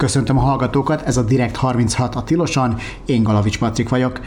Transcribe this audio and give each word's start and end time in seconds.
Köszöntöm 0.00 0.38
a 0.38 0.40
hallgatókat, 0.40 1.02
ez 1.02 1.16
a 1.16 1.22
Direkt 1.22 1.56
36 1.56 2.14
a 2.14 2.22
Tilosan, 2.22 2.76
én 3.06 3.22
Galavics 3.22 3.58
Patrik 3.58 3.88
vagyok. 3.88 4.20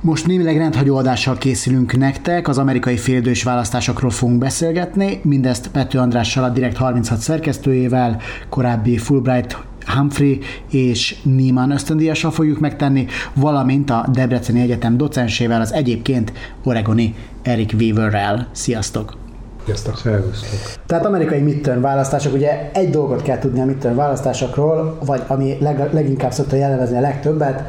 Most 0.00 0.26
némileg 0.26 0.56
rendhagyó 0.56 0.96
adással 0.96 1.36
készülünk 1.36 1.96
nektek, 1.96 2.48
az 2.48 2.58
amerikai 2.58 2.96
félidős 2.96 3.42
választásokról 3.42 4.10
fogunk 4.10 4.38
beszélgetni, 4.38 5.20
mindezt 5.22 5.68
Pető 5.68 5.98
Andrással, 5.98 6.44
a 6.44 6.48
Direkt 6.48 6.76
36 6.76 7.20
szerkesztőjével, 7.20 8.20
korábbi 8.48 8.98
Fulbright 8.98 9.56
Humphrey 9.86 10.38
és 10.70 11.16
Niemann 11.22 11.70
ösztöndíjassal 11.70 12.30
fogjuk 12.30 12.58
megtenni, 12.58 13.06
valamint 13.34 13.90
a 13.90 14.06
Debreceni 14.12 14.60
Egyetem 14.60 14.96
docensével, 14.96 15.60
az 15.60 15.72
egyébként 15.72 16.32
oregoni 16.64 17.14
Eric 17.42 17.72
Weaverrel. 17.72 18.48
Sziasztok! 18.52 19.27
Sziasztok, 19.68 19.96
szervusztok. 19.96 20.82
Tehát 20.86 21.06
amerikai 21.06 21.40
midterm 21.40 21.80
választások, 21.80 22.32
ugye 22.32 22.70
egy 22.72 22.90
dolgot 22.90 23.22
kell 23.22 23.38
tudni 23.38 23.60
a 23.60 23.64
midterm 23.64 23.96
választásokról, 23.96 24.98
vagy 25.04 25.22
ami 25.26 25.56
leg, 25.60 25.88
leginkább 25.92 26.32
szokta 26.32 26.56
jellemezni 26.56 26.96
a 26.96 27.00
legtöbbet, 27.00 27.62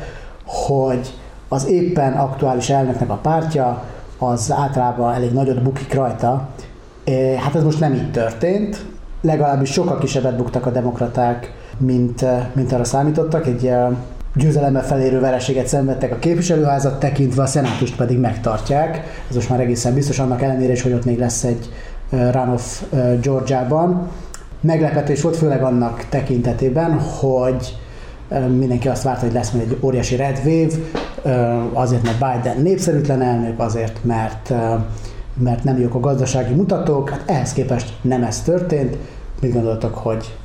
hogy 0.45 1.13
az 1.47 1.67
éppen 1.67 2.13
aktuális 2.13 2.69
elnöknek 2.69 3.09
a 3.09 3.15
pártja, 3.15 3.83
az 4.17 4.51
általában 4.51 5.13
elég 5.13 5.31
nagyot 5.31 5.61
bukik 5.61 5.93
rajta. 5.93 6.49
Hát 7.37 7.55
ez 7.55 7.63
most 7.63 7.79
nem 7.79 7.93
így 7.93 8.11
történt, 8.11 8.85
legalábbis 9.21 9.71
sokkal 9.71 9.97
kisebbet 9.97 10.37
buktak 10.37 10.65
a 10.65 10.71
demokraták, 10.71 11.53
mint, 11.77 12.25
mint 12.53 12.71
arra 12.71 12.83
számítottak. 12.83 13.47
Egy 13.47 13.71
győzelemmel 14.35 14.83
felérő 14.83 15.19
vereséget 15.19 15.67
szenvedtek 15.67 16.11
a 16.11 16.19
képviselőházat 16.19 16.99
tekintve, 16.99 17.41
a 17.41 17.45
szenátust 17.45 17.95
pedig 17.95 18.17
megtartják. 18.17 19.03
Ez 19.29 19.35
most 19.35 19.49
már 19.49 19.59
egészen 19.59 19.93
biztos, 19.93 20.19
annak 20.19 20.41
ellenére 20.41 20.71
is, 20.71 20.81
hogy 20.81 20.93
ott 20.93 21.05
még 21.05 21.19
lesz 21.19 21.43
egy 21.43 21.69
runoff 22.09 22.81
Georgiában. 23.21 24.07
Meglepetés 24.61 25.21
volt 25.21 25.35
főleg 25.35 25.63
annak 25.63 26.05
tekintetében, 26.09 26.99
hogy 26.99 27.77
mindenki 28.57 28.87
azt 28.87 29.03
várta, 29.03 29.25
hogy 29.25 29.33
lesz 29.33 29.51
majd 29.51 29.71
egy 29.71 29.77
óriási 29.81 30.15
red 30.15 30.41
wave, 30.45 30.73
azért, 31.73 32.03
mert 32.03 32.17
Biden 32.17 32.61
népszerűtlen 32.61 33.21
elnök, 33.21 33.59
azért, 33.59 34.03
mert, 34.03 34.53
mert 35.33 35.63
nem 35.63 35.79
jók 35.79 35.95
a 35.95 35.99
gazdasági 35.99 36.53
mutatók. 36.53 37.09
Hát 37.09 37.23
ehhez 37.25 37.53
képest 37.53 37.93
nem 38.01 38.23
ez 38.23 38.41
történt. 38.41 38.97
Mit 39.41 39.53
gondoltok, 39.53 39.95
hogy, 39.95 40.37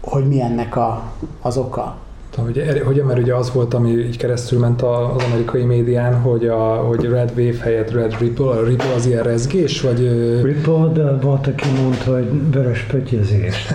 hogy 0.00 0.28
mi 0.28 0.40
ennek 0.40 0.76
a, 0.76 1.02
az 1.42 1.56
oka? 1.56 1.96
Hogy, 2.44 2.82
hogy 2.84 3.02
mert 3.06 3.18
ugye 3.18 3.34
az 3.34 3.52
volt, 3.52 3.74
ami 3.74 3.90
így 3.90 4.16
keresztül 4.16 4.58
ment 4.58 4.82
az 4.82 5.22
amerikai 5.30 5.62
médián, 5.62 6.20
hogy, 6.20 6.46
a, 6.46 6.74
hogy 6.74 7.04
Red 7.04 7.32
Wave 7.36 7.62
helyett 7.62 7.90
Red 7.90 8.18
Ripple, 8.18 8.46
a 8.46 8.64
Ripple 8.64 8.94
az 8.94 9.06
ilyen 9.06 9.22
rezgés, 9.22 9.80
vagy... 9.80 9.98
Ripple, 10.42 10.86
de 10.92 11.16
volt, 11.16 11.46
aki 11.46 11.68
mondta, 11.82 12.12
hogy 12.12 12.50
vörös 12.50 12.82
pötyözés. 12.82 13.66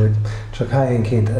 hogy 0.00 0.10
csak 0.50 0.70
helyenként 0.70 1.30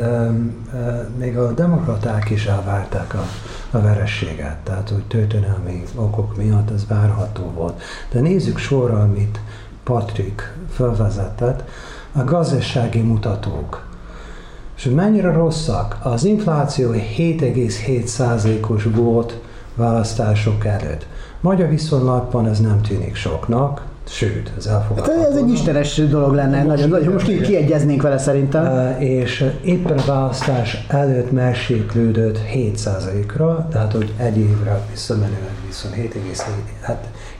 még 1.19 1.37
a 1.37 1.53
demokraták 1.53 2.31
is 2.31 2.47
elvárták 2.47 3.15
a, 3.15 3.25
a 3.71 3.81
verességet, 3.81 4.57
tehát 4.57 4.89
hogy 4.89 5.05
történelmi 5.05 5.83
okok 5.95 6.37
miatt 6.37 6.71
ez 6.71 6.87
várható 6.89 7.53
volt. 7.55 7.83
De 8.11 8.21
nézzük 8.21 8.59
sorra, 8.59 9.01
amit 9.01 9.41
Patrick 9.85 10.57
felvezetett, 10.71 11.65
a 12.17 12.25
gazdasági 12.25 13.01
mutatók. 13.01 13.87
És 14.77 14.85
mennyire 14.95 15.33
rosszak? 15.33 15.99
Az 16.03 16.25
infláció 16.25 16.93
7,7%-os 16.93 18.85
volt 18.95 19.41
választások 19.75 20.65
előtt. 20.65 21.07
Magyar 21.41 21.69
viszonylatban 21.69 22.49
ez 22.49 22.61
nem 22.61 22.81
tűnik 22.81 23.15
soknak, 23.15 23.83
sőt, 24.09 24.53
ez 24.57 24.67
elfogadható. 24.67 25.21
Hát 25.21 25.31
ez 25.31 25.37
egy 25.37 25.51
istenes 25.51 25.95
dolog 25.97 26.35
lenne, 26.35 26.57
most 26.57 26.69
nagyon, 26.69 26.89
nagyon 26.89 27.13
most 27.13 27.27
kiegyeznénk 27.27 28.03
vele 28.03 28.19
szerintem. 28.19 28.97
És 29.01 29.51
éppen 29.65 29.99
a 29.99 30.05
választás 30.07 30.87
előtt 30.89 31.31
mérséklődött 31.31 32.39
7%-ra, 32.55 33.69
tehát 33.71 33.93
hogy 33.93 34.13
egy 34.17 34.37
évre 34.37 34.81
visszamenően 34.91 35.55
viszont 35.67 35.95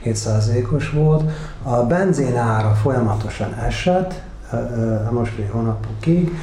7,7%-os 0.03 0.89
volt. 0.89 1.31
A 1.63 1.83
benzin 1.83 2.35
ára 2.35 2.73
folyamatosan 2.73 3.53
esett, 3.53 4.21
a 5.09 5.11
mostani 5.11 5.47
hónapokig, 5.51 6.37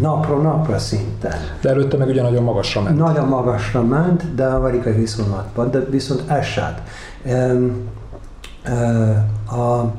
napról 0.00 0.42
napra 0.42 0.78
szinten. 0.78 1.38
De 1.60 1.68
előtte 1.68 1.96
meg 1.96 2.08
ugye 2.08 2.22
nagyon 2.22 2.42
magasra 2.42 2.82
ment. 2.82 2.98
Nagyon 2.98 3.28
magasra 3.28 3.82
ment, 3.82 4.34
de 4.34 4.46
amerikai 4.46 4.92
viszonylatban, 4.92 5.70
de 5.70 5.78
viszont 5.78 6.30
esett. 6.30 6.80
A, 9.50 9.92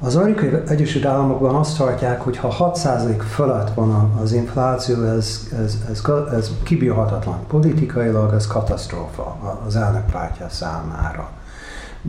az 0.00 0.16
amerikai 0.16 0.50
Egyesült 0.68 1.04
Államokban 1.04 1.54
azt 1.54 1.76
tartják, 1.76 2.20
hogy 2.20 2.36
ha 2.36 2.72
6% 2.74 3.20
fölött 3.34 3.70
van 3.74 4.18
az 4.22 4.32
infláció, 4.32 5.02
ez, 5.02 5.48
ez, 5.64 5.78
ez, 5.90 6.02
ez 6.32 6.50
kibírhatatlan. 6.62 7.38
Politikailag 7.48 8.34
ez 8.34 8.46
katasztrófa 8.46 9.36
az 9.66 9.76
elnök 9.76 10.04
pártja 10.12 10.48
számára. 10.48 11.28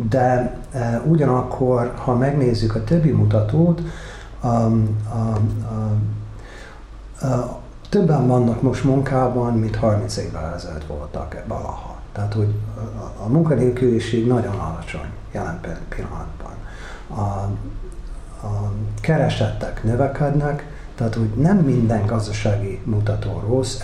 De 0.10 0.58
e, 0.72 1.02
ugyanakkor, 1.06 1.94
ha 1.96 2.16
megnézzük 2.16 2.76
a 2.76 2.84
többi 2.84 3.12
mutatót, 3.12 3.82
a, 4.40 4.48
a, 4.48 4.72
a, 5.70 7.26
a, 7.26 7.60
többen 7.90 8.28
vannak 8.28 8.62
most 8.62 8.84
munkában, 8.84 9.54
mint 9.54 9.76
30 9.76 10.18
évvel 10.18 10.54
ezelőtt 10.56 10.86
voltak 10.86 11.44
valaha. 11.48 11.96
Tehát, 12.12 12.34
hogy 12.34 12.54
a, 12.76 13.24
a 13.24 13.28
munkanélküliség 13.28 14.28
nagyon 14.28 14.56
alacsony 14.56 15.10
jelen 15.32 15.60
pillanatban. 15.90 16.54
A, 17.08 17.22
a 18.48 18.72
keresettek 19.02 19.84
növekednek, 19.84 20.78
tehát, 20.96 21.16
hogy 21.16 21.30
nem 21.36 21.58
minden 21.58 22.06
gazdasági 22.06 22.82
mutató 22.84 23.44
rossz, 23.48 23.84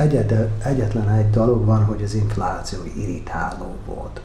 egyetlen 0.63 1.09
egy 1.09 1.29
dolog 1.29 1.65
van, 1.65 1.83
hogy 1.83 2.01
az 2.03 2.13
infláció 2.13 2.79
irritáló 2.95 3.75
volt. 3.85 4.21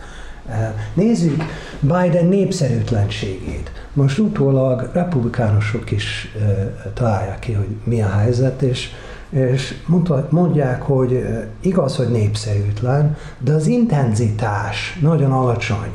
Nézzük 0.94 1.42
Biden 1.80 2.26
népszerűtlenségét. 2.26 3.72
Most 3.92 4.18
utólag 4.18 4.90
republikánusok 4.92 5.90
is 5.90 6.34
találják 6.94 7.38
ki, 7.38 7.52
hogy 7.52 7.76
mi 7.84 8.02
a 8.02 8.08
helyzet, 8.08 8.62
és, 8.62 8.90
és 9.30 9.74
mondják, 10.28 10.82
hogy 10.82 11.26
igaz, 11.60 11.96
hogy 11.96 12.08
népszerűtlen, 12.08 13.16
de 13.38 13.52
az 13.52 13.66
intenzitás 13.66 14.98
nagyon 15.00 15.32
alacsony. 15.32 15.92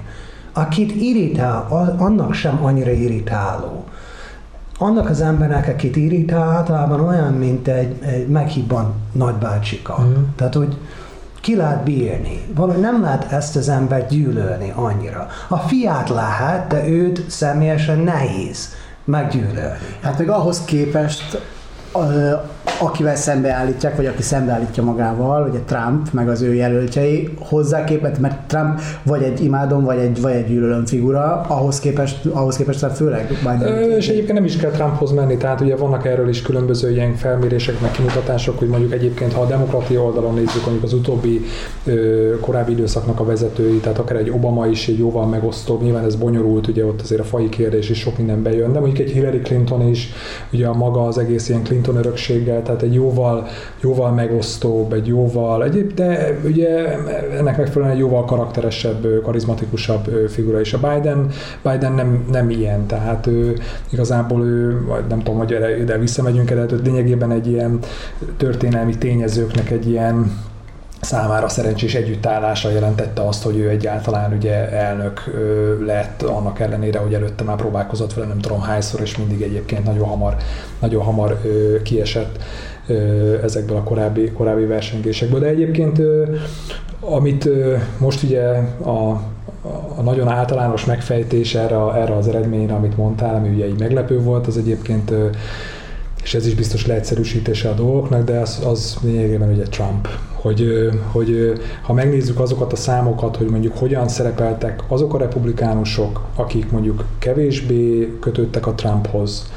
Akit 0.53 0.95
irritál, 0.95 1.67
annak 1.97 2.33
sem 2.33 2.63
annyira 2.63 2.91
irritáló. 2.91 3.85
Annak 4.77 5.09
az 5.09 5.21
embernek, 5.21 5.67
akit 5.67 5.95
irritál, 5.95 6.49
általában 6.49 6.99
olyan, 6.99 7.33
mint 7.33 7.67
egy, 7.67 7.97
egy 8.01 8.27
meghibban 8.27 8.93
nagybácsika. 9.11 9.99
Mm. 10.01 10.23
Tehát, 10.35 10.53
hogy 10.53 10.77
ki 11.43 11.55
lehet 11.55 11.83
bírni. 11.83 12.41
Valahogy 12.55 12.81
nem 12.81 13.01
lehet 13.01 13.31
ezt 13.31 13.55
az 13.55 13.69
embert 13.69 14.09
gyűlölni 14.09 14.73
annyira. 14.75 15.27
A 15.47 15.57
fiát 15.57 16.09
lehet, 16.09 16.67
de 16.67 16.87
őt 16.87 17.29
személyesen 17.29 17.99
nehéz 17.99 18.69
meggyűlölni. 19.05 19.97
Hát 20.01 20.19
még 20.19 20.29
ahhoz 20.29 20.65
képest 20.65 21.41
akivel 22.79 23.15
szembeállítják, 23.15 23.95
vagy 23.95 24.05
aki 24.05 24.21
szembeállítja 24.21 24.83
magával, 24.83 25.49
ugye 25.49 25.59
Trump, 25.59 26.11
meg 26.11 26.29
az 26.29 26.41
ő 26.41 26.53
jelöltjei, 26.53 27.29
hozzá 27.39 27.83
képest, 27.83 28.19
mert 28.19 28.47
Trump 28.47 28.79
vagy 29.03 29.23
egy 29.23 29.43
imádom, 29.43 29.83
vagy 29.83 29.97
egy, 29.97 30.21
vagy 30.21 30.31
egy 30.31 30.47
gyűlölöm 30.47 30.85
figura, 30.85 31.41
ahhoz 31.47 31.79
képest, 31.79 32.25
ahhoz 32.25 32.55
képest 32.55 32.79
tehát 32.79 32.95
főleg 32.95 33.27
Biden. 33.27 33.61
Ö, 33.61 33.95
és 33.95 34.09
egyébként 34.09 34.33
nem 34.33 34.45
is 34.45 34.57
kell 34.57 34.71
Trumphoz 34.71 35.11
menni, 35.11 35.37
tehát 35.37 35.61
ugye 35.61 35.75
vannak 35.75 36.05
erről 36.05 36.29
is 36.29 36.41
különböző 36.41 36.91
ilyen 36.91 37.15
felmérések, 37.15 37.81
meg 37.81 37.91
kimutatások, 37.91 38.59
hogy 38.59 38.67
mondjuk 38.67 38.93
egyébként, 38.93 39.33
ha 39.33 39.41
a 39.41 39.45
demokratia 39.45 40.01
oldalon 40.01 40.33
nézzük, 40.33 40.63
mondjuk 40.63 40.83
az 40.83 40.93
utóbbi 40.93 41.41
ö, 41.85 42.39
korábbi 42.39 42.71
időszaknak 42.71 43.19
a 43.19 43.25
vezetői, 43.25 43.77
tehát 43.77 43.97
akár 43.97 44.17
egy 44.17 44.29
Obama 44.29 44.67
is 44.67 44.87
egy 44.87 44.97
jóval 44.97 45.25
megosztóbb, 45.25 45.81
nyilván 45.81 46.05
ez 46.05 46.15
bonyolult, 46.15 46.67
ugye 46.67 46.85
ott 46.85 47.01
azért 47.01 47.21
a 47.21 47.23
fai 47.23 47.49
kérdés 47.49 47.89
is 47.89 47.99
sok 47.99 48.17
minden 48.17 48.43
bejön, 48.43 48.73
de 48.73 48.79
mondjuk 48.79 49.07
egy 49.07 49.13
Hillary 49.13 49.39
Clinton 49.39 49.87
is, 49.87 50.09
ugye 50.51 50.67
a 50.67 50.73
maga 50.73 51.07
az 51.07 51.17
egész 51.17 51.49
ilyen 51.49 51.63
Clinton 51.63 51.95
örökséggel, 51.95 52.52
tehát 52.61 52.81
egy 52.81 52.93
jóval, 52.93 53.47
jóval 53.81 54.11
megosztóbb, 54.11 54.93
egy 54.93 55.07
jóval, 55.07 55.63
egyéb, 55.63 55.93
de 55.93 56.39
ugye 56.45 56.97
ennek 57.37 57.57
megfelelően 57.57 57.95
egy 57.95 58.01
jóval 58.01 58.25
karakteresebb, 58.25 59.21
karizmatikusabb 59.23 60.27
figura 60.29 60.59
is. 60.59 60.73
A 60.73 60.79
Biden, 60.79 61.29
Biden 61.61 61.93
nem, 61.93 62.25
nem 62.31 62.49
ilyen, 62.49 62.85
tehát 62.85 63.27
ő 63.27 63.57
igazából 63.89 64.43
ő, 64.43 64.85
nem 65.09 65.17
tudom, 65.17 65.37
hogy 65.37 65.51
ide 65.79 65.97
visszamegyünk 65.97 66.51
de 66.53 66.65
lényegében 66.83 67.31
egy 67.31 67.47
ilyen 67.47 67.79
történelmi 68.37 68.97
tényezőknek 68.97 69.71
egy 69.71 69.89
ilyen 69.89 70.31
számára 71.03 71.49
szerencsés 71.49 71.95
együttállása 71.95 72.69
jelentette 72.69 73.27
azt, 73.27 73.43
hogy 73.43 73.57
ő 73.57 73.69
egyáltalán 73.69 74.33
ugye 74.33 74.69
elnök 74.69 75.23
lett, 75.85 76.21
annak 76.21 76.59
ellenére, 76.59 76.99
hogy 76.99 77.13
előtte 77.13 77.43
már 77.43 77.55
próbálkozott 77.55 78.13
vele 78.13 78.27
nem 78.27 78.39
tudom 78.39 78.61
hányszor, 78.61 79.01
és 79.01 79.17
mindig 79.17 79.41
egyébként 79.41 79.83
nagyon 79.83 80.07
hamar, 80.07 80.35
nagyon 80.79 81.03
hamar 81.03 81.41
kiesett 81.83 82.37
ezekből 83.43 83.77
a 83.77 83.83
korábbi, 83.83 84.31
korábbi 84.31 84.65
versengésekből. 84.65 85.39
De 85.39 85.47
egyébként 85.47 86.01
amit 86.99 87.49
most 87.97 88.23
ugye 88.23 88.43
a 88.85 89.21
a 89.95 90.01
nagyon 90.01 90.27
általános 90.27 90.85
megfejtés 90.85 91.55
erre, 91.55 91.75
erre 91.75 92.15
az 92.15 92.27
eredményre, 92.27 92.73
amit 92.73 92.97
mondtál, 92.97 93.35
ami 93.35 93.49
ugye 93.49 93.67
így 93.67 93.79
meglepő 93.79 94.19
volt, 94.19 94.47
az 94.47 94.57
egyébként 94.57 95.11
és 96.23 96.33
ez 96.33 96.45
is 96.45 96.55
biztos 96.55 96.85
leegyszerűsítése 96.85 97.69
a 97.69 97.73
dolgoknak, 97.73 98.23
de 98.23 98.39
az, 98.39 98.61
az 98.65 98.97
lényegében 99.01 99.51
ugye 99.51 99.63
Trump. 99.63 100.07
Hogy, 100.43 100.89
hogy 101.11 101.53
ha 101.81 101.93
megnézzük 101.93 102.39
azokat 102.39 102.73
a 102.73 102.75
számokat, 102.75 103.35
hogy 103.37 103.47
mondjuk 103.47 103.77
hogyan 103.77 104.07
szerepeltek 104.07 104.83
azok 104.87 105.13
a 105.13 105.17
republikánusok, 105.17 106.21
akik 106.35 106.71
mondjuk 106.71 107.05
kevésbé 107.19 108.13
kötöttek 108.19 108.67
a 108.67 108.73
Trumphoz, 108.73 109.51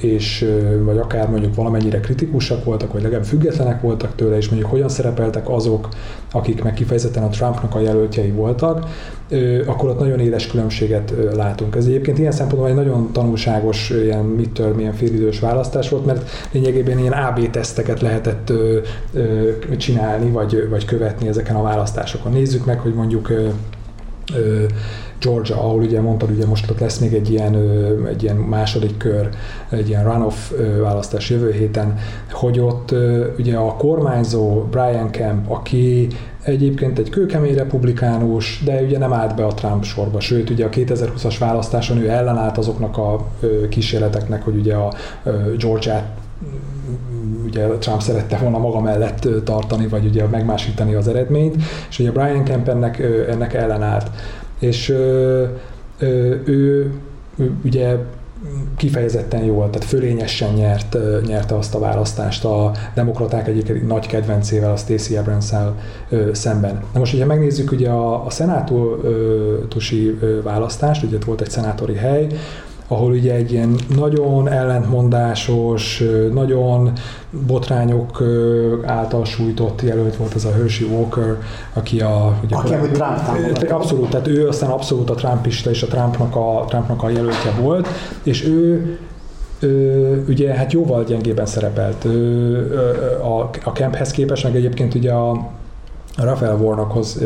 és 0.00 0.50
vagy 0.82 0.98
akár 0.98 1.28
mondjuk 1.28 1.54
valamennyire 1.54 2.00
kritikusak 2.00 2.64
voltak, 2.64 2.92
vagy 2.92 3.02
legalább 3.02 3.24
függetlenek 3.24 3.80
voltak 3.80 4.14
tőle, 4.14 4.36
és 4.36 4.48
mondjuk 4.48 4.70
hogyan 4.70 4.88
szerepeltek 4.88 5.48
azok, 5.48 5.88
akik 6.32 6.62
meg 6.62 6.74
kifejezetten 6.74 7.22
a 7.22 7.28
Trumpnak 7.28 7.74
a 7.74 7.80
jelöltjei 7.80 8.30
voltak, 8.30 8.86
akkor 9.66 9.88
ott 9.88 9.98
nagyon 9.98 10.20
éles 10.20 10.46
különbséget 10.46 11.14
látunk. 11.34 11.76
Ez 11.76 11.86
egyébként 11.86 12.18
ilyen 12.18 12.32
szempontból 12.32 12.68
egy 12.68 12.74
nagyon 12.74 13.12
tanulságos 13.12 13.90
ilyen 13.90 14.24
midterm, 14.24 14.78
ilyen 14.78 14.92
félidős 14.92 15.40
választás 15.40 15.88
volt, 15.88 16.06
mert 16.06 16.30
lényegében 16.52 16.98
ilyen 16.98 17.12
AB 17.12 17.50
teszteket 17.50 18.00
lehetett 18.00 18.52
csinálni, 19.76 20.30
vagy, 20.30 20.68
vagy 20.70 20.84
követni 20.84 21.28
ezeken 21.28 21.56
a 21.56 21.62
választásokon. 21.62 22.32
Nézzük 22.32 22.64
meg, 22.64 22.78
hogy 22.78 22.94
mondjuk 22.94 23.32
Georgia, 25.24 25.56
ahol 25.56 25.82
ugye 25.82 26.00
mondtad, 26.00 26.30
ugye 26.30 26.46
most 26.46 26.70
ott 26.70 26.80
lesz 26.80 26.98
még 26.98 27.14
egy 27.14 27.30
ilyen, 27.30 27.54
egy 28.08 28.22
ilyen 28.22 28.36
második 28.36 28.96
kör, 28.96 29.28
egy 29.70 29.88
ilyen 29.88 30.04
runoff 30.04 30.50
választás 30.80 31.30
jövő 31.30 31.52
héten, 31.52 31.98
hogy 32.30 32.60
ott 32.60 32.94
ugye 33.38 33.56
a 33.56 33.76
kormányzó 33.76 34.62
Brian 34.62 35.10
Kemp, 35.10 35.50
aki 35.50 36.08
egyébként 36.42 36.98
egy 36.98 37.10
kőkemény 37.10 37.54
republikánus, 37.54 38.62
de 38.64 38.82
ugye 38.82 38.98
nem 38.98 39.12
állt 39.12 39.34
be 39.36 39.44
a 39.44 39.54
Trump 39.54 39.84
sorba, 39.84 40.20
sőt 40.20 40.50
ugye 40.50 40.64
a 40.64 40.68
2020-as 40.68 41.36
választáson 41.38 41.98
ő 41.98 42.08
ellenállt 42.10 42.58
azoknak 42.58 42.96
a 42.96 43.26
kísérleteknek, 43.68 44.42
hogy 44.42 44.56
ugye 44.56 44.74
a 44.74 44.92
Georgiát 45.58 46.04
ugye 47.44 47.66
Trump 47.66 48.00
szerette 48.00 48.36
volna 48.36 48.58
maga 48.58 48.80
mellett 48.80 49.28
tartani, 49.44 49.86
vagy 49.86 50.04
ugye 50.04 50.26
megmásítani 50.26 50.94
az 50.94 51.08
eredményt, 51.08 51.56
és 51.88 51.98
ugye 51.98 52.12
Brian 52.12 52.44
Kemp 52.44 52.68
ennek, 52.68 52.98
ennek 53.28 53.54
ellenállt 53.54 54.10
és 54.64 54.88
ö, 54.88 55.44
ö, 55.98 56.34
ő, 56.44 56.90
ő 57.36 57.52
ugye 57.64 57.96
kifejezetten 58.76 59.44
jól, 59.44 59.70
tehát 59.70 59.88
fölényesen 59.88 60.52
nyert, 60.52 60.96
nyerte 61.26 61.56
azt 61.56 61.74
a 61.74 61.78
választást 61.78 62.44
a 62.44 62.72
demokraták 62.94 63.48
egyik 63.48 63.86
nagy 63.86 64.06
kedvencével, 64.06 64.72
a 64.72 64.76
Stacey 64.76 65.16
abrams 65.16 65.52
szemben. 66.32 66.82
Na 66.92 66.98
most, 66.98 67.12
hogyha 67.12 67.26
megnézzük 67.26 67.72
ugye 67.72 67.88
a, 67.88 68.26
a 68.26 68.30
szenátusi 68.30 70.18
választást, 70.42 71.02
ugye 71.02 71.18
volt 71.26 71.40
egy 71.40 71.50
szenátori 71.50 71.94
hely, 71.94 72.26
ahol 72.88 73.10
ugye 73.10 73.34
egy 73.34 73.52
ilyen 73.52 73.78
nagyon 73.96 74.48
ellentmondásos, 74.48 76.02
nagyon 76.32 76.92
botrányok 77.46 78.22
által 78.84 79.24
sújtott 79.24 79.82
jelölt 79.82 80.16
volt 80.16 80.34
az 80.34 80.44
a 80.44 80.52
Hershey 80.52 80.88
Walker, 80.88 81.38
aki 81.72 82.00
a... 82.00 82.38
Ugye, 82.44 82.56
aki 82.56 82.72
a 82.72 82.80
Trump 82.80 83.70
Abszolút, 83.70 84.10
tehát 84.10 84.26
ő 84.26 84.48
aztán 84.48 84.70
abszolút 84.70 85.10
a 85.10 85.14
Trumpista 85.14 85.70
és 85.70 85.82
a 85.82 85.86
Trumpnak 85.86 86.36
a, 86.36 86.64
Trumpnak 86.68 87.02
a 87.02 87.08
jelöltje 87.08 87.50
volt, 87.60 87.88
és 88.22 88.44
ő 88.44 88.98
ő, 89.58 90.24
ugye 90.28 90.54
hát 90.54 90.72
jóval 90.72 91.04
gyengében 91.04 91.46
szerepelt 91.46 92.04
a, 93.22 93.50
a 93.64 93.72
Kemphez 93.72 94.10
képest, 94.10 94.44
meg 94.44 94.56
egyébként 94.56 94.94
ugye 94.94 95.12
a 95.12 95.50
Rafael 96.16 96.56
Warnockhoz 96.56 97.20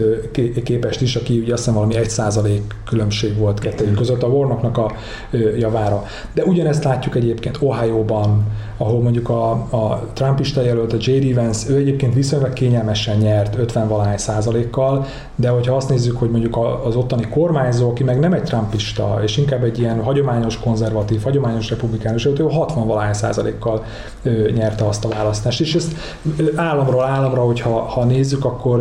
képest 0.65 1.01
is, 1.01 1.17
aki 1.17 1.39
ugye 1.39 1.53
azt 1.53 1.63
hiszem 1.63 1.75
valami 1.75 1.97
egy 1.97 2.11
százalék 2.11 2.75
különbség 2.85 3.37
volt 3.37 3.59
kettőjük 3.59 3.97
között 3.97 4.23
a 4.23 4.27
Warnocknak 4.27 4.79
a 4.79 4.93
javára. 5.59 6.05
De 6.35 6.45
ugyanezt 6.45 6.85
látjuk 6.85 7.17
egyébként 7.17 7.57
Ohio-ban, 7.61 8.47
ahol 8.77 9.01
mondjuk 9.01 9.29
a, 9.29 9.51
a 9.51 10.03
Trumpista 10.13 10.63
jelölt, 10.63 10.93
a 10.93 10.97
J.D. 11.01 11.35
Vance, 11.35 11.71
ő 11.71 11.77
egyébként 11.77 12.15
viszonylag 12.15 12.53
kényelmesen 12.53 13.17
nyert 13.17 13.59
50 13.59 13.89
valahány 13.89 14.17
százalékkal, 14.17 15.07
de 15.35 15.49
hogyha 15.49 15.77
azt 15.77 15.89
nézzük, 15.89 16.19
hogy 16.19 16.31
mondjuk 16.31 16.59
az 16.85 16.97
ottani 16.97 17.29
kormányzó, 17.29 17.91
aki 17.91 18.05
meg 18.05 18.19
nem 18.19 18.33
egy 18.33 18.43
Trumpista, 18.43 19.19
és 19.23 19.37
inkább 19.37 19.65
egy 19.65 19.79
ilyen 19.79 20.03
hagyományos 20.03 20.59
konzervatív, 20.59 21.23
hagyományos 21.23 21.71
republikánus, 21.71 22.25
ő 22.25 22.47
60 22.51 22.87
valahány 22.87 23.13
százalékkal 23.13 23.85
nyerte 24.55 24.85
azt 24.85 25.05
a 25.05 25.09
választást. 25.09 25.61
És 25.61 25.75
ezt 25.75 25.93
államról 26.55 27.05
államra, 27.05 27.41
hogyha 27.41 27.81
ha 27.81 28.05
nézzük, 28.05 28.45
akkor, 28.45 28.78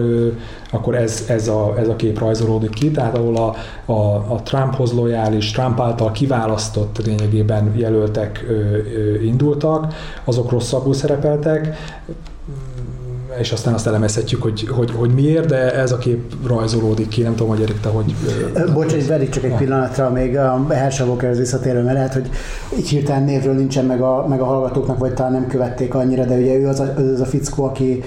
akkor 0.71 0.95
ez, 0.95 1.23
ez, 1.27 1.47
a, 1.47 1.73
ez 1.77 1.87
a 1.87 1.95
kép 1.95 2.19
rajzolódik 2.19 2.69
ki, 2.69 2.91
tehát 2.91 3.17
ahol 3.17 3.35
a, 3.35 3.55
a, 3.91 4.15
a 4.15 4.41
Trumphoz 4.43 4.93
lojális, 4.93 5.51
Trump 5.51 5.79
által 5.79 6.11
kiválasztott 6.11 7.05
lényegében 7.05 7.73
jelöltek 7.75 8.45
ö, 8.49 8.53
ö, 8.53 9.21
indultak, 9.21 9.93
azok 10.25 10.51
rosszabbul 10.51 10.93
szerepeltek, 10.93 11.77
és 13.39 13.51
aztán 13.51 13.73
azt 13.73 13.87
elemezhetjük, 13.87 14.41
hogy, 14.41 14.67
hogy, 14.67 14.91
hogy 14.91 15.09
miért, 15.09 15.45
de 15.45 15.73
ez 15.73 15.91
a 15.91 15.97
kép 15.97 16.33
rajzolódik 16.47 17.07
ki, 17.07 17.21
nem 17.21 17.35
tudom, 17.35 17.47
hogy 17.47 17.61
Erik, 17.61 17.79
te 17.79 17.89
hogy... 17.89 18.15
Bocs, 18.73 18.93
egy 18.93 19.07
verik 19.07 19.29
csak 19.29 19.43
egy 19.43 19.55
pillanatra 19.55 20.09
még 20.09 20.37
a 20.37 20.65
Herschel 20.69 21.07
Walkerhez 21.07 21.37
visszatérő, 21.37 21.83
mert 21.83 21.95
lehet, 21.95 22.13
hogy 22.13 22.29
így 22.77 22.89
hirtelen 22.89 23.23
névről 23.23 23.53
nincsen 23.53 23.85
meg 23.85 24.01
a, 24.01 24.27
meg 24.27 24.41
a 24.41 24.45
hallgatóknak, 24.45 24.97
vagy 24.97 25.13
talán 25.13 25.31
nem 25.31 25.47
követték 25.47 25.93
annyira, 25.93 26.25
de 26.25 26.35
ugye 26.35 26.53
ő 26.53 26.67
az 26.67 26.79
a, 26.79 26.93
az 27.13 27.19
a 27.19 27.25
fickó, 27.25 27.63
aki 27.63 28.03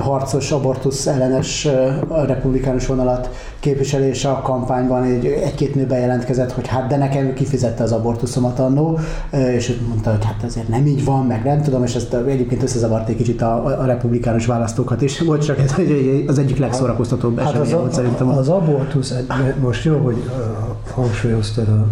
harcos, 0.00 0.52
abortusz 0.52 1.06
ellenes 1.06 1.64
eh, 1.64 1.98
republikánus 2.26 2.86
vonalat 2.86 3.30
képviselése 3.60 4.28
a 4.30 4.40
kampányban 4.42 5.02
egy, 5.02 5.26
egy-két 5.26 5.74
nő 5.74 5.86
bejelentkezett, 5.86 6.52
hogy 6.52 6.66
hát 6.66 6.86
de 6.86 6.96
nekem 6.96 7.34
kifizette 7.34 7.82
az 7.82 7.92
abortuszomat 7.92 8.58
annó, 8.58 8.98
eh, 9.30 9.54
és 9.54 9.78
mondta, 9.88 10.10
hogy 10.10 10.24
hát 10.24 10.42
ezért 10.44 10.68
nem 10.68 10.86
így 10.86 11.04
van, 11.04 11.26
meg 11.26 11.44
nem 11.44 11.62
tudom, 11.62 11.84
és 11.84 11.94
ezt 11.94 12.14
egyébként 12.14 12.62
összezavart 12.62 13.08
egy 13.08 13.16
kicsit 13.16 13.42
a, 13.42 13.64
a 13.64 13.84
republikánus 13.84 14.46
választókat 14.46 15.02
is. 15.02 15.20
Volt 15.20 15.44
csak 15.44 15.58
ez 15.58 15.74
az 16.26 16.38
egyik 16.38 16.58
legszórakoztatóbb 16.58 17.38
hát 17.38 17.48
esemény 17.48 17.74
volt 17.74 17.92
szerintem. 17.92 18.28
Az 18.28 18.48
abortusz, 18.48 19.14
most 19.60 19.84
jó, 19.84 19.96
hogy 19.96 20.30
hangsúlyoztad 20.94 21.68
a, 21.68 21.86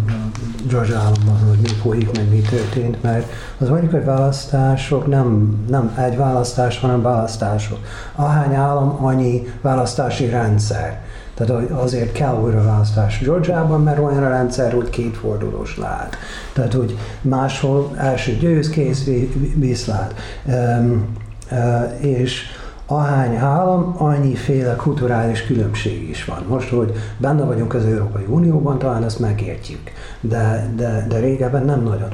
George 0.67 0.95
államban, 0.95 1.47
hogy 1.47 1.57
mi 1.61 1.67
folyik, 1.67 2.15
meg 2.15 2.29
mi 2.29 2.41
történt, 2.41 3.03
mert 3.03 3.31
az 3.57 3.69
amerikai 3.69 4.03
választások 4.03 5.07
nem, 5.07 5.57
nem 5.69 5.93
egy 5.97 6.17
választás, 6.17 6.79
hanem 6.79 7.01
választások. 7.01 7.77
Ahány 8.15 8.53
állam, 8.53 9.05
annyi 9.05 9.47
választási 9.61 10.25
rendszer. 10.25 11.01
Tehát 11.33 11.71
azért 11.71 12.11
kell 12.11 12.41
újra 12.41 12.63
választás 12.63 13.19
Georgiában, 13.19 13.83
mert 13.83 13.99
olyan 13.99 14.23
a 14.23 14.29
rendszer, 14.29 14.73
hogy 14.73 14.89
kétfordulós 14.89 15.77
lehet. 15.77 16.17
Tehát, 16.53 16.73
hogy 16.73 16.97
máshol 17.21 17.91
első 17.97 18.31
győz, 18.31 18.69
kész, 18.69 19.09
viszlát. 19.55 20.13
Um, 20.45 21.15
uh, 21.51 22.05
és 22.05 22.41
ahány 22.91 23.35
állam, 23.35 23.95
annyiféle 23.97 24.75
kulturális 24.75 25.45
különbség 25.45 26.09
is 26.09 26.25
van. 26.25 26.43
Most, 26.47 26.69
hogy 26.69 26.93
benne 27.17 27.43
vagyunk 27.43 27.73
az 27.73 27.85
Európai 27.85 28.25
Unióban, 28.27 28.77
talán 28.77 29.03
ezt 29.03 29.19
megértjük, 29.19 29.91
de, 30.21 30.71
de, 30.75 31.05
de 31.09 31.19
régebben 31.19 31.65
nem 31.65 31.83
nagyon. 31.83 32.09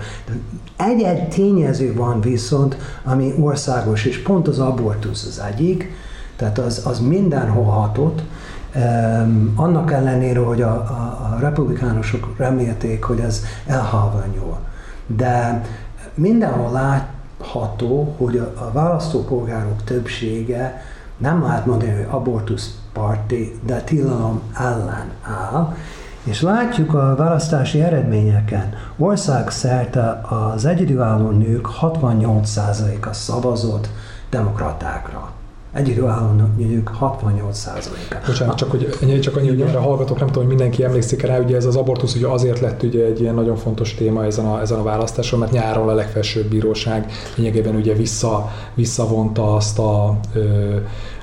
Egy-egy 0.77 1.29
tényező 1.29 1.93
van 1.93 2.21
viszont, 2.21 2.77
ami 3.03 3.33
országos, 3.39 4.05
és 4.05 4.21
pont 4.21 4.47
az 4.47 4.59
abortusz 4.59 5.25
az 5.25 5.43
egyik, 5.47 5.91
tehát 6.35 6.57
az, 6.57 6.81
az 6.85 6.99
mindenhol 6.99 7.65
hatott, 7.65 8.21
Um, 8.77 9.53
annak 9.55 9.91
ellenére, 9.91 10.39
hogy 10.39 10.61
a, 10.61 10.71
a, 10.71 11.33
a 11.33 11.39
republikánusok 11.39 12.37
remélték, 12.37 13.03
hogy 13.03 13.19
ez 13.19 13.43
elhalványul. 13.65 14.57
De 15.07 15.61
mindenhol 16.13 16.71
lát, 16.71 17.07
ható, 17.45 18.15
hogy 18.17 18.37
a, 18.37 18.53
a 18.55 18.71
választópolgárok 18.71 19.83
többsége 19.83 20.81
nem 21.17 21.43
lehet 21.43 21.65
mondani, 21.65 21.91
hogy 21.91 22.07
abortusz 22.09 22.77
parti, 22.93 23.59
de 23.65 23.81
tilalom 23.81 24.41
ellen 24.57 25.11
áll, 25.21 25.73
és 26.23 26.41
látjuk 26.41 26.93
a 26.93 27.15
választási 27.15 27.81
eredményeken, 27.81 28.73
országszerte 28.97 30.21
az 30.29 30.65
egyedülálló 30.65 31.29
nők 31.29 31.67
68%-a 31.81 33.13
szavazott 33.13 33.89
demokratákra 34.29 35.31
egyidőállónak 35.75 36.57
nők 36.57 36.91
68%-a. 37.01 38.15
Bocsánat, 38.25 38.57
csak, 38.57 38.71
hogy, 38.71 39.19
csak 39.21 39.35
annyi, 39.35 39.47
hogy 39.47 39.75
a 39.75 39.81
hallgatók 39.81 40.19
nem 40.19 40.27
tudom, 40.27 40.43
hogy 40.43 40.55
mindenki 40.55 40.83
emlékszik 40.83 41.21
rá, 41.21 41.39
ugye 41.39 41.55
ez 41.55 41.65
az 41.65 41.75
abortusz 41.75 42.15
ugye 42.15 42.27
azért 42.27 42.59
lett 42.59 42.83
ugye 42.83 43.05
egy 43.05 43.21
ilyen 43.21 43.35
nagyon 43.35 43.55
fontos 43.55 43.93
téma 43.93 44.25
ezen 44.25 44.45
a, 44.45 44.61
ezen 44.61 44.79
a 44.79 44.83
választáson, 44.83 45.39
mert 45.39 45.51
nyáron 45.51 45.89
a 45.89 45.93
legfelsőbb 45.93 46.45
bíróság 46.45 47.11
lényegében 47.35 47.75
ugye 47.75 47.93
vissza, 47.93 48.51
visszavonta 48.73 49.55
azt 49.55 49.79
a, 49.79 50.19
ö, 50.33 50.75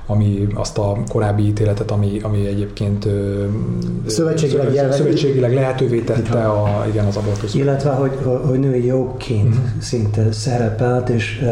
ami 0.06 0.46
azt 0.54 0.78
a 0.78 0.96
korábbi 1.08 1.46
ítéletet, 1.46 1.90
ami, 1.90 2.20
ami 2.22 2.46
egyébként 2.46 3.08
szövetségileg, 4.06 4.66
szövetség, 4.66 4.92
szövetségileg 4.92 5.54
lehetővé 5.54 6.00
tette 6.00 6.44
a, 6.44 6.86
igen, 6.88 7.06
az 7.06 7.16
abortusz. 7.16 7.54
Illetve, 7.54 7.90
hogy, 7.90 8.18
hogy 8.46 8.58
női 8.58 8.86
jogként 8.86 9.54
uh-huh. 9.54 9.80
szinte 9.80 10.32
szerepelt, 10.32 11.08
és 11.08 11.44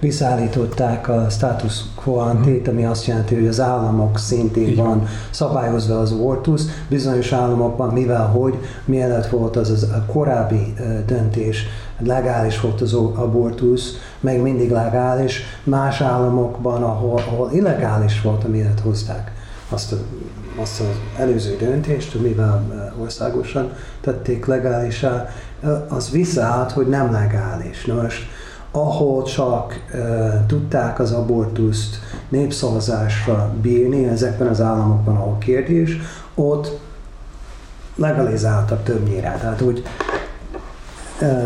visszaállították 0.00 1.08
a 1.08 1.26
status 1.30 1.80
quo 1.94 2.14
ante, 2.14 2.50
uh-huh. 2.50 2.68
ami 2.68 2.84
azt 2.84 3.06
jelenti, 3.06 3.34
hogy 3.34 3.46
az 3.46 3.60
államok 3.60 4.18
szintén 4.18 4.68
Igen. 4.68 4.84
van 4.84 5.06
szabályozva 5.30 5.98
az 5.98 6.12
abortusz. 6.12 6.66
Bizonyos 6.88 7.32
államokban, 7.32 7.92
mivel 7.92 8.26
hogy 8.26 8.54
mielőtt 8.84 9.26
volt 9.26 9.56
az, 9.56 9.70
az 9.70 9.82
a 9.82 10.04
korábbi 10.12 10.74
döntés, 11.06 11.66
legális 11.98 12.60
volt 12.60 12.80
az 12.80 12.94
abortusz, 12.94 13.92
meg 14.20 14.40
mindig 14.40 14.70
legális, 14.70 15.42
más 15.64 16.00
államokban, 16.00 16.82
ahol, 16.82 17.18
ahol 17.18 17.50
illegális 17.52 18.22
volt, 18.22 18.44
amiért 18.44 18.80
hozták 18.80 19.32
azt, 19.68 19.92
a, 19.92 19.96
azt 20.60 20.80
az 20.80 20.86
előző 21.18 21.56
döntést, 21.56 22.20
mivel 22.20 22.92
országosan 23.00 23.72
tették 24.00 24.46
legálisá, 24.46 25.28
az 25.88 26.10
visszaállt, 26.10 26.72
hogy 26.72 26.86
nem 26.86 27.12
legális. 27.12 27.84
Na 27.84 28.02
most, 28.02 28.26
ahol 28.70 29.22
csak 29.22 29.84
uh, 29.94 30.46
tudták 30.46 30.98
az 30.98 31.12
abortuszt 31.12 31.98
népszavazásra 32.28 33.52
bírni, 33.60 34.04
ezekben 34.04 34.46
az 34.46 34.60
államokban, 34.60 35.16
ahol 35.16 35.38
kérdés, 35.38 35.98
ott 36.34 36.78
legalizáltak 37.94 38.82
többnyire. 38.82 39.36
Tehát 39.40 39.60
úgy 39.60 39.82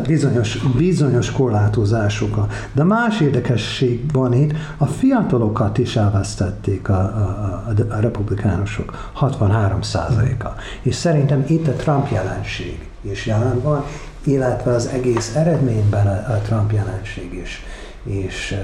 bizonyos, 0.07 0.57
bizonyos 0.77 1.31
korlátozások. 1.31 2.47
De 2.73 2.85
más 2.85 3.21
érdekesség 3.21 4.13
van 4.13 4.33
itt, 4.33 4.53
a 4.77 4.87
fiatalokat 4.87 5.79
is 5.79 5.97
elvesztették 5.97 6.89
a, 6.89 6.95
a, 6.95 7.73
a, 7.79 7.95
a 7.95 8.01
republikánusok, 8.01 9.11
63 9.13 9.83
százaléka. 9.83 10.55
És 10.83 10.95
szerintem 10.95 11.45
itt 11.49 11.69
a 11.69 11.73
Trump 11.73 12.11
jelenség 12.11 12.89
is 13.01 13.27
jelen 13.27 13.61
van, 13.63 13.85
illetve 14.25 14.75
az 14.75 14.87
egész 14.87 15.35
eredményben 15.37 16.07
a, 16.07 16.33
a 16.33 16.41
Trump 16.43 16.73
jelenség 16.73 17.35
is, 17.43 17.63
és 18.05 18.57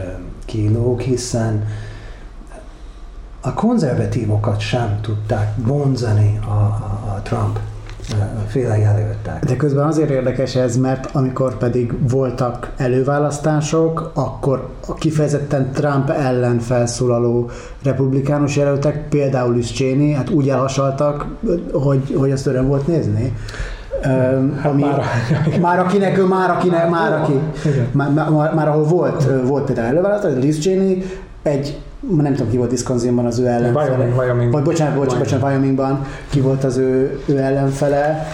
kilóg, 0.45 1.01
hiszen 1.01 1.65
a 3.41 3.55
konzervatívokat 3.55 4.61
sem 4.61 4.99
tudták 5.01 5.55
vonzani 5.57 6.39
a, 6.47 6.51
a, 6.51 7.15
a 7.17 7.21
Trump 7.23 7.59
féle 8.47 8.79
jelöltek. 8.79 9.45
De 9.45 9.57
közben 9.57 9.87
azért 9.87 10.11
érdekes 10.11 10.55
ez, 10.55 10.77
mert 10.77 11.09
amikor 11.13 11.59
pedig 11.59 12.09
voltak 12.09 12.71
előválasztások, 12.77 14.11
akkor 14.15 14.69
a 14.87 14.95
kifejezetten 14.95 15.71
Trump 15.73 16.11
ellen 16.11 16.59
felszólaló 16.59 17.51
republikánus 17.83 18.57
jelöltek, 18.57 19.09
például 19.09 19.55
Liz 19.55 19.71
Cheney, 19.71 20.13
hát 20.13 20.31
úgy 20.31 20.49
elhasaltak, 20.49 21.27
hogy, 21.73 22.15
hogy 22.17 22.31
azt 22.31 22.47
öröm 22.47 22.67
volt 22.67 22.87
nézni. 22.87 23.33
Hát 24.03 24.71
ami, 24.73 24.83
már, 24.83 25.03
már 25.61 25.79
akinek, 25.79 26.27
már 26.27 26.51
akinek, 26.51 26.91
már 26.91 27.13
aki, 27.13 27.41
már, 27.93 28.11
már, 28.13 28.55
már 28.55 28.69
ahol 28.69 28.85
volt, 28.85 29.27
volt 29.47 29.65
például 29.65 29.87
előválasztás, 29.87 30.33
Liz 30.41 30.59
Cheney 30.59 31.03
egy 31.43 31.81
nem 32.15 32.35
tudom 32.35 32.51
ki 32.51 32.57
volt 32.57 32.71
Wisconsinban 32.71 33.27
az 33.27 33.39
ő 33.39 33.47
ellenfele. 33.47 33.85
Wyoming, 33.85 34.19
Wyoming. 34.19 34.53
Vagy 34.53 34.63
bocsánat, 34.63 34.97
bocsánat, 34.97 35.19
bocsánat, 35.19 35.49
Wyomingban 35.49 36.05
ki 36.31 36.41
volt 36.41 36.65
az 36.65 36.77
ő, 36.77 37.21
ő 37.27 37.39
ellenfele, 37.39 38.27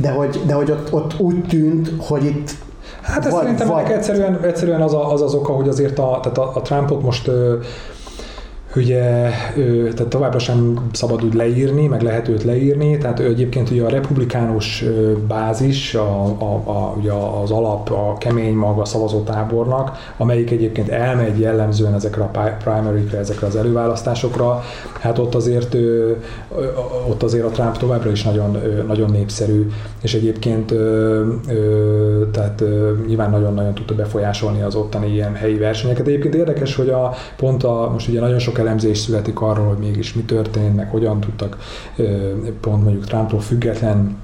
de 0.00 0.10
hogy, 0.10 0.40
de 0.46 0.54
hogy 0.54 0.70
ott, 0.70 0.92
ott 0.92 1.20
úgy 1.20 1.44
tűnt, 1.44 1.92
hogy 1.98 2.24
itt 2.24 2.50
Hát 3.02 3.26
ez 3.26 3.32
vagy, 3.32 3.42
szerintem 3.42 3.68
vagy... 3.68 3.90
egyszerűen, 3.90 4.38
egyszerűen 4.42 4.82
az, 4.82 4.94
a, 4.94 5.12
az 5.12 5.22
az 5.22 5.34
oka, 5.34 5.52
hogy 5.52 5.68
azért 5.68 5.98
a, 5.98 6.18
tehát 6.22 6.38
a, 6.38 6.50
a 6.54 6.62
Trumpot 6.62 7.02
most 7.02 7.30
ugye 8.76 9.30
tehát 9.94 10.06
továbbra 10.08 10.38
sem 10.38 10.88
szabad 10.92 11.24
úgy 11.24 11.34
leírni, 11.34 11.86
meg 11.86 12.02
lehet 12.02 12.28
őt 12.28 12.44
leírni, 12.44 12.98
tehát 12.98 13.20
ő 13.20 13.26
egyébként 13.26 13.70
ugye 13.70 13.82
a 13.82 13.88
republikánus 13.88 14.84
bázis, 15.28 15.94
a, 15.94 16.24
a, 16.24 16.62
a, 16.64 16.94
ugye 16.96 17.12
az 17.12 17.50
alap, 17.50 17.90
a 17.90 18.16
kemény 18.18 18.54
maga 18.54 18.84
szavazótábornak, 18.84 20.12
amelyik 20.16 20.50
egyébként 20.50 20.88
elmegy 20.88 21.40
jellemzően 21.40 21.94
ezekre 21.94 22.22
a 22.22 22.56
primary 22.64 23.06
ezekre 23.18 23.46
az 23.46 23.56
előválasztásokra, 23.56 24.62
hát 25.00 25.18
ott 25.18 25.34
azért 25.34 25.76
ott 27.08 27.22
azért 27.22 27.44
a 27.44 27.50
Trump 27.50 27.76
továbbra 27.76 28.10
is 28.10 28.22
nagyon, 28.22 28.58
nagyon 28.86 29.10
népszerű, 29.10 29.70
és 30.02 30.14
egyébként 30.14 30.74
tehát 32.32 32.64
nyilván 33.06 33.30
nagyon-nagyon 33.30 33.74
tudta 33.74 33.94
befolyásolni 33.94 34.62
az 34.62 34.74
ottani 34.74 35.12
ilyen 35.12 35.34
helyi 35.34 35.58
versenyeket. 35.58 36.06
Egyébként 36.06 36.34
érdekes, 36.34 36.74
hogy 36.74 36.88
a 36.88 37.14
pont 37.36 37.64
a, 37.64 37.90
most 37.92 38.08
ugye 38.08 38.20
nagyon 38.20 38.38
sok 38.38 38.57
elemzés 38.58 38.98
születik 38.98 39.40
arról, 39.40 39.66
hogy 39.66 39.78
mégis 39.78 40.14
mi 40.14 40.22
történt, 40.22 40.76
meg 40.76 40.90
hogyan 40.90 41.20
tudtak 41.20 41.56
pont 42.60 42.82
mondjuk 42.82 43.04
Trumptól 43.04 43.40
független 43.40 44.16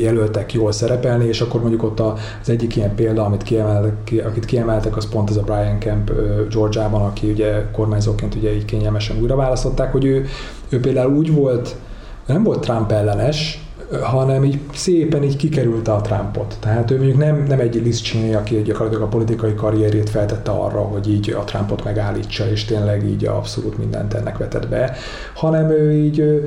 jelöltek 0.00 0.52
jól 0.52 0.72
szerepelni, 0.72 1.24
és 1.24 1.40
akkor 1.40 1.60
mondjuk 1.60 1.82
ott 1.82 2.00
az 2.00 2.48
egyik 2.48 2.76
ilyen 2.76 2.94
példa, 2.94 3.24
amit 3.24 3.42
kiemeltek, 3.42 4.24
akit 4.26 4.44
kiemeltek, 4.44 4.96
az 4.96 5.08
pont 5.08 5.30
ez 5.30 5.36
a 5.36 5.42
Brian 5.42 5.78
Kemp 5.78 6.12
Georgiában, 6.50 7.02
aki 7.02 7.30
ugye 7.30 7.70
kormányzóként 7.72 8.34
ugye 8.34 8.54
így 8.54 8.64
kényelmesen 8.64 9.20
újra 9.20 9.36
választották, 9.36 9.92
hogy 9.92 10.04
ő, 10.04 10.26
ő 10.68 10.80
például 10.80 11.14
úgy 11.14 11.34
volt, 11.34 11.74
nem 12.26 12.42
volt 12.42 12.60
Trump 12.60 12.92
ellenes, 12.92 13.63
hanem 14.02 14.44
így 14.44 14.58
szépen 14.74 15.22
így 15.22 15.36
kikerülte 15.36 15.92
a 15.92 16.00
Trumpot. 16.00 16.56
Tehát 16.60 16.90
ő 16.90 16.96
mondjuk 16.96 17.18
nem, 17.18 17.44
nem 17.48 17.60
egy 17.60 17.74
Liz 17.74 18.00
Cheney, 18.00 18.34
aki 18.34 18.62
gyakorlatilag 18.62 19.04
a 19.04 19.08
politikai 19.08 19.54
karrierét 19.54 20.10
feltette 20.10 20.50
arra, 20.50 20.80
hogy 20.80 21.10
így 21.10 21.30
a 21.30 21.44
Trumpot 21.44 21.84
megállítsa, 21.84 22.50
és 22.50 22.64
tényleg 22.64 23.04
így 23.04 23.24
abszolút 23.24 23.78
mindent 23.78 24.14
ennek 24.14 24.38
vetett 24.38 24.68
be, 24.68 24.96
hanem 25.34 25.70
ő 25.70 25.92
így 25.92 26.42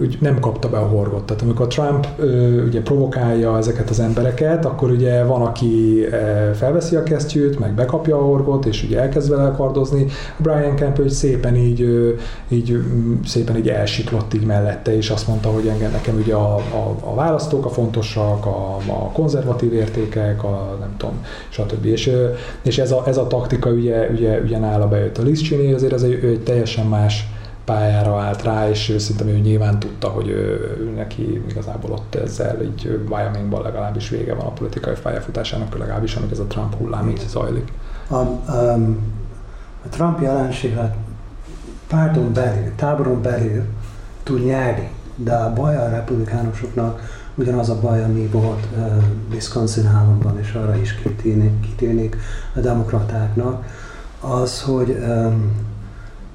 úgy 0.00 0.18
nem 0.20 0.40
kapta 0.40 0.68
be 0.68 0.78
a 0.78 0.86
horgot. 0.86 1.24
Tehát 1.24 1.42
amikor 1.42 1.66
Trump 1.66 2.06
ugye 2.66 2.82
provokálja 2.82 3.58
ezeket 3.58 3.90
az 3.90 4.00
embereket, 4.00 4.64
akkor 4.64 4.90
ugye 4.90 5.24
van, 5.24 5.42
aki 5.42 6.04
felveszi 6.54 6.96
a 6.96 7.02
kesztyűt, 7.02 7.58
meg 7.58 7.74
bekapja 7.74 8.16
a 8.16 8.22
horgot, 8.22 8.64
és 8.66 8.82
ugye 8.82 9.00
elkezd 9.00 9.30
vele 9.30 9.50
kardozni. 9.50 10.06
Brian 10.36 10.74
Kemp 10.74 10.96
hogy 10.96 11.10
szépen 11.10 11.56
így, 11.56 11.80
így, 12.48 12.82
szépen 13.24 13.56
így 13.56 13.68
elsiklott 13.68 14.34
így 14.34 14.46
mellette, 14.46 14.96
és 14.96 15.10
azt 15.10 15.28
mondta, 15.28 15.48
hogy 15.48 15.66
engem 15.66 15.90
nekem 15.90 16.16
ugye 16.16 16.34
a, 16.34 16.54
a, 16.54 16.96
a 17.00 17.14
választók 17.14 17.64
a 17.64 17.68
fontosak, 17.68 18.46
a, 18.46 18.76
a 18.86 19.10
konzervatív 19.12 19.72
értékek, 19.72 20.44
a 20.44 20.76
nem 20.80 20.94
tudom, 20.96 21.14
stb. 21.48 21.84
És, 21.84 22.10
és 22.62 22.78
ez, 22.78 22.92
a, 22.92 23.02
ez 23.06 23.16
a 23.16 23.26
taktika 23.26 23.70
ugye, 23.70 24.08
ugye, 24.12 24.40
ugye 24.40 24.58
nála 24.58 24.88
bejött 24.88 25.18
a 25.18 25.22
Liz 25.22 25.42
Cheney, 25.42 25.72
azért 25.72 25.92
ez 25.92 26.02
egy, 26.02 26.24
egy 26.24 26.40
teljesen 26.40 26.86
más 26.86 27.33
pályára 27.64 28.20
állt 28.20 28.42
rá, 28.42 28.68
és 28.68 28.94
szerintem 28.98 29.28
ő 29.28 29.38
nyilván 29.38 29.78
tudta, 29.78 30.08
hogy 30.08 30.28
ő, 30.28 30.92
neki 30.96 31.42
igazából 31.48 31.90
ott 31.90 32.14
ezzel 32.14 32.62
így 32.62 33.00
Wyomingban 33.08 33.62
legalábbis 33.62 34.08
vége 34.08 34.34
van 34.34 34.46
a 34.46 34.52
politikai 34.52 34.94
pályafutásának, 35.02 35.78
legalábbis 35.78 36.14
amíg 36.14 36.30
ez 36.30 36.38
a 36.38 36.46
Trump 36.46 36.74
hullám 36.74 37.08
így 37.08 37.24
zajlik. 37.28 37.72
A, 38.08 38.16
um, 38.16 38.98
a 39.84 39.88
Trump 39.88 40.20
jelenség 40.20 40.76
a 40.76 40.94
párton 41.88 42.32
belül, 42.32 42.72
táboron 42.76 43.22
belül 43.22 43.64
tud 44.22 44.44
nyerni, 44.44 44.90
de 45.16 45.34
a 45.34 45.52
baj 45.52 45.76
a 45.76 45.88
republikánusoknak 45.88 47.22
ugyanaz 47.34 47.68
a 47.68 47.80
baj, 47.80 48.02
ami 48.02 48.26
volt 48.26 48.66
uh, 48.76 49.02
Wisconsin 49.30 49.86
államban, 49.86 50.38
és 50.38 50.52
arra 50.52 50.76
is 50.76 50.94
kitérnék, 50.94 51.60
kitérnék 51.60 52.16
a 52.54 52.60
demokratáknak, 52.60 53.64
az, 54.20 54.62
hogy 54.62 54.90
um, 54.90 55.52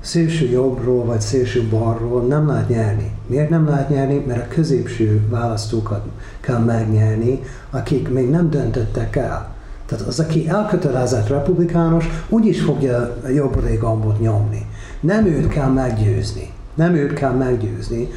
szélső 0.09 0.49
jobbról 0.49 1.05
vagy 1.05 1.21
szélső 1.21 1.67
balról 1.69 2.21
nem 2.21 2.47
lehet 2.47 2.69
nyerni. 2.69 3.11
Miért 3.27 3.49
nem 3.49 3.67
lehet 3.67 3.89
nyerni? 3.89 4.23
Mert 4.27 4.51
a 4.51 4.53
középső 4.53 5.21
választókat 5.29 6.05
kell 6.39 6.57
megnyerni, 6.57 7.39
akik 7.69 8.09
még 8.09 8.29
nem 8.29 8.49
döntöttek 8.49 9.15
el. 9.15 9.53
Tehát 9.85 10.07
az, 10.07 10.19
aki 10.19 10.47
elkötelezett 10.47 11.27
republikánus, 11.27 12.05
úgyis 12.29 12.61
fogja 12.61 13.17
a 13.23 13.27
jobb 13.27 13.79
gombot 13.79 14.19
nyomni. 14.19 14.65
Nem 14.99 15.25
őt 15.25 15.47
kell 15.47 15.69
meggyőzni. 15.69 16.51
Nem 16.73 16.95
őt 16.95 17.13
kell 17.13 17.31
meggyőzni. 17.31 18.07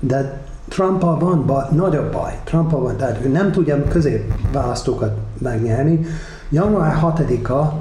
De 0.00 0.40
trump 0.68 1.00
van 1.00 1.46
baj, 1.46 1.64
nagyobb 1.72 2.12
baj. 2.12 2.38
trump 2.44 2.70
van, 2.70 2.96
tehát 2.96 3.24
ő 3.24 3.28
nem 3.28 3.52
tudja 3.52 3.84
középválasztókat 3.88 5.16
megnyerni. 5.38 6.06
Január 6.50 6.98
6-a 7.02 7.74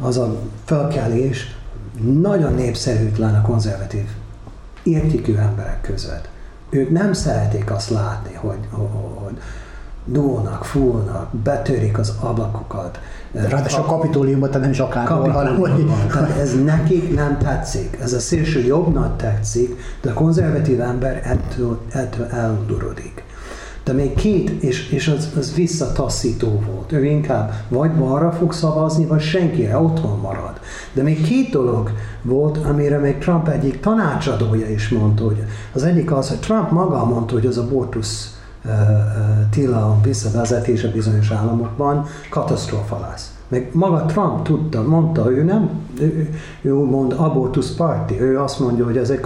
az 0.00 0.18
a 0.18 0.36
felkelés, 0.64 1.56
nagyon 2.00 2.54
népszerűtlen 2.54 3.34
a 3.34 3.40
konzervatív 3.40 4.06
értékű 4.82 5.34
emberek 5.34 5.80
között. 5.80 6.28
Ők 6.70 6.90
nem 6.90 7.12
szeretik 7.12 7.70
azt 7.70 7.90
látni, 7.90 8.34
hogy, 8.34 8.58
hogy 8.70 9.38
dúlnak, 10.04 10.64
fúlnak, 10.64 11.34
betörik 11.34 11.98
az 11.98 12.12
ablakokat. 12.20 13.00
Ráadásul 13.32 13.82
a 13.82 13.86
kapitóliumban, 13.86 14.48
tehát 14.48 14.62
nem 14.62 14.70
is 14.70 14.78
akárhol, 14.78 15.28
hanem 15.28 15.56
hogy... 15.56 15.86
Ez 16.38 16.64
nekik 16.64 17.14
nem 17.14 17.38
tetszik. 17.38 17.98
Ez 18.02 18.12
a 18.12 18.18
szélső 18.18 18.64
jobbnak 18.64 19.16
tetszik, 19.16 19.76
de 20.00 20.10
a 20.10 20.12
konzervatív 20.12 20.80
ember 20.80 21.22
ettől, 21.24 21.80
ettől 21.88 22.26
elundorodik. 22.26 23.24
De 23.86 23.92
még 23.92 24.14
két, 24.14 24.50
és, 24.62 24.90
és 24.90 25.08
az, 25.08 25.28
az 25.36 25.54
visszataszító 25.54 26.62
volt. 26.70 26.92
Ő 26.92 27.04
inkább 27.04 27.52
vagy 27.68 27.90
balra 27.90 28.32
fog 28.32 28.52
szavazni, 28.52 29.04
vagy 29.04 29.20
senkire 29.20 29.78
otthon 29.78 30.18
marad. 30.20 30.60
De 30.92 31.02
még 31.02 31.22
két 31.22 31.50
dolog 31.50 31.90
volt, 32.22 32.56
amire 32.56 32.98
még 32.98 33.18
Trump 33.18 33.48
egyik 33.48 33.80
tanácsadója 33.80 34.70
is 34.70 34.88
mondta, 34.88 35.24
hogy 35.24 35.44
az 35.72 35.82
egyik 35.82 36.12
az, 36.12 36.28
hogy 36.28 36.38
Trump 36.38 36.70
maga 36.70 37.04
mondta, 37.04 37.34
hogy 37.34 37.46
az 37.46 37.58
abortusz 37.58 38.38
uh, 38.64 38.70
uh, 38.70 39.48
tilalom 39.50 40.02
visszavezetése 40.02 40.88
bizonyos 40.88 41.30
államokban 41.30 42.06
katasztrófa 42.30 43.00
lesz. 43.10 43.34
Meg 43.48 43.70
maga 43.72 44.04
Trump 44.04 44.44
tudta, 44.44 44.82
mondta, 44.82 45.30
ő 45.30 45.42
nem, 45.42 45.70
ő, 46.00 46.34
ő 46.62 46.74
mond 46.74 47.12
abortusz 47.12 47.74
parti, 47.74 48.20
ő 48.20 48.40
azt 48.40 48.60
mondja, 48.60 48.84
hogy 48.84 48.96
ez 48.96 49.10
egy 49.10 49.24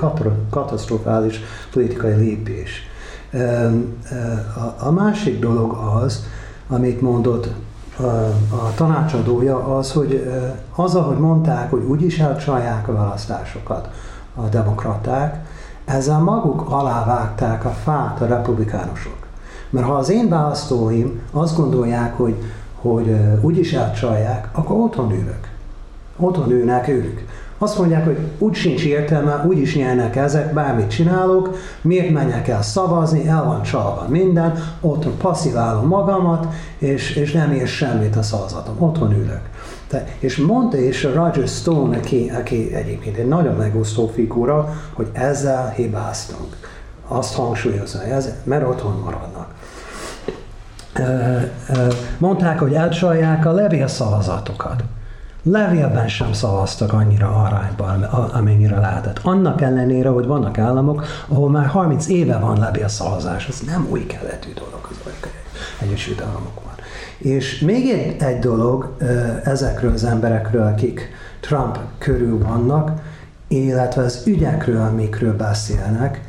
katasztrofális 0.51 1.41
politikai 1.73 2.15
lépés. 2.15 2.90
A 4.79 4.91
másik 4.91 5.39
dolog 5.39 5.73
az, 5.73 6.25
amit 6.69 7.01
mondott 7.01 7.49
a 8.51 8.75
tanácsadója, 8.75 9.77
az, 9.77 9.93
hogy 9.93 10.31
az, 10.75 10.95
ahogy 10.95 11.19
mondták, 11.19 11.71
hogy 11.71 11.83
úgyis 11.83 12.19
elcsalják 12.19 12.89
a 12.89 12.93
választásokat 12.93 13.89
a 14.35 14.43
demokraták, 14.43 15.45
ezzel 15.85 16.19
maguk 16.19 16.71
alávágták 16.71 17.65
a 17.65 17.71
fát 17.71 18.21
a 18.21 18.27
republikánusok. 18.27 19.17
Mert 19.71 19.87
ha 19.87 19.93
az 19.93 20.11
én 20.11 20.29
választóim 20.29 21.21
azt 21.31 21.57
gondolják, 21.57 22.17
hogy, 22.17 22.35
hogy 22.75 23.17
úgyis 23.41 23.73
elcsalják, 23.73 24.49
akkor 24.53 24.77
otthon 24.77 25.13
ülök. 25.13 25.49
Otthon 26.17 26.51
ülnek 26.51 26.89
ők. 26.89 27.21
Azt 27.63 27.79
mondják, 27.79 28.05
hogy 28.05 28.19
úgy 28.39 28.55
sincs 28.55 28.85
értelme, 28.85 29.45
úgy 29.47 29.59
is 29.59 29.77
nyernek 29.77 30.17
ezek, 30.17 30.53
bármit 30.53 30.91
csinálok, 30.91 31.57
miért 31.83 32.11
menjek 32.11 32.49
el 32.49 32.63
szavazni, 32.63 33.29
el 33.29 33.45
van 33.45 33.63
csalva 33.63 34.07
minden, 34.09 34.77
otthon 34.81 35.17
passziválom 35.17 35.87
magamat, 35.87 36.47
és, 36.79 37.17
és 37.17 37.33
nem 37.33 37.53
ér 37.53 37.67
semmit 37.67 38.17
a 38.17 38.23
szavazatom, 38.23 38.83
otthon 38.83 39.13
ülök. 39.13 39.41
Te, 39.89 40.07
és 40.19 40.37
mondta 40.37 40.77
és 40.77 41.03
Roger 41.15 41.49
Stone, 41.49 41.97
aki, 41.97 42.31
aki 42.35 42.75
egyébként 42.75 43.17
egy 43.17 43.29
nagyon 43.29 43.57
megosztó 43.57 44.07
figura, 44.07 44.75
hogy 44.93 45.09
ezzel 45.13 45.71
hibáztunk. 45.71 46.57
Azt 47.09 47.35
hangsúlyozza, 47.35 48.03
ez, 48.03 48.35
mert 48.43 48.69
otthon 48.69 49.03
maradnak. 49.05 49.55
Mondták, 52.19 52.59
hogy 52.59 52.73
elcsalják 52.73 53.47
a 53.47 53.53
levélszavazatokat. 53.53 54.83
Levélben 55.43 56.09
sem 56.09 56.33
szavaztak 56.33 56.93
annyira 56.93 57.43
arányban, 57.43 58.03
amennyire 58.33 58.79
lehetett. 58.79 59.21
Annak 59.23 59.61
ellenére, 59.61 60.09
hogy 60.09 60.27
vannak 60.27 60.59
államok, 60.59 61.05
ahol 61.29 61.51
már 61.51 61.67
30 61.67 62.09
éve 62.09 62.39
van 62.39 62.59
levélszavazás. 62.59 63.49
Ez 63.49 63.61
nem 63.67 63.87
új 63.91 64.07
keletű 64.07 64.53
dolog 64.53 64.89
az 64.91 64.97
Egyesült 65.79 66.21
Államokban. 66.21 66.75
És 67.19 67.59
még 67.59 67.89
egy, 67.89 68.23
egy 68.23 68.39
dolog 68.39 68.97
ezekről 69.45 69.93
az 69.93 70.05
emberekről, 70.05 70.63
akik 70.67 71.11
Trump 71.41 71.79
körül 71.99 72.39
vannak, 72.39 73.01
illetve 73.49 74.03
az 74.03 74.23
ügyekről, 74.27 74.81
amikről 74.81 75.37
beszélnek, 75.37 76.21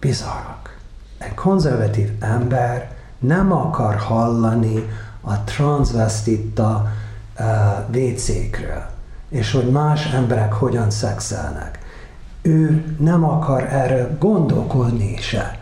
bizarrak. 0.00 0.76
Egy 1.18 1.34
konzervatív 1.34 2.10
ember 2.20 2.90
nem 3.18 3.52
akar 3.52 3.96
hallani 3.96 4.88
a 5.20 5.44
transvestita 5.44 6.86
WC-kről, 7.94 8.86
és 9.28 9.52
hogy 9.52 9.70
más 9.70 10.12
emberek 10.12 10.52
hogyan 10.52 10.90
szexelnek. 10.90 11.78
Ő 12.42 12.84
nem 12.98 13.24
akar 13.24 13.62
erről 13.62 14.16
gondolkodni 14.18 15.16
se. 15.16 15.60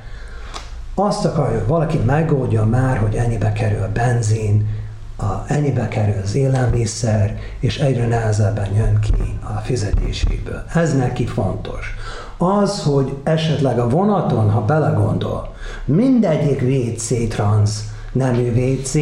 Azt 0.95 1.25
akarja, 1.25 1.59
hogy 1.59 1.67
valaki 1.67 1.99
megoldja 1.99 2.65
már, 2.65 2.99
hogy 2.99 3.15
ennyibe 3.15 3.53
kerül 3.53 3.83
a 3.83 3.93
benzin, 3.93 4.69
a, 5.17 5.45
ennyibe 5.47 5.89
kerül 5.89 6.23
az 6.23 6.35
élelmiszer, 6.35 7.39
és 7.59 7.79
egyre 7.79 8.07
nehezebben 8.07 8.75
jön 8.75 8.99
ki 9.01 9.39
a 9.43 9.59
fizetéséből. 9.59 10.65
Ez 10.75 10.97
neki 10.97 11.27
fontos. 11.27 11.95
Az, 12.37 12.83
hogy 12.83 13.17
esetleg 13.23 13.79
a 13.79 13.89
vonaton, 13.89 14.51
ha 14.51 14.65
belegondol, 14.65 15.55
mindegyik 15.85 16.63
WC 16.63 17.29
transz 17.29 17.90
nemű 18.13 18.51
WC, 18.51 18.95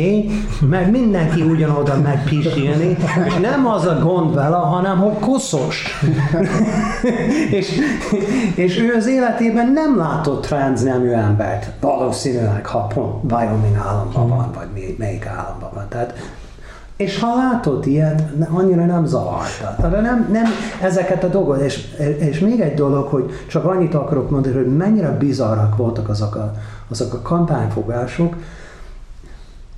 mert 0.68 0.90
mindenki 0.90 1.42
ugyanoda 1.42 2.00
meg 2.00 2.24
pisilni, 2.24 2.96
és 3.26 3.34
nem 3.40 3.66
az 3.66 3.84
a 3.84 3.98
gond 4.02 4.34
vele, 4.34 4.56
hanem 4.56 4.98
hogy 4.98 5.18
koszos. 5.18 6.00
és, 7.58 7.80
és 8.54 8.78
ő 8.78 8.94
az 8.94 9.06
életében 9.06 9.72
nem 9.72 9.96
látott 9.96 10.46
trans 10.46 10.80
nemű 10.80 11.10
embert, 11.10 11.70
valószínűleg, 11.80 12.66
ha 12.66 12.78
pont 12.78 13.32
Wyoming 13.32 13.76
államban 13.76 14.28
van, 14.28 14.50
vagy 14.54 14.94
melyik 14.98 15.26
államban 15.26 15.70
van. 15.74 15.86
Tehát 15.88 16.14
és 16.96 17.18
ha 17.18 17.36
látod 17.36 17.86
ilyet, 17.86 18.22
annyira 18.50 18.84
nem 18.84 19.06
zavarta. 19.06 19.74
Tehát 19.76 20.02
nem, 20.02 20.28
nem 20.32 20.44
ezeket 20.82 21.24
a 21.24 21.28
dolgokat. 21.28 21.60
És, 21.60 21.94
és 22.18 22.38
még 22.38 22.60
egy 22.60 22.74
dolog, 22.74 23.06
hogy 23.06 23.30
csak 23.48 23.64
annyit 23.64 23.94
akarok 23.94 24.30
mondani, 24.30 24.54
hogy 24.54 24.76
mennyire 24.76 25.10
bizarrak 25.10 25.76
voltak 25.76 26.08
azok 26.08 26.34
a, 26.34 26.52
azok 26.90 27.14
a 27.14 27.22
kampányfogások, 27.22 28.34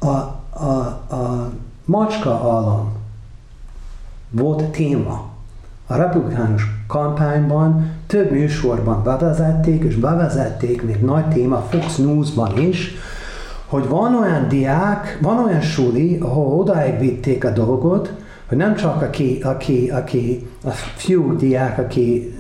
a, 0.00 0.06
a, 0.64 0.70
a 1.14 1.50
macska 1.84 2.30
állam 2.30 2.92
volt 4.30 4.64
téma. 4.64 5.28
A 5.86 5.94
republikánus 5.94 6.62
kampányban 6.86 7.90
több 8.06 8.30
műsorban 8.30 9.02
bevezették, 9.02 9.82
és 9.82 9.96
bevezették 9.96 10.82
még 10.82 11.00
nagy 11.00 11.28
téma 11.28 11.60
Fox 11.70 11.96
News-ban 11.96 12.58
is, 12.58 12.94
hogy 13.66 13.88
van 13.88 14.14
olyan 14.14 14.48
diák, 14.48 15.18
van 15.22 15.44
olyan 15.44 15.60
suli, 15.60 16.18
ahol 16.20 16.58
odáig 16.58 16.98
vitték 16.98 17.44
a 17.44 17.50
dolgot, 17.50 18.12
hogy 18.46 18.58
nem 18.58 18.74
csak 18.74 19.02
aki, 19.02 19.40
aki, 19.42 19.90
aki 19.90 20.48
a 20.64 20.70
fiú 20.70 21.36
diák, 21.36 21.78
aki 21.78 22.34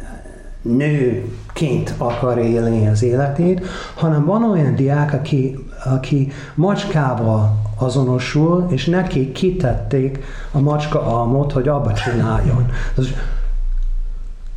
nőként 0.62 1.94
akar 1.98 2.38
élni 2.38 2.88
az 2.88 3.02
életét, 3.02 3.66
hanem 3.94 4.24
van 4.24 4.50
olyan 4.50 4.74
diák, 4.74 5.12
aki, 5.12 5.58
aki 5.84 6.32
macskával 6.54 7.60
azonosul, 7.78 8.66
és 8.70 8.86
neki 8.86 9.32
kitették 9.32 10.24
a 10.52 10.60
macska 10.60 11.02
almot, 11.02 11.52
hogy 11.52 11.68
abba 11.68 11.92
csináljon. 11.92 12.70
Ez 12.98 13.06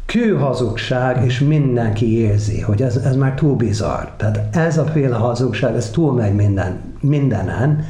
kőhazugság, 0.05 1.25
és 1.25 1.39
mindenki 1.39 2.17
érzi, 2.17 2.61
hogy 2.61 2.81
ez, 2.81 2.95
ez 2.95 3.15
már 3.15 3.33
túl 3.33 3.55
bizarr. 3.55 4.05
Tehát 4.17 4.55
ez 4.55 4.77
a 4.77 4.85
féle 4.85 5.15
hazugság, 5.15 5.75
ez 5.75 5.89
túl 5.89 6.13
megy 6.13 6.33
minden, 6.33 6.81
mindenen. 6.99 7.85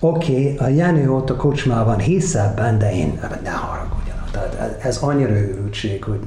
Oké, 0.00 0.32
okay, 0.32 0.56
a 0.56 0.68
Jenő 0.68 1.12
ott 1.12 1.30
a 1.30 1.36
kocsmában 1.36 1.98
hisz 1.98 2.34
ebben, 2.34 2.78
de 2.78 2.94
én 2.94 3.20
ne 3.42 3.50
haragudj 3.50 4.02
tehát 4.32 4.84
ez 4.84 4.96
annyira 4.96 5.30
őrültség, 5.30 6.04
hogy, 6.04 6.20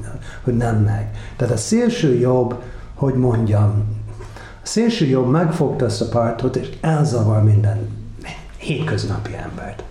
hogy 0.44 0.56
nem 0.56 0.76
meg. 0.76 1.10
Tehát 1.36 1.54
a 1.54 1.56
szélső 1.56 2.18
jobb, 2.18 2.62
hogy 2.94 3.14
mondjam, 3.14 3.95
szélső 4.66 5.06
jobb 5.06 5.30
megfogta 5.30 5.84
ezt 5.84 6.00
a 6.00 6.08
pártot, 6.08 6.56
és 6.56 6.68
elzavar 6.80 7.42
minden 7.42 7.88
hétköznapi 8.56 9.30
embert. 9.42 9.82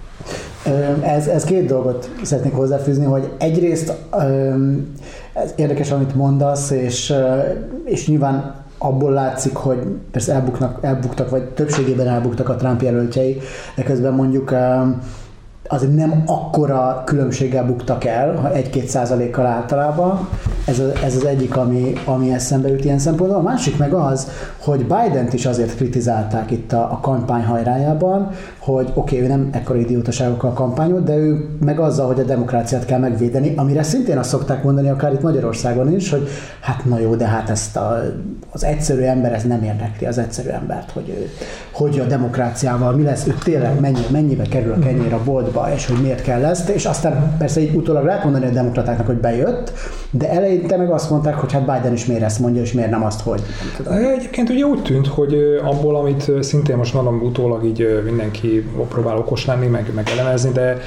Ez, 1.03 1.27
ez 1.27 1.43
két 1.43 1.65
dolgot 1.65 2.09
szeretnék 2.21 2.53
hozzáfűzni, 2.53 3.05
hogy 3.05 3.31
egyrészt 3.38 3.93
ez 5.33 5.53
érdekes, 5.55 5.91
amit 5.91 6.15
mondasz, 6.15 6.71
és, 6.71 7.13
és 7.83 8.07
nyilván 8.07 8.55
abból 8.77 9.11
látszik, 9.11 9.55
hogy 9.55 9.77
persze 10.11 10.33
elbuknak, 10.33 10.77
elbuktak, 10.81 11.29
vagy 11.29 11.43
többségében 11.43 12.07
elbuktak 12.07 12.49
a 12.49 12.55
Trump 12.55 12.81
jelöltjei, 12.81 13.41
de 13.75 13.83
közben 13.83 14.13
mondjuk 14.13 14.55
azért 15.67 15.95
nem 15.95 16.23
akkora 16.25 17.01
különbséggel 17.05 17.65
buktak 17.65 18.05
el, 18.05 18.35
ha 18.35 18.53
egy-két 18.53 18.88
százalékkal 18.88 19.45
általában. 19.45 20.27
Ez, 20.65 20.80
a, 20.80 20.91
ez 21.04 21.15
az 21.15 21.25
egyik, 21.25 21.58
ami, 21.58 21.93
ami 22.06 22.34
eszembe 22.34 22.69
jut 22.69 22.86
ilyen 22.86 22.99
szempontból. 22.99 23.39
A 23.39 23.41
másik 23.41 23.78
meg 23.78 23.93
az, 23.93 24.28
hogy 24.58 24.80
Biden-t 24.80 25.34
is 25.34 25.45
azért 25.45 25.75
kritizálták 25.75 26.51
itt 26.51 26.73
a, 26.73 26.91
a 26.91 26.99
kampány 27.01 27.43
hajrájában, 27.43 28.30
hogy 28.60 28.91
oké, 28.93 29.15
okay, 29.15 29.21
ő 29.21 29.28
nem 29.28 29.49
ekkora 29.51 29.80
idiótaságokkal 29.80 30.54
kampányolt, 30.54 31.04
de 31.04 31.15
ő 31.15 31.49
meg 31.65 31.80
azzal, 31.80 32.08
hogy 32.08 32.19
a 32.19 32.23
demokráciát 32.23 32.86
kell 32.86 32.99
megvédeni, 32.99 33.54
amire 33.56 33.84
szintén 33.84 34.17
azt 34.17 34.30
szokták 34.30 34.63
mondani 34.63 34.89
akár 34.89 35.13
itt 35.13 35.21
Magyarországon 35.21 35.93
is, 35.95 36.10
hogy 36.10 36.28
hát 36.60 36.86
na 36.86 36.99
jó, 36.99 37.15
de 37.15 37.25
hát 37.25 37.49
ezt 37.49 37.78
a, 37.78 38.01
az 38.51 38.63
egyszerű 38.63 39.01
ember, 39.01 39.34
ez 39.34 39.43
nem 39.43 39.63
érdekli 39.63 40.06
az 40.06 40.17
egyszerű 40.17 40.49
embert, 40.49 40.91
hogy 40.91 41.10
ő, 41.10 41.30
hogy 41.71 41.99
a 41.99 42.06
demokráciával 42.06 42.91
mi 42.91 43.04
lesz, 43.04 43.28
ő 43.28 43.36
tényleg 43.43 43.80
mennyi, 43.80 44.06
mennyibe 44.12 44.43
kerül 44.43 44.73
a 44.73 44.80
kenyér 44.80 45.13
a 45.13 45.23
boltba, 45.23 45.73
és 45.73 45.86
hogy 45.86 46.01
miért 46.01 46.21
kell 46.21 46.45
ezt, 46.45 46.69
és 46.69 46.86
aztán 46.86 47.36
persze 47.38 47.62
így 47.62 47.75
utólag 47.75 48.06
lehet 48.06 48.23
mondani 48.23 48.45
a 48.45 48.49
demokratáknak, 48.49 49.06
hogy 49.06 49.17
bejött, 49.17 49.73
de 50.12 50.30
elején 50.30 50.55
eleinte 50.56 50.78
meg 50.78 50.91
azt 50.91 51.10
mondták, 51.10 51.36
hogy 51.36 51.52
hát 51.52 51.65
Biden 51.65 51.94
is 51.94 52.06
miért 52.06 52.24
ezt 52.24 52.39
mondja, 52.39 52.62
és 52.62 52.74
miért 52.74 52.89
nem 52.89 53.04
azt, 53.04 53.22
hogy. 53.22 53.41
Egyébként 54.18 54.50
ugye 54.50 54.63
úgy 54.65 54.82
tűnt, 54.82 55.08
hogy 55.08 55.60
abból, 55.63 55.96
amit 55.96 56.32
szintén 56.39 56.78
most 56.78 56.94
mondom, 56.94 57.22
utólag 57.22 57.63
így 57.65 58.02
mindenki 58.06 58.70
próbál 58.89 59.18
okos 59.18 59.46
lenni, 59.46 59.68
meg, 59.68 59.91
meg 59.96 60.10
elemezni, 60.13 60.52
de 60.52 60.78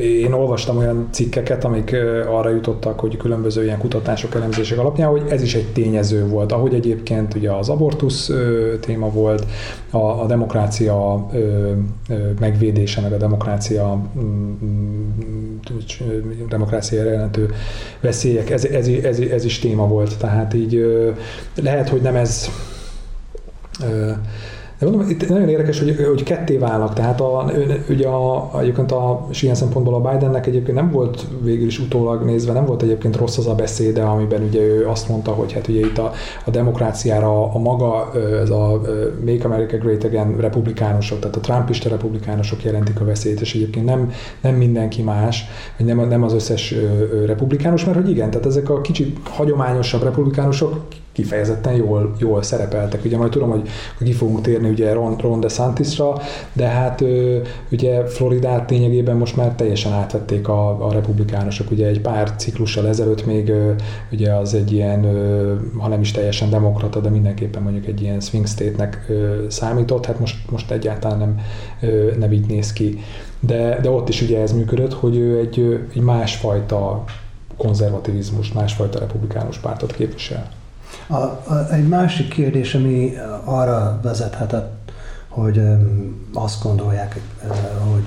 én 0.00 0.32
olvastam 0.32 0.76
olyan 0.76 1.08
cikkeket, 1.10 1.64
amik 1.64 1.96
arra 2.28 2.50
jutottak, 2.50 3.00
hogy 3.00 3.16
különböző 3.16 3.64
ilyen 3.64 3.78
kutatások, 3.78 4.34
elemzések 4.34 4.78
alapján, 4.78 5.08
hogy 5.08 5.22
ez 5.28 5.42
is 5.42 5.54
egy 5.54 5.72
tényező 5.72 6.28
volt. 6.28 6.52
Ahogy 6.52 6.74
egyébként 6.74 7.34
ugye 7.34 7.50
az 7.50 7.68
abortusz 7.68 8.30
téma 8.80 9.10
volt, 9.10 9.46
a, 9.90 10.22
a 10.22 10.26
demokrácia 10.26 11.26
megvédése, 12.40 13.00
meg 13.00 13.12
a 13.12 13.16
demokrácia 13.16 14.02
mm, 14.18 14.52
mm, 14.64 15.06
demokrácia 16.48 17.04
jelentő 17.04 17.50
veszélyek, 18.00 18.50
ez, 18.50 18.64
ez, 18.64 18.88
ez, 19.06 19.18
ez 19.18 19.44
is 19.44 19.58
téma 19.58 19.86
volt. 19.86 20.18
Tehát 20.18 20.54
így 20.54 20.86
lehet, 21.54 21.88
hogy 21.88 22.00
nem 22.00 22.16
ez 22.16 22.50
de 24.78 24.86
mondom, 24.86 25.08
itt 25.08 25.28
nagyon 25.28 25.48
érdekes, 25.48 25.78
hogy, 25.78 26.04
hogy 26.06 26.22
ketté 26.22 26.56
válnak, 26.56 26.94
tehát 26.94 27.20
a, 27.20 27.50
ugye 27.88 28.08
a, 28.08 28.50
egyébként 28.60 28.92
a, 28.92 29.26
és 29.30 29.42
ilyen 29.42 29.54
szempontból 29.54 29.94
a 29.94 30.10
Bidennek 30.10 30.46
egyébként 30.46 30.76
nem 30.76 30.90
volt 30.90 31.26
végül 31.42 31.66
is 31.66 31.78
utólag 31.78 32.24
nézve, 32.24 32.52
nem 32.52 32.64
volt 32.64 32.82
egyébként 32.82 33.16
rossz 33.16 33.38
az 33.38 33.46
a 33.46 33.54
beszéde, 33.54 34.02
amiben 34.02 34.42
ugye 34.42 34.60
ő 34.60 34.88
azt 34.88 35.08
mondta, 35.08 35.30
hogy 35.30 35.52
hát 35.52 35.68
ugye 35.68 35.80
itt 35.80 35.98
a, 35.98 36.12
a 36.44 36.50
demokráciára 36.50 37.52
a 37.52 37.58
maga, 37.58 38.12
ez 38.42 38.50
a 38.50 38.80
Make 39.24 39.44
America 39.44 39.76
Great 39.76 40.04
Again 40.04 40.36
republikánusok, 40.36 41.18
tehát 41.18 41.36
a 41.36 41.40
trumpista 41.40 41.88
republikánusok 41.88 42.64
jelentik 42.64 43.00
a 43.00 43.04
veszélyt, 43.04 43.40
és 43.40 43.54
egyébként 43.54 43.84
nem, 43.84 44.10
nem 44.40 44.54
mindenki 44.54 45.02
más, 45.02 45.44
vagy 45.76 45.86
nem, 45.86 46.08
nem 46.08 46.22
az 46.22 46.32
összes 46.32 46.74
republikánus, 47.26 47.84
mert 47.84 47.96
hogy 47.96 48.10
igen, 48.10 48.30
tehát 48.30 48.46
ezek 48.46 48.70
a 48.70 48.80
kicsit 48.80 49.18
hagyományosabb 49.28 50.02
republikánusok 50.02 50.84
kifejezetten 51.16 51.74
jól, 51.74 52.14
jól 52.18 52.42
szerepeltek. 52.42 53.04
Ugye 53.04 53.16
majd 53.16 53.30
tudom, 53.30 53.50
hogy, 53.50 53.68
ki 54.04 54.12
fogunk 54.12 54.40
térni 54.40 54.68
ugye 54.68 54.92
Ron, 54.92 55.16
Ron 55.16 55.40
DeSantisra, 55.40 56.20
de 56.52 56.66
hát 56.66 57.04
ugye 57.70 58.06
Floridát 58.06 58.70
lényegében 58.70 59.16
most 59.16 59.36
már 59.36 59.54
teljesen 59.54 59.92
átvették 59.92 60.48
a, 60.48 60.86
a 60.86 60.92
republikánusok. 60.92 61.70
Ugye 61.70 61.86
egy 61.86 62.00
pár 62.00 62.34
ciklussal 62.36 62.88
ezelőtt 62.88 63.26
még 63.26 63.52
ugye 64.12 64.32
az 64.34 64.54
egy 64.54 64.72
ilyen, 64.72 65.04
ha 65.78 65.88
nem 65.88 66.00
is 66.00 66.10
teljesen 66.10 66.50
demokrata, 66.50 67.00
de 67.00 67.08
mindenképpen 67.08 67.62
mondjuk 67.62 67.86
egy 67.86 68.02
ilyen 68.02 68.20
swing 68.20 68.46
state-nek 68.46 69.12
számított, 69.48 70.06
hát 70.06 70.20
most, 70.20 70.50
most 70.50 70.70
egyáltalán 70.70 71.18
nem, 71.18 71.40
nem 72.18 72.32
így 72.32 72.46
néz 72.46 72.72
ki. 72.72 72.98
De, 73.40 73.78
de 73.80 73.90
ott 73.90 74.08
is 74.08 74.22
ugye 74.22 74.40
ez 74.40 74.52
működött, 74.52 74.92
hogy 74.92 75.16
ő 75.16 75.38
egy, 75.38 75.86
egy 75.94 76.02
másfajta 76.02 77.04
konzervativizmus, 77.56 78.52
másfajta 78.52 78.98
republikánus 78.98 79.58
pártot 79.58 79.92
képvisel. 79.92 80.50
A, 81.06 81.14
a, 81.14 81.66
egy 81.70 81.88
másik 81.88 82.28
kérdés, 82.28 82.74
ami 82.74 83.16
arra 83.44 84.00
vezethetett, 84.02 84.92
hogy 85.28 85.58
um, 85.58 86.28
azt 86.34 86.62
gondolják, 86.62 87.20
hogy 87.90 88.04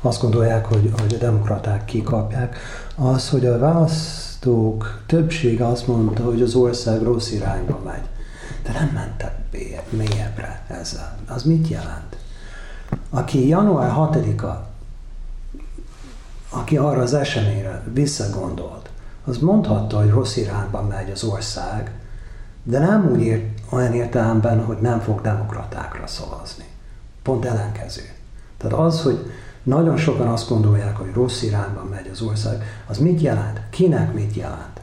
azt 0.00 0.20
gondolják, 0.20 0.64
hogy, 0.64 0.92
hogy 1.00 1.14
a 1.14 1.18
demokraták 1.18 1.84
kikapják, 1.84 2.56
az, 2.96 3.28
hogy 3.28 3.46
a 3.46 3.58
választók 3.58 5.02
többsége 5.06 5.66
azt 5.66 5.86
mondta, 5.86 6.24
hogy 6.24 6.42
az 6.42 6.54
ország 6.54 7.02
rossz 7.02 7.30
irányba 7.30 7.80
megy. 7.84 8.02
De 8.62 8.72
nem 8.72 8.90
mentek 8.94 9.36
mélyebbre 9.90 10.62
ezzel. 10.66 11.18
Az 11.28 11.42
mit 11.42 11.68
jelent? 11.68 12.16
Aki 13.10 13.48
január 13.48 13.92
6-a, 13.96 14.66
aki 16.50 16.76
arra 16.76 17.02
az 17.02 17.14
eseményre 17.14 17.82
visszagondolt, 17.92 18.90
az 19.24 19.38
mondhatta, 19.38 19.98
hogy 19.98 20.10
rossz 20.10 20.36
irányba 20.36 20.82
megy 20.82 21.10
az 21.10 21.22
ország, 21.22 21.97
de 22.68 22.78
nem 22.78 23.10
úgy 23.10 23.20
ért, 23.20 23.44
olyan 23.70 23.92
értelemben, 23.92 24.64
hogy 24.64 24.76
nem 24.80 25.00
fog 25.00 25.20
demokratákra 25.20 26.06
szavazni. 26.06 26.64
Pont 27.22 27.44
ellenkező. 27.44 28.02
Tehát 28.56 28.78
az, 28.78 29.02
hogy 29.02 29.30
nagyon 29.62 29.96
sokan 29.96 30.28
azt 30.28 30.48
gondolják, 30.48 30.96
hogy 30.96 31.12
rossz 31.12 31.42
irányban 31.42 31.86
megy 31.86 32.08
az 32.12 32.20
ország, 32.20 32.62
az 32.86 32.98
mit 32.98 33.20
jelent? 33.20 33.60
Kinek 33.70 34.14
mit 34.14 34.34
jelent? 34.34 34.80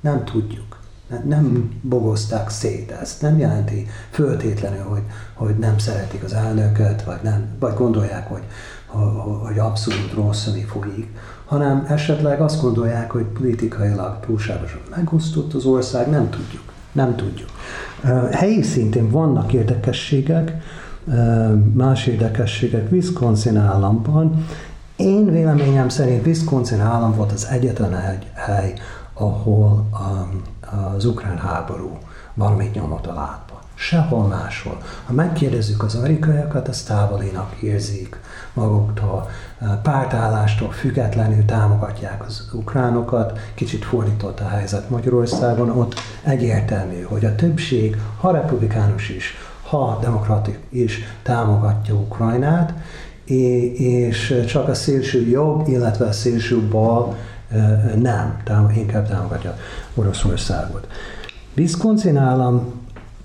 Nem 0.00 0.24
tudjuk. 0.24 0.80
Nem 1.24 1.72
bogozták 1.82 2.50
szét 2.50 2.90
ezt. 2.90 3.22
Nem 3.22 3.38
jelenti 3.38 3.86
föltétlenül, 4.10 4.84
hogy, 4.84 5.02
hogy 5.34 5.58
nem 5.58 5.78
szeretik 5.78 6.22
az 6.22 6.32
elnököt, 6.32 7.02
vagy, 7.02 7.20
nem, 7.22 7.46
vagy 7.58 7.74
gondolják, 7.74 8.28
hogy, 8.28 8.42
hogy 9.42 9.58
abszolút 9.58 10.12
rossz, 10.14 10.46
ami 10.46 10.62
folyik, 10.62 11.16
hanem 11.44 11.86
esetleg 11.88 12.40
azt 12.40 12.60
gondolják, 12.60 13.10
hogy 13.10 13.24
politikailag 13.24 14.20
túlságosan 14.20 14.80
megosztott 14.90 15.54
az 15.54 15.64
ország, 15.64 16.10
nem 16.10 16.30
tudjuk. 16.30 16.71
Nem 16.92 17.16
tudjuk. 17.16 17.48
Helyi 18.30 18.62
szintén 18.62 19.10
vannak 19.10 19.52
érdekességek, 19.52 20.52
más 21.74 22.06
érdekességek 22.06 22.90
Wisconsin 22.90 23.56
államban. 23.56 24.46
Én 24.96 25.30
véleményem 25.30 25.88
szerint 25.88 26.26
Wisconsin 26.26 26.80
állam 26.80 27.14
volt 27.14 27.32
az 27.32 27.46
egyetlen 27.46 27.96
egy 27.96 28.26
hely, 28.34 28.74
ahol 29.14 29.88
az 30.96 31.04
ukrán 31.04 31.38
háború 31.38 31.98
valamit 32.34 32.74
nyomott 32.74 33.06
a 33.06 33.14
látba. 33.14 33.60
Sehol 33.74 34.26
máshol. 34.26 34.82
Ha 35.04 35.12
megkérdezzük 35.12 35.82
az 35.82 35.94
amerikaiakat, 35.94 36.68
az 36.68 36.82
távolinak 36.82 37.54
érzik 37.60 38.20
maguktól, 38.54 39.30
pártállástól 39.82 40.70
függetlenül 40.70 41.44
támogatják 41.44 42.26
az 42.26 42.48
ukránokat. 42.52 43.38
Kicsit 43.54 43.84
fordított 43.84 44.40
a 44.40 44.48
helyzet 44.48 44.90
Magyarországon, 44.90 45.70
ott 45.70 45.94
egyértelmű, 46.22 47.02
hogy 47.02 47.24
a 47.24 47.34
többség, 47.34 47.96
ha 48.20 48.30
republikánus 48.30 49.08
is, 49.08 49.34
ha 49.62 49.98
demokratik 50.00 50.58
is 50.68 51.00
támogatja 51.22 51.94
Ukrajnát, 51.94 52.74
és 53.74 54.44
csak 54.46 54.68
a 54.68 54.74
szélső 54.74 55.28
jobb, 55.28 55.68
illetve 55.68 56.06
a 56.06 56.12
szélső 56.12 56.60
bal 56.60 57.16
nem, 57.96 58.42
inkább 58.74 59.08
támogatja 59.08 59.56
Oroszországot. 59.94 60.86
Wisconsin 61.56 62.16
állam 62.16 62.80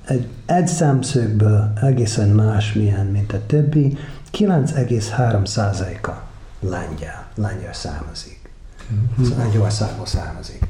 egy, 0.07 0.27
egy 0.45 0.67
szemszögből 0.67 1.71
egészen 1.81 2.29
másmilyen, 2.29 3.05
mint 3.05 3.33
a 3.33 3.45
többi, 3.45 3.97
9,3%-a 4.31 6.11
lengyel, 6.59 7.27
lengyel 7.35 7.73
származik. 7.73 8.49
Mm-hmm. 8.93 9.37
Lengyelországból 9.37 10.05
származik. 10.05 10.65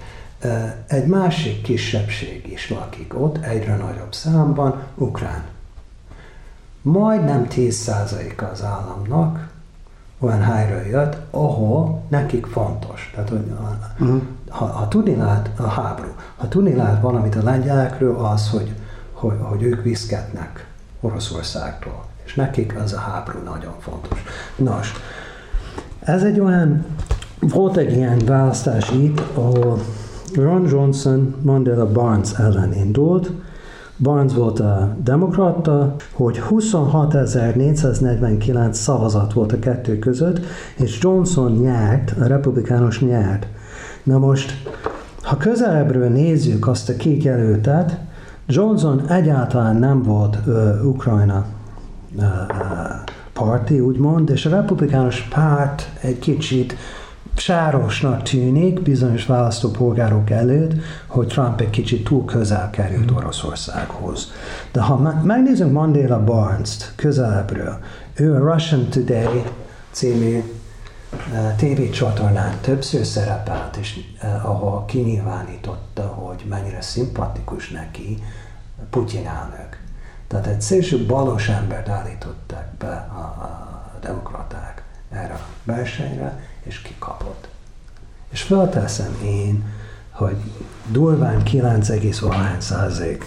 Egy 0.88 1.06
másik 1.06 1.62
kisebbség 1.62 2.52
is 2.52 2.70
lakik 2.70 3.20
ott, 3.20 3.38
egyre 3.38 3.76
nagyobb 3.76 4.14
számban, 4.14 4.84
ukrán. 4.96 5.44
Majdnem 6.82 7.48
10%-a 7.50 8.44
az 8.44 8.64
államnak 8.64 9.50
olyan 10.20 10.42
helyről 10.42 10.86
jött, 10.86 11.18
ahol 11.32 12.04
nekik 12.08 12.46
fontos. 12.46 13.12
Tehát, 13.14 13.30
hogy 13.30 13.52
uh-huh. 14.00 14.22
ha, 14.50 14.66
ha 14.66 14.88
tudni 14.88 15.16
lát 15.16 15.50
a 15.56 15.68
háború, 15.68 16.16
ha 16.36 16.48
tudni 16.48 16.76
lát 16.76 17.02
valamit 17.02 17.36
a 17.36 17.44
lengyelekről, 17.44 18.26
az, 18.26 18.50
hogy, 18.50 18.76
hogy, 19.12 19.38
hogy 19.42 19.64
ők 19.64 19.84
viszketnek 19.84 20.68
Oroszországtól 21.02 22.07
és 22.28 22.36
nekik 22.36 22.76
az 22.84 22.94
a 22.94 22.98
háború 22.98 23.40
nagyon 23.44 23.74
fontos. 23.80 24.24
Nos, 24.56 24.94
ez 26.00 26.24
egy 26.24 26.40
olyan, 26.40 26.86
volt 27.40 27.78
egy 27.78 27.92
ilyen 27.92 28.22
választás 28.26 28.92
itt, 28.92 29.22
ahol 29.34 29.80
Ron 30.36 30.68
Johnson 30.68 31.36
Mandela 31.42 31.92
Barnes 31.92 32.30
ellen 32.38 32.74
indult, 32.74 33.32
Barnes 33.98 34.34
volt 34.34 34.60
a 34.60 34.96
demokrata, 35.04 35.96
hogy 36.14 36.42
26.449 36.50 38.72
szavazat 38.72 39.34
volt 39.34 39.52
a 39.52 39.60
kettő 39.60 40.00
között, 40.00 40.40
és 40.76 41.00
Johnson 41.02 41.52
nyert, 41.52 42.14
a 42.20 42.26
republikánus 42.26 43.02
nyert. 43.02 43.48
Na 44.04 44.18
most, 44.18 44.70
ha 45.22 45.38
közelebbről 45.38 46.10
nézzük 46.10 46.68
azt 46.68 46.90
a 46.90 46.96
két 46.96 47.24
jelöltet, 47.24 48.00
Johnson 48.48 49.08
egyáltalán 49.08 49.76
nem 49.76 50.04
volt 50.04 50.38
ö, 50.46 50.84
Ukrajna 50.84 51.46
parti, 53.34 53.80
úgymond, 53.80 54.30
és 54.30 54.46
a 54.46 54.50
republikánus 54.50 55.22
párt 55.22 55.90
egy 56.02 56.20
kicsit 56.20 56.76
sárosnak 57.36 58.24
tűnik 58.24 58.82
bizonyos 58.82 59.26
választópolgárok 59.26 60.30
előtt, 60.30 60.74
hogy 61.08 61.28
Trump 61.28 61.62
egy 61.62 61.70
kicsit 61.70 62.04
túl 62.04 62.26
közel 62.26 62.70
került 62.70 63.12
Oroszországhoz. 63.12 64.32
De 64.72 64.82
ha 64.82 65.22
megnézzük 65.24 65.72
Mandela 65.72 66.24
Barnes-t 66.24 66.94
közelebbről, 66.96 67.78
ő 68.14 68.36
a 68.36 68.54
Russian 68.54 68.88
Today 68.90 69.44
című 69.92 70.44
TV 71.58 71.92
csatornán 71.92 72.58
többször 72.62 73.06
szerepelt, 73.06 73.76
és 73.76 74.00
ahol 74.44 74.86
kinyilvánította, 74.86 76.02
hogy 76.02 76.46
mennyire 76.50 76.82
szimpatikus 76.82 77.70
neki 77.70 78.18
Putyin 78.90 79.28
elnök. 79.28 79.87
Tehát 80.28 80.48
egy 80.48 80.62
szélső 80.62 81.06
balos 81.06 81.50
embert 81.50 81.90
állították 81.90 82.68
be 82.78 83.10
a, 83.16 83.20
a 83.20 84.00
demokraták 84.02 84.84
erre 85.10 85.34
a 85.34 85.46
versenyre, 85.64 86.40
és 86.64 86.82
kikapott. 86.82 87.48
És 88.30 88.42
felteszem 88.42 89.18
én, 89.24 89.64
hogy 90.12 90.38
durván 90.92 91.44
9,1 91.44 92.60
százalék 92.60 93.26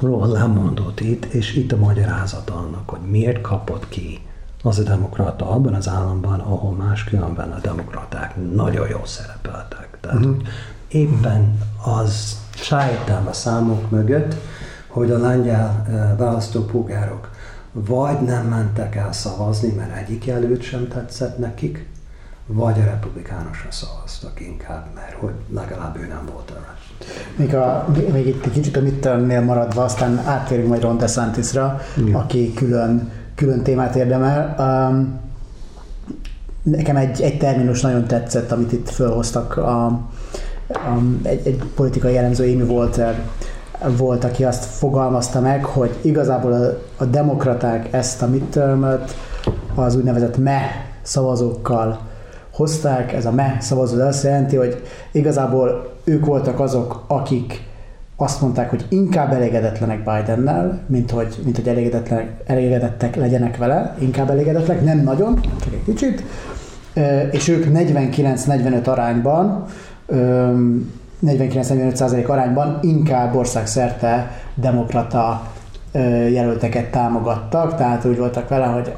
ról 0.00 0.28
lemondott 0.28 1.00
itt, 1.00 1.24
és 1.24 1.54
itt 1.54 1.72
a 1.72 1.76
magyarázat 1.76 2.50
annak, 2.50 2.88
hogy 2.88 3.00
miért 3.00 3.40
kapott 3.40 3.88
ki 3.88 4.26
az 4.62 4.78
a 4.78 4.82
demokrata 4.82 5.50
abban 5.50 5.74
az 5.74 5.88
államban, 5.88 6.40
ahol 6.40 6.72
máskülönben 6.72 7.52
a 7.52 7.58
demokraták 7.60 8.36
nagyon 8.54 8.88
jól 8.88 9.06
szerepeltek. 9.06 9.98
Tehát 10.00 10.18
uh-huh. 10.18 10.36
éppen 10.88 11.58
az 11.84 12.38
sejtem 12.54 13.26
a 13.26 13.32
számok 13.32 13.90
mögött, 13.90 14.36
hogy 14.94 15.10
a 15.10 15.18
lengyel 15.18 15.86
uh, 15.88 16.18
választópolgárok 16.18 17.30
vagy 17.72 18.20
nem 18.20 18.46
mentek 18.46 18.96
el 18.96 19.12
szavazni, 19.12 19.72
mert 19.72 19.96
egyik 19.96 20.24
jelölt 20.24 20.62
sem 20.62 20.88
tetszett 20.88 21.38
nekik, 21.38 21.86
vagy 22.46 22.80
a 22.80 22.84
republikánusra 22.84 23.70
szavaztak 23.70 24.40
inkább, 24.40 24.86
mert 24.94 25.12
hogy 25.12 25.32
legalább 25.54 25.96
ő 25.96 26.06
nem 26.06 26.28
volt 26.32 26.50
arra. 26.50 26.74
Még, 27.36 27.54
a, 27.54 27.86
még 28.12 28.26
itt 28.26 28.44
egy 28.44 28.52
kicsit 28.52 28.76
a 28.76 28.80
midtermnél 28.80 29.40
maradva, 29.40 29.84
aztán 29.84 30.18
áttérünk 30.18 30.68
majd 30.68 30.82
Ron 30.82 30.98
DeSantisra, 30.98 31.80
Igen. 31.96 32.14
aki 32.14 32.52
külön, 32.54 33.10
külön 33.34 33.62
témát 33.62 33.94
érdemel. 33.94 34.54
Um, 34.58 35.20
nekem 36.62 36.96
egy, 36.96 37.20
egy 37.20 37.38
terminus 37.38 37.80
nagyon 37.80 38.06
tetszett, 38.06 38.52
amit 38.52 38.72
itt 38.72 38.88
felhoztak. 38.88 39.56
A, 39.56 39.86
a, 39.86 40.98
egy, 41.22 41.46
egy 41.46 41.62
politikai 41.74 42.12
jellemző 42.12 42.52
Amy 42.52 42.62
Walter 42.62 43.22
volt, 43.96 44.24
aki 44.24 44.44
azt 44.44 44.64
fogalmazta 44.64 45.40
meg, 45.40 45.64
hogy 45.64 45.98
igazából 46.00 46.52
a, 46.52 46.78
a 46.96 47.04
demokraták 47.04 47.92
ezt 47.92 48.22
a 48.22 48.26
midtermet 48.26 49.16
az 49.74 49.96
úgynevezett 49.96 50.36
me 50.36 50.60
szavazókkal 51.02 52.00
hozták, 52.52 53.12
ez 53.12 53.26
a 53.26 53.32
me 53.32 53.56
szavazó 53.60 54.00
azt 54.00 54.24
jelenti, 54.24 54.56
hogy 54.56 54.82
igazából 55.12 55.92
ők 56.04 56.26
voltak 56.26 56.60
azok, 56.60 57.04
akik 57.06 57.62
azt 58.16 58.40
mondták, 58.40 58.70
hogy 58.70 58.86
inkább 58.88 59.32
elégedetlenek 59.32 59.98
Bidennel, 59.98 60.80
mint 60.86 61.10
hogy, 61.10 61.36
mint 61.44 61.56
hogy 61.56 61.68
elégedettek 62.46 63.16
legyenek 63.16 63.56
vele, 63.56 63.96
inkább 63.98 64.30
elégedetlenek, 64.30 64.84
nem 64.84 64.98
nagyon, 64.98 65.40
csak 65.60 65.72
egy 65.72 65.84
kicsit, 65.84 66.24
és 67.30 67.48
ők 67.48 67.64
49-45 67.72 68.86
arányban 68.86 69.64
49-45% 71.26 72.26
arányban 72.26 72.78
inkább 72.82 73.34
országszerte 73.34 74.30
demokrata 74.54 75.52
jelölteket 76.30 76.90
támogattak, 76.90 77.76
tehát 77.76 78.04
úgy 78.04 78.18
voltak 78.18 78.48
vele, 78.48 78.66
hogy 78.66 78.92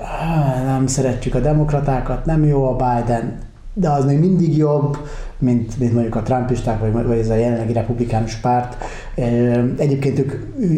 nem 0.64 0.86
szeretjük 0.86 1.34
a 1.34 1.40
demokratákat, 1.40 2.24
nem 2.24 2.44
jó 2.44 2.68
a 2.68 2.76
Biden, 2.76 3.38
de 3.74 3.90
az 3.90 4.04
még 4.04 4.18
mindig 4.18 4.56
jobb, 4.56 4.96
mint, 5.38 5.78
mint 5.78 5.92
mondjuk 5.92 6.14
a 6.14 6.22
trumpisták, 6.22 6.80
vagy, 6.80 7.06
vagy 7.06 7.18
ez 7.18 7.28
a 7.28 7.34
jelenlegi 7.34 7.72
republikánus 7.72 8.34
párt. 8.34 8.76
Egyébként 9.78 10.18
ők 10.18 10.32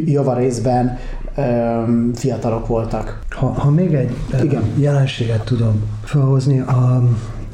java 0.04 0.34
részben 0.34 0.98
fiatalok 2.14 2.66
voltak. 2.66 3.18
Ha, 3.30 3.46
ha 3.46 3.70
még 3.70 3.94
egy 3.94 4.16
Igen. 4.42 4.62
jelenséget 4.76 5.44
tudom 5.44 5.82
felhozni, 6.04 6.58
a 6.58 7.02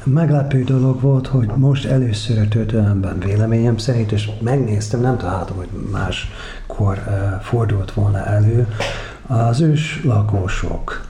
meglepő 0.05 0.63
dolog 0.63 1.01
volt, 1.01 1.27
hogy 1.27 1.47
most 1.55 1.85
először 1.85 2.39
a 2.39 2.47
történelemben 2.47 3.19
véleményem 3.19 3.77
szerint, 3.77 4.11
és 4.11 4.29
megnéztem, 4.41 5.01
nem 5.01 5.17
találtam, 5.17 5.55
hogy 5.55 5.69
máskor 5.91 7.03
fordult 7.41 7.93
volna 7.93 8.25
elő, 8.25 8.67
az 9.27 9.61
ős 9.61 10.03
lakosok 10.03 11.05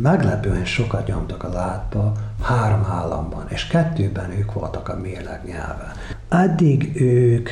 meglepően 0.00 0.64
sokat 0.64 1.06
nyomtak 1.06 1.42
a 1.42 1.52
látba 1.52 2.12
három 2.42 2.86
államban, 2.90 3.46
és 3.48 3.66
kettőben 3.66 4.30
ők 4.30 4.52
voltak 4.52 4.88
a 4.88 4.96
mérleg 4.96 5.40
nyelve. 5.44 5.92
Addig 6.28 7.00
ők 7.00 7.48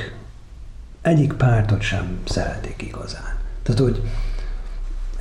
egyik 1.03 1.33
pártot 1.33 1.81
sem 1.81 2.19
szeretik 2.25 2.83
igazán. 2.83 3.37
Tehát, 3.63 3.81
hogy 3.81 4.03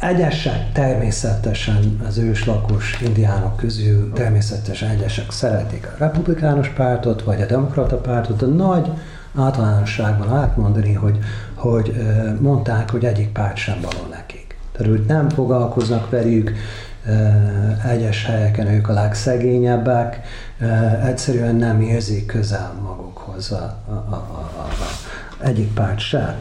egyesek 0.01 0.71
természetesen 0.71 2.01
az 2.07 2.17
őslakos 2.17 3.01
indiánok 3.01 3.57
közül 3.57 4.13
természetesen 4.13 4.89
egyesek 4.89 5.31
szeretik 5.31 5.87
a 5.87 5.95
republikánus 5.97 6.67
pártot, 6.67 7.23
vagy 7.23 7.41
a 7.41 7.45
demokrata 7.45 7.97
pártot, 7.97 8.37
de 8.37 8.45
nagy 8.45 8.91
általánosságban 9.35 10.37
átmondani, 10.37 10.93
hogy, 10.93 11.17
hogy 11.55 11.93
mondták, 12.39 12.89
hogy 12.89 13.05
egyik 13.05 13.31
párt 13.31 13.55
sem 13.55 13.81
való 13.81 14.07
nekik. 14.09 14.57
Tehát, 14.71 14.91
hogy 14.91 15.05
nem 15.07 15.29
foglalkoznak 15.29 16.09
velük, 16.09 16.51
egyes 17.89 18.25
helyeken 18.25 18.67
ők 18.67 18.89
a 18.89 18.93
legszegényebbek, 18.93 20.19
egyszerűen 21.03 21.55
nem 21.55 21.81
érzik 21.81 22.25
közel 22.25 22.73
magukhoz 22.83 23.51
a, 23.51 23.77
a, 23.87 23.91
a, 23.91 24.15
a, 24.15 24.61
a 24.61 25.43
egyik 25.43 25.73
párt 25.73 25.99
sem. 25.99 26.35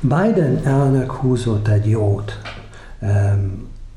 Biden 0.00 0.60
elnök 0.64 1.10
húzott 1.10 1.68
egy 1.68 1.88
jót 1.88 2.40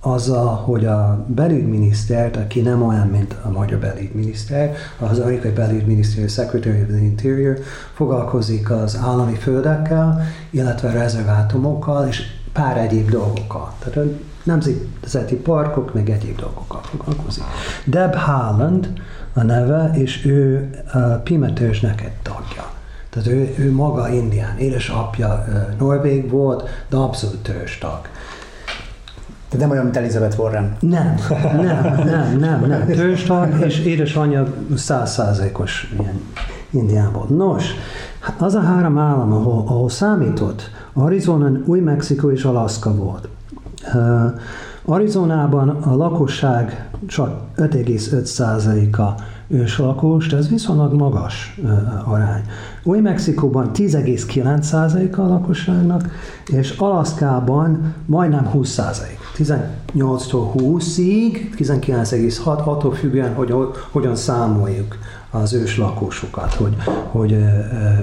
azzal, 0.01 0.55
hogy 0.55 0.85
a 0.85 1.25
belügyminisztert, 1.27 2.35
aki 2.35 2.61
nem 2.61 2.83
olyan, 2.83 3.07
mint 3.07 3.35
a 3.43 3.49
magyar 3.49 3.79
belügyminiszter, 3.79 4.75
az 4.99 5.19
amerikai 5.19 5.51
belügyminiszter, 5.51 6.29
Secretary 6.29 6.81
of 6.81 6.87
the 6.87 6.97
Interior 6.97 7.57
foglalkozik 7.93 8.71
az 8.71 8.97
állami 9.03 9.35
földekkel, 9.35 10.21
illetve 10.49 10.91
rezervátumokkal, 10.91 12.07
és 12.07 12.21
pár 12.53 12.77
egyéb 12.77 13.09
dolgokkal. 13.09 13.73
Tehát 13.79 14.09
nemzeti 14.43 15.35
parkok, 15.43 15.93
meg 15.93 16.09
egyéb 16.09 16.39
dolgokkal 16.39 16.81
foglalkozik. 16.83 17.43
Deb 17.85 18.15
Haaland 18.15 18.93
a 19.33 19.43
neve, 19.43 19.91
és 19.93 20.25
ő 20.25 20.69
a 20.93 20.97
egy 22.01 22.11
tagja. 22.21 22.77
Tehát 23.09 23.27
ő, 23.27 23.55
ő 23.57 23.71
maga 23.71 24.09
indián, 24.09 24.57
édesapja 24.57 25.45
norvég 25.77 26.29
volt, 26.29 26.69
de 26.89 26.97
abszolút 26.97 27.43
törstag. 27.43 28.01
Tehát 29.49 29.65
nem 29.65 29.69
olyan, 29.69 29.83
mint 29.83 29.97
Elizabeth 29.97 30.39
Warren. 30.39 30.75
Nem, 30.79 31.15
nem, 31.61 31.95
nem, 32.05 32.37
nem, 32.39 32.65
nem. 32.67 32.85
Törstag, 32.85 33.59
és 33.65 33.79
édesanyja 33.79 34.53
százszázalékos 34.75 35.93
ilyen 35.99 36.21
Indiából. 36.69 37.25
Nos, 37.27 37.65
az 38.37 38.55
a 38.55 38.61
három 38.61 38.97
állam, 38.97 39.33
ahol, 39.33 39.63
ahol 39.67 39.89
számított, 39.89 40.69
Arizona, 40.93 41.51
Új-Mexikó 41.65 42.31
és 42.31 42.43
Alaska 42.43 42.95
volt. 42.95 43.27
Uh, 43.93 44.33
Arizonában 44.85 45.69
a 45.69 45.95
lakosság 45.95 46.89
csak 47.07 47.41
5,5%-a 47.57 49.21
őslakos, 49.49 50.27
ez 50.27 50.49
viszonylag 50.49 50.93
magas 50.93 51.59
arány. 52.05 52.43
Új-Mexikóban 52.83 53.71
10,9% 53.73 55.17
a 55.17 55.21
lakosságnak, 55.21 56.09
és 56.47 56.75
Alaszkában 56.77 57.93
majdnem 58.05 58.49
20%. 58.53 58.97
18-tól 59.37 60.51
20-ig, 60.57 61.49
19,6, 61.57 62.63
attól 62.63 62.93
függően, 62.93 63.33
hogy 63.33 63.53
hogyan 63.91 64.15
számoljuk 64.15 64.97
az 65.31 65.53
őslakosokat, 65.53 66.53
hogy, 66.53 66.75
hogy 67.11 67.37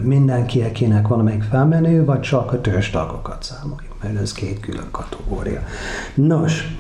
mindenki, 0.03 0.63
akinek 0.63 1.09
valamelyik 1.09 1.43
felmenő, 1.43 2.05
vagy 2.05 2.21
csak 2.21 2.53
a 2.53 2.61
törzstagokat 2.61 3.43
számoljuk, 3.43 3.95
mert 4.03 4.21
ez 4.21 4.33
két 4.33 4.61
külön 4.61 4.89
kategória. 4.91 5.61
Nos, 6.15 6.77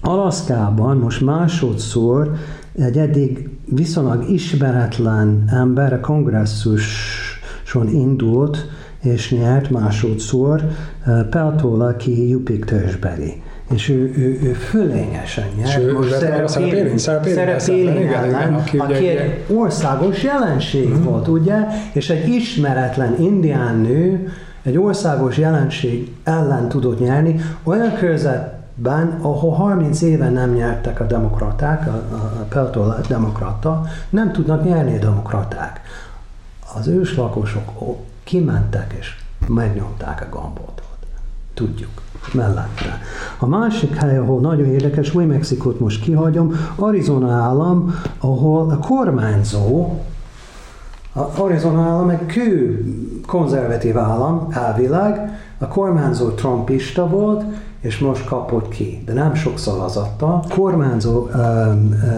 Alaszkában 0.00 0.96
most 0.96 1.20
másodszor 1.20 2.32
egy 2.74 2.98
eddig 2.98 3.51
viszonylag 3.64 4.28
ismeretlen 4.28 5.44
ember 5.52 5.92
a 5.92 6.00
kongresszuson 6.00 7.88
indult, 7.88 8.66
és 9.02 9.30
nyert 9.30 9.70
másodszor 9.70 10.62
Peltola, 11.30 11.86
aki 11.86 12.28
Jupik 12.28 12.64
törzsbeli 12.64 13.42
és 13.72 13.88
ő, 13.88 14.12
ő, 14.16 14.38
ő 14.42 14.52
fölényesen 14.52 15.44
nyert. 15.56 15.82
Ő 15.82 15.92
most 15.92 16.10
szerepélni 17.24 18.04
ellen, 18.06 18.54
aki, 18.54 18.78
aki 18.78 19.06
egy 19.06 19.44
országos 19.48 20.22
jelenség 20.22 20.88
mm. 20.88 21.02
volt, 21.02 21.28
ugye? 21.28 21.56
És 21.92 22.10
egy 22.10 22.28
ismeretlen 22.28 23.20
indián 23.20 23.76
nő 23.76 24.32
egy 24.62 24.78
országos 24.78 25.38
jelenség 25.38 26.12
ellen 26.24 26.68
tudott 26.68 27.00
nyerni, 27.00 27.40
olyan 27.62 27.94
körzetben, 28.76 29.18
ahol 29.20 29.52
30 29.52 30.02
éve 30.02 30.30
nem 30.30 30.52
nyertek 30.52 31.00
a 31.00 31.04
demokraták, 31.04 31.86
a, 31.86 31.90
a, 31.90 32.44
Peltola 32.48 33.00
demokrata, 33.08 33.82
nem 34.10 34.32
tudnak 34.32 34.64
nyerni 34.64 34.96
a 34.96 34.98
demokraták. 34.98 35.80
Az 36.74 36.86
őslakosok 36.86 37.72
kimentek 38.24 38.94
és 38.98 39.16
megnyomták 39.46 40.20
a 40.20 40.36
gambot. 40.36 40.82
Tudjuk 41.54 41.90
mellette. 42.32 43.00
A 43.38 43.46
másik 43.46 43.96
hely, 43.96 44.18
ahol 44.18 44.40
nagyon 44.40 44.66
érdekes, 44.66 45.14
új 45.14 45.24
Mexikót 45.24 45.80
most 45.80 46.02
kihagyom, 46.02 46.52
Arizona 46.76 47.32
állam, 47.32 47.94
ahol 48.18 48.70
a 48.70 48.78
kormányzó, 48.78 50.00
a 51.14 51.40
Arizona 51.40 51.82
állam 51.82 52.08
egy 52.08 52.26
kő 52.26 52.84
konzervatív 53.26 53.98
állam, 53.98 54.46
elvileg, 54.50 55.40
A 55.58 55.68
kormányzó 55.68 56.28
trumpista 56.28 57.08
volt, 57.08 57.44
és 57.82 57.98
most 57.98 58.24
kapott 58.24 58.68
ki, 58.68 59.02
de 59.04 59.12
nem 59.12 59.34
sok 59.34 59.58
szavazattal. 59.58 60.44
Kormányzó, 60.48 61.28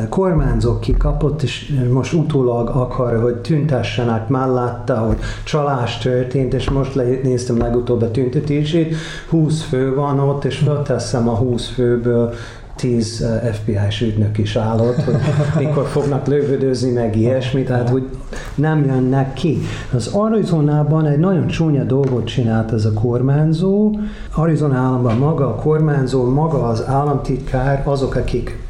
kormányzó 0.09 0.79
kikapott, 0.79 1.43
és 1.43 1.73
most 1.93 2.13
utólag 2.13 2.69
akar, 2.69 3.21
hogy 3.23 3.35
tüntessenek 3.35 4.29
mellette, 4.29 4.95
hogy 4.95 5.17
csalás 5.45 5.99
történt, 5.99 6.55
és 6.55 6.71
most 6.71 6.95
néztem 7.23 7.59
legutóbb 7.59 8.03
a 8.03 8.11
tüntetését, 8.11 8.95
20 9.29 9.63
fő 9.63 9.95
van 9.95 10.19
ott, 10.21 10.45
és 10.45 10.59
felteszem 10.59 11.29
a 11.29 11.35
20 11.35 11.69
főből 11.69 12.35
10 12.77 13.27
FBI-s 13.53 14.01
ügynök 14.01 14.39
is 14.39 14.57
állott, 14.57 15.03
hogy 15.03 15.17
mikor 15.59 15.87
fognak 15.87 16.27
lövödözni, 16.27 16.91
meg 16.91 17.17
ilyesmi, 17.17 17.63
tehát 17.63 17.89
hogy 17.89 18.09
nem 18.55 18.85
jönnek 18.85 19.33
ki. 19.33 19.59
Az 19.93 20.07
Arizonában 20.07 21.07
egy 21.07 21.19
nagyon 21.19 21.47
csúnya 21.47 21.85
dolgot 21.85 22.25
csinált 22.25 22.73
ez 22.73 22.85
a 22.85 22.93
kormányzó. 22.93 23.99
Arizona 24.35 24.77
államban 24.77 25.17
maga 25.17 25.47
a 25.47 25.55
kormányzó, 25.55 26.31
maga 26.31 26.63
az 26.63 26.85
államtitkár, 26.87 27.83
azok, 27.85 28.15
akik 28.15 28.63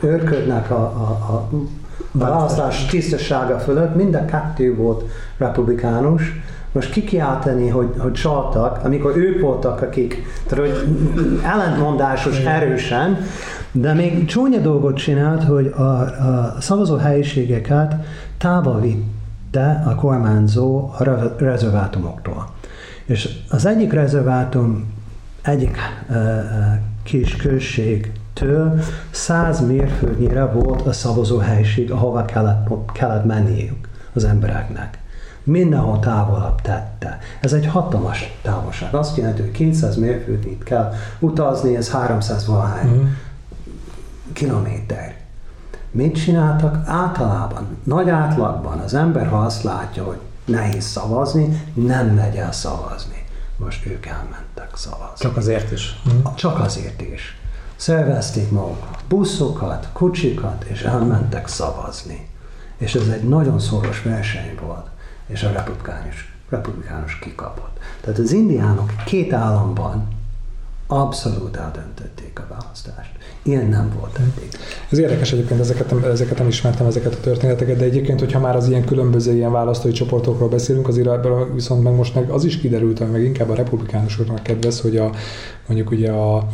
őrködnek 0.00 0.70
a, 0.70 0.82
a, 0.82 1.32
a 1.32 1.48
választás 2.12 2.86
tisztasága 2.86 3.58
fölött, 3.58 3.94
mind 3.94 4.14
a 4.14 4.24
kettő 4.24 4.76
volt 4.76 5.04
republikánus, 5.36 6.22
most 6.72 6.90
kikiáltani, 6.90 7.68
hogy, 7.68 7.94
hogy 7.98 8.12
csaltak, 8.12 8.84
amikor 8.84 9.16
ők 9.16 9.40
voltak, 9.40 9.82
akik, 9.82 10.22
tehát 10.46 10.64
hogy 10.64 10.96
ellentmondásos 11.44 12.38
erősen, 12.38 13.18
de 13.72 13.92
még 13.92 14.24
csúnya 14.24 14.58
dolgot 14.58 14.96
csinált, 14.96 15.44
hogy 15.44 15.66
a, 15.66 15.82
a 15.82 16.56
szavazó 16.60 16.96
helyiségeket 16.96 17.94
távol 18.38 18.80
vitte 18.80 19.82
a 19.86 19.94
kormányzó 19.94 20.90
a 20.98 21.04
rezervátumoktól. 21.36 22.48
És 23.04 23.28
az 23.50 23.66
egyik 23.66 23.92
rezervátum 23.92 24.92
egyik 25.42 25.76
uh, 26.08 26.16
kis 27.02 27.36
községtől 27.36 28.80
100 29.10 29.66
mérföldnyire 29.66 30.44
volt 30.44 30.86
a 30.86 30.92
szavazó 30.92 31.38
helység, 31.38 31.90
ahova 31.90 32.24
kellett, 32.24 32.68
kellett 32.92 33.24
menniük 33.24 33.88
az 34.14 34.24
embereknek 34.24 35.01
mindenhol 35.44 35.98
távolabb 35.98 36.60
tette. 36.60 37.18
Ez 37.40 37.52
egy 37.52 37.66
hatalmas 37.66 38.38
távolság. 38.42 38.94
Azt 38.94 39.16
jelenti, 39.16 39.40
hogy 39.40 39.50
200 39.50 39.96
mérföldnyit 39.96 40.62
kell 40.62 40.92
utazni, 41.18 41.76
ez 41.76 41.90
300 41.90 42.46
valahány 42.46 42.90
mm. 42.90 43.06
kilométer. 44.32 45.16
Mit 45.90 46.14
csináltak? 46.14 46.82
Általában, 46.86 47.78
nagy 47.82 48.08
átlagban 48.08 48.78
az 48.78 48.94
ember, 48.94 49.26
ha 49.26 49.38
azt 49.38 49.62
látja, 49.62 50.04
hogy 50.04 50.18
nehéz 50.44 50.84
szavazni, 50.84 51.62
nem 51.74 52.06
megy 52.06 52.36
el 52.36 52.52
szavazni. 52.52 53.24
Most 53.56 53.86
ők 53.86 54.06
elmentek 54.06 54.70
szavazni. 54.74 55.16
Csak 55.16 55.36
azért 55.36 55.70
is? 55.70 56.00
Mm. 56.12 56.34
Csak 56.34 56.60
azért 56.60 57.00
is. 57.00 57.36
Szervezték 57.76 58.50
magukat, 58.50 59.04
buszokat, 59.08 59.88
kocsikat, 59.92 60.64
és 60.64 60.82
elmentek 60.82 61.48
szavazni. 61.48 62.28
És 62.76 62.94
ez 62.94 63.08
egy 63.08 63.28
nagyon 63.28 63.58
szoros 63.58 64.02
verseny 64.02 64.58
volt 64.66 64.86
és 65.26 65.42
a 65.42 65.52
republikánus, 65.52 66.34
republikánus 66.48 67.18
kikapott. 67.18 67.78
Tehát 68.00 68.18
az 68.18 68.32
indiánok 68.32 68.92
két 69.04 69.32
államban 69.32 70.08
abszolút 70.86 71.56
eldöntötték 71.56 72.38
a 72.38 72.46
választást. 72.48 73.10
Ilyen 73.42 73.66
nem 73.66 73.92
volt 73.98 74.18
eddig. 74.18 74.48
Ez 74.90 74.98
érdekes 74.98 75.32
egyébként, 75.32 75.60
ezeket, 75.60 75.92
ezeket 76.04 76.38
nem 76.38 76.48
ismertem, 76.48 76.86
ezeket 76.86 77.14
a 77.14 77.20
történeteket, 77.20 77.76
de 77.76 77.84
egyébként, 77.84 78.18
hogyha 78.18 78.40
már 78.40 78.56
az 78.56 78.68
ilyen 78.68 78.84
különböző 78.84 79.34
ilyen 79.34 79.52
választói 79.52 79.92
csoportokról 79.92 80.48
beszélünk, 80.48 80.88
azért 80.88 81.08
ebből 81.08 81.54
viszont 81.54 81.82
meg 81.82 81.94
most 81.94 82.14
meg 82.14 82.30
az 82.30 82.44
is 82.44 82.58
kiderült, 82.58 82.98
hogy 82.98 83.10
meg 83.10 83.22
inkább 83.22 83.48
a 83.48 83.54
republikánusoknak 83.54 84.42
kedvez, 84.42 84.80
hogy 84.80 84.96
a, 84.96 85.10
mondjuk 85.66 85.90
ugye 85.90 86.10
a 86.10 86.46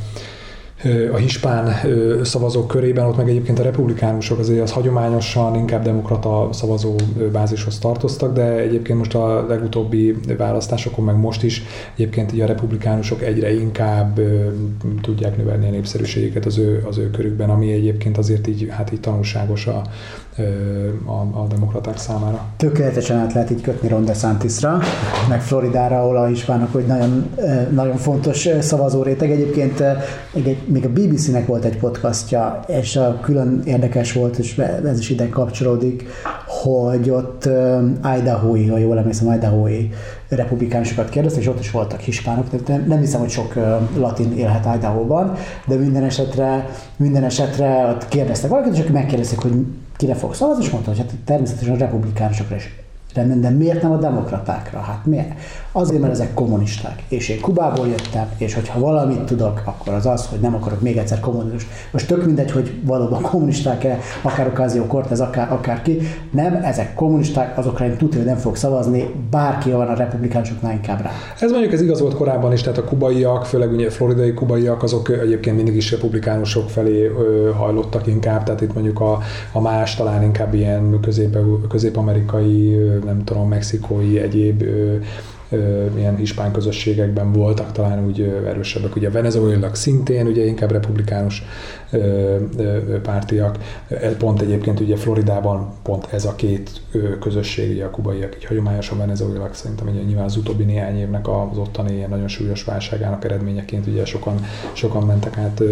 a 1.12 1.16
hispán 1.16 1.74
szavazók 2.22 2.68
körében, 2.68 3.06
ott 3.06 3.16
meg 3.16 3.28
egyébként 3.28 3.58
a 3.58 3.62
republikánusok 3.62 4.38
azért 4.38 4.62
az 4.62 4.72
hagyományosan 4.72 5.54
inkább 5.54 5.82
demokrata 5.82 6.48
szavazó 6.52 6.94
bázishoz 7.32 7.78
tartoztak, 7.78 8.34
de 8.34 8.42
egyébként 8.42 8.98
most 8.98 9.14
a 9.14 9.46
legutóbbi 9.48 10.16
választásokon, 10.36 11.04
meg 11.04 11.16
most 11.16 11.42
is 11.42 11.62
egyébként 11.94 12.32
így 12.32 12.40
a 12.40 12.46
republikánusok 12.46 13.22
egyre 13.22 13.54
inkább 13.54 14.20
tudják 15.00 15.36
növelni 15.36 15.66
a 15.66 15.70
népszerűségüket 15.70 16.46
az 16.46 16.58
ő, 16.58 16.84
az 16.88 16.98
ő 16.98 17.10
körükben, 17.10 17.50
ami 17.50 17.72
egyébként 17.72 18.18
azért 18.18 18.46
így, 18.46 18.66
hát 18.70 18.92
így 18.92 19.00
tanulságos 19.00 19.66
a, 19.66 19.82
a, 21.06 21.40
a 21.40 21.46
demokraták 21.48 21.98
számára. 21.98 22.44
Tökéletesen 22.56 23.18
át 23.18 23.32
lehet 23.32 23.50
így 23.50 23.60
kötni 23.60 23.88
Ron 23.88 24.04
DeSantisra, 24.04 24.78
meg 25.28 25.42
Floridára, 25.42 26.00
ahol 26.00 26.16
a 26.16 26.26
hispánok, 26.26 26.72
hogy 26.72 26.86
nagyon, 26.86 27.30
nagyon 27.70 27.96
fontos 27.96 28.48
szavazó 28.60 29.02
réteg. 29.02 29.30
Egyébként 29.30 29.82
még 30.64 30.84
a 30.84 30.88
BBC-nek 30.88 31.46
volt 31.46 31.64
egy 31.64 31.76
podcastja, 31.78 32.60
és 32.66 32.96
a 32.96 33.20
külön 33.22 33.62
érdekes 33.64 34.12
volt, 34.12 34.38
és 34.38 34.58
ez 34.84 34.98
is 34.98 35.10
ide 35.10 35.28
kapcsolódik, 35.28 36.06
hogy 36.46 37.10
ott 37.10 37.48
Idaho-i, 38.18 38.66
ha 38.66 38.78
jól 38.78 38.98
emlékszem, 38.98 39.32
Idaho-i 39.32 39.90
republikánusokat 40.28 41.08
kérdeztek, 41.08 41.42
és 41.42 41.48
ott 41.48 41.60
is 41.60 41.70
voltak 41.70 42.00
hispánok, 42.00 42.48
tehát 42.48 42.86
nem 42.86 42.98
hiszem, 42.98 43.20
hogy 43.20 43.30
sok 43.30 43.54
latin 43.96 44.32
élhet 44.36 44.76
Idaho-ban, 44.76 45.32
de 45.66 45.74
minden 45.74 46.04
esetre, 46.04 46.68
minden 46.96 47.24
esetre 47.24 47.86
ott 47.94 48.08
kérdeztek 48.08 48.50
valakit, 48.50 48.72
és 48.72 48.78
akkor 48.78 48.92
megkérdezték, 48.92 49.38
hogy 49.38 49.66
kire 49.98 50.14
fog 50.14 50.34
szavazni, 50.34 50.64
és 50.64 50.70
mondta, 50.70 50.90
hogy 50.90 50.98
hát 50.98 51.14
természetesen 51.24 51.74
a 51.74 51.78
republikánusokra 51.78 52.56
is 52.56 52.68
Rendben, 53.14 53.40
de 53.40 53.50
miért 53.50 53.82
nem 53.82 53.92
a 53.92 53.96
demokratákra? 53.96 54.80
Hát 54.80 55.06
miért? 55.06 55.32
Azért, 55.78 56.00
mert 56.00 56.12
ezek 56.12 56.34
kommunisták. 56.34 57.02
És 57.08 57.28
én 57.28 57.40
Kubából 57.40 57.86
jöttem, 57.86 58.28
és 58.36 58.54
hogyha 58.54 58.80
valamit 58.80 59.20
tudok, 59.20 59.62
akkor 59.64 59.94
az 59.94 60.06
az, 60.06 60.26
hogy 60.26 60.40
nem 60.40 60.54
akarok 60.54 60.80
még 60.80 60.96
egyszer 60.96 61.20
kommunizmus. 61.20 61.66
Most 61.90 62.06
tök 62.06 62.24
mindegy, 62.24 62.50
hogy 62.50 62.72
valóban 62.84 63.22
kommunisták-e, 63.22 63.98
akár 64.22 64.46
Ocasio 64.46 64.86
Cortez, 64.86 65.20
akár, 65.20 65.52
akár 65.52 65.82
ki. 65.82 65.98
Nem, 66.30 66.54
ezek 66.54 66.94
kommunisták, 66.94 67.58
azokra 67.58 67.84
én 67.84 67.96
tudja, 67.96 68.18
hogy 68.18 68.26
nem 68.26 68.36
fog 68.36 68.56
szavazni, 68.56 69.14
bárki 69.30 69.70
van 69.70 69.88
a 69.88 69.94
republikánusoknál 69.94 70.72
inkább 70.72 71.00
rá. 71.00 71.10
Ez 71.40 71.50
mondjuk 71.50 71.72
ez 71.72 71.80
igaz 71.80 72.00
volt 72.00 72.14
korábban 72.14 72.52
is, 72.52 72.60
tehát 72.60 72.78
a 72.78 72.84
kubaiak, 72.84 73.46
főleg 73.46 73.72
ugye 73.72 73.90
floridai 73.90 74.34
kubaiak, 74.34 74.82
azok 74.82 75.10
egyébként 75.10 75.56
mindig 75.56 75.76
is 75.76 75.90
republikánusok 75.90 76.70
felé 76.70 77.04
ö, 77.06 77.50
hajlottak 77.56 78.06
inkább, 78.06 78.42
tehát 78.42 78.60
itt 78.60 78.74
mondjuk 78.74 79.00
a, 79.00 79.18
a 79.52 79.60
más 79.60 79.94
talán 79.94 80.22
inkább 80.22 80.54
ilyen 80.54 80.98
közép, 81.00 81.38
közép-amerikai 81.68 82.76
nem 83.04 83.24
tudom, 83.24 83.48
mexikói, 83.48 84.18
egyéb 84.18 84.64
ilyen 85.96 86.16
hispán 86.16 86.52
közösségekben 86.52 87.32
voltak 87.32 87.72
talán 87.72 88.06
úgy 88.06 88.20
erősebbek. 88.46 88.96
Ugye 88.96 89.08
a 89.08 89.10
venezuelaiak 89.10 89.74
szintén 89.74 90.26
ugye 90.26 90.44
inkább 90.44 90.70
republikánus 90.70 91.42
pártiak. 93.02 93.58
Pont 94.18 94.40
egyébként 94.40 94.80
ugye 94.80 94.96
Floridában 94.96 95.72
pont 95.82 96.08
ez 96.12 96.24
a 96.24 96.34
két 96.34 96.70
közösség, 97.20 97.70
ugye 97.70 97.84
a 97.84 97.90
kubaiak, 97.90 98.36
így 98.36 98.44
hagyományosan 98.44 98.98
venezuelaiak 98.98 99.54
szerintem 99.54 99.88
ugye 99.88 100.02
nyilván 100.02 100.24
az 100.24 100.36
utóbbi 100.36 100.64
néhány 100.64 100.98
évnek 100.98 101.28
az 101.28 101.58
ottani 101.58 101.94
ilyen 101.94 102.10
nagyon 102.10 102.28
súlyos 102.28 102.64
válságának 102.64 103.24
eredményeként 103.24 103.86
ugye 103.86 104.04
sokan, 104.04 104.34
sokan 104.72 105.02
mentek 105.02 105.38
át 105.38 105.62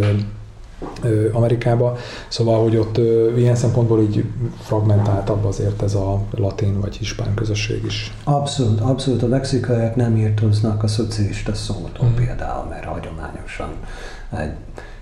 Amerikába, 1.33 1.97
szóval, 2.29 2.63
hogy 2.63 2.77
ott 2.77 2.99
ilyen 3.37 3.55
szempontból 3.55 4.01
így 4.01 4.25
fragmentáltabb 4.63 5.45
azért 5.45 5.83
ez 5.83 5.95
a 5.95 6.21
latin 6.31 6.81
vagy 6.81 6.97
hispán 6.97 7.35
közösség 7.35 7.85
is. 7.85 8.15
Abszolút, 8.25 8.81
abszolút. 8.81 9.23
A 9.23 9.27
mexikaiak 9.27 9.97
nem 9.97 10.17
írtoznak 10.17 10.83
a 10.83 10.87
szocialista 10.87 11.55
szótól 11.55 12.09
mm. 12.09 12.15
például, 12.15 12.65
mert 12.69 12.85
hagyományosan 12.85 13.69
egy, 14.39 14.53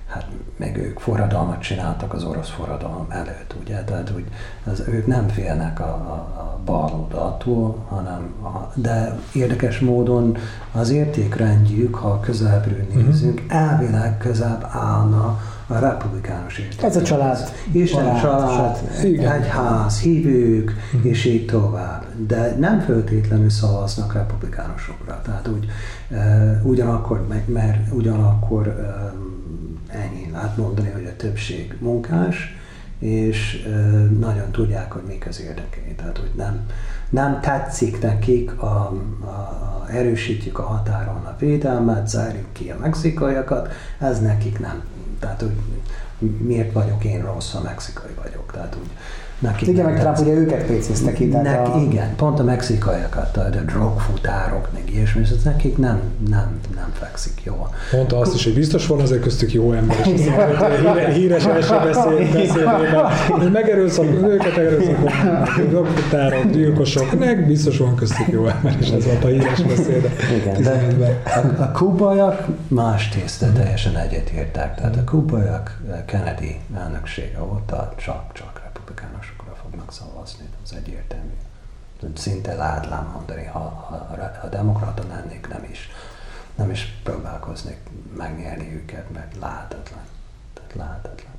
hát 0.06 0.26
meg 0.56 0.76
ők 0.76 0.98
forradalmat 0.98 1.60
csináltak 1.60 2.12
az 2.12 2.24
orosz 2.24 2.50
forradalom 2.50 3.06
előtt, 3.08 3.54
ugye, 3.60 3.84
tehát 3.84 4.08
hogy 4.08 4.24
az, 4.64 4.84
ők 4.88 5.06
nem 5.06 5.28
félnek 5.28 5.80
a, 5.80 5.84
a, 5.84 6.12
a 6.40 6.58
baloldaltól, 6.64 7.84
hanem 7.88 8.34
a, 8.42 8.72
de 8.74 9.18
érdekes 9.32 9.78
módon 9.80 10.37
az 10.72 10.90
értékrendjük, 10.90 11.94
ha 11.94 12.20
közelebbről 12.20 12.87
mhm. 12.88 13.06
nézünk, 13.06 13.40
mm-hmm. 13.40 13.50
elvileg 13.50 14.18
közelebb 14.18 14.66
állna 14.70 15.38
a 15.66 15.79
republikánus 15.79 16.59
érték. 16.59 16.83
Ez 16.83 16.96
a 16.96 17.03
család. 17.03 17.53
Isten 17.72 18.05
család, 18.05 18.20
család, 18.20 18.79
család 19.03 19.40
egyház, 19.40 20.00
hívők, 20.00 20.72
uh-huh. 20.94 21.11
és 21.11 21.24
így 21.24 21.46
tovább. 21.46 22.05
De 22.27 22.57
nem 22.59 22.81
föltétlenül 22.81 23.50
szavaznak 23.50 24.12
republikánusokra. 24.12 25.20
Tehát 25.24 25.48
úgy, 25.48 25.66
uh, 26.11 26.66
ugyanakkor, 26.66 27.27
mert 27.46 27.92
ugyanakkor 27.92 28.66
um, 28.66 29.83
ennyi 29.88 30.31
lehet 30.33 30.57
mondani, 30.57 30.90
hogy 30.90 31.05
a 31.05 31.16
többség 31.16 31.77
munkás, 31.81 32.57
és 32.98 33.66
uh, 33.66 34.11
nagyon 34.18 34.50
tudják, 34.50 34.92
hogy 34.92 35.03
mik 35.07 35.27
az 35.29 35.40
érdekei. 35.40 35.94
Tehát, 35.96 36.18
hogy 36.18 36.31
nem, 36.37 36.66
nem 37.11 37.40
tetszik 37.40 38.03
nekik, 38.03 38.62
a, 38.62 38.66
a, 38.66 39.27
a, 39.27 39.87
erősítjük 39.90 40.59
a 40.59 40.62
határon 40.62 41.24
a 41.24 41.37
védelmet, 41.38 42.09
zárjuk 42.09 42.53
ki 42.53 42.70
a 42.70 42.77
mexikaiakat, 42.81 43.72
ez 43.98 44.20
nekik 44.20 44.59
nem 44.59 44.83
tehát, 45.24 45.40
hogy 45.40 46.30
miért 46.30 46.72
vagyok 46.72 47.04
én 47.04 47.24
rossz, 47.24 47.52
ha 47.52 47.60
mexikai 47.60 48.14
vagyok. 48.22 48.52
Tehát 48.52 48.76
úgy 48.80 48.90
Nekik 49.44 49.68
Igen, 49.68 49.85
nem 49.85 49.92
meg 49.92 50.02
Trump 50.02 50.18
ugye 50.18 50.33
őket 50.33 50.66
pécézte 50.66 51.12
ki. 51.12 51.24
Nek, 51.24 51.68
a- 51.68 51.78
Igen, 51.80 52.14
pont 52.16 52.38
a 52.38 52.42
mexikaiakat, 52.42 53.37
a, 53.37 53.40
a 53.40 53.48
drogfutárok, 53.48 54.68
meg 54.72 54.83
ilyesmi, 54.94 55.20
és 55.20 55.30
ez 55.30 55.42
nekik 55.42 55.76
nem, 55.78 56.00
nem, 56.28 56.59
nem 56.74 56.92
fekszik 56.92 57.40
jól. 57.44 57.70
Mondta 57.92 58.18
azt 58.18 58.35
is, 58.35 58.44
hogy 58.44 58.54
biztos 58.54 58.87
van 58.87 59.00
azért 59.00 59.22
köztük 59.22 59.52
jó 59.52 59.72
ember, 59.72 59.96
és 60.14 60.26
azt 60.26 60.37
mondta, 60.37 60.68
hogy 60.68 60.78
híre, 60.78 61.12
híres 61.12 61.44
első 61.44 61.74
beszéd, 61.85 62.33
beszédében, 62.33 63.11
hogy 63.28 63.50
megerőszak, 63.52 64.04
őket 64.04 64.57
erőszakolnak, 64.57 65.60
drogfutárok, 65.68 66.50
gyilkosok, 66.50 67.18
nek 67.18 67.46
biztos 67.46 67.79
van 67.79 67.94
köztük 67.94 68.29
jó 68.29 68.46
ember, 68.46 68.77
és 68.81 68.88
ez 68.88 69.04
volt 69.04 69.25
a 69.25 69.29
híres 69.29 69.62
beszéd. 69.62 70.10
Igen, 70.42 70.62
De 70.62 71.21
a, 71.25 71.62
a 71.62 71.71
kubaiak 71.71 72.46
más 72.68 73.08
tészta 73.08 73.52
teljesen 73.52 73.96
egyetértek. 73.96 74.75
Tehát 74.75 74.96
a 74.96 75.04
kubaiak 75.04 75.81
Kennedy 76.06 76.60
elnöksége 76.77 77.42
óta 77.42 77.92
csak-csak 77.96 78.54
fognak 79.94 80.26
szavazni, 80.26 80.48
az 80.64 80.74
egyértelmű. 80.76 81.32
Szinte 82.14 82.54
látlám 82.54 83.10
mondani, 83.14 83.44
ha, 83.44 83.58
ha, 83.58 84.06
ha 84.40 84.48
demokrata 84.48 85.02
lennék, 85.08 85.48
nem 85.48 85.66
is, 85.70 85.88
nem 86.54 86.70
is 86.70 87.00
próbálkoznék 87.04 87.78
megnyerni 88.16 88.74
őket, 88.74 89.10
meg 89.12 89.28
lehetetlen. 89.40 90.04
Tehát 90.54 90.74
lehetetlen. 90.74 91.32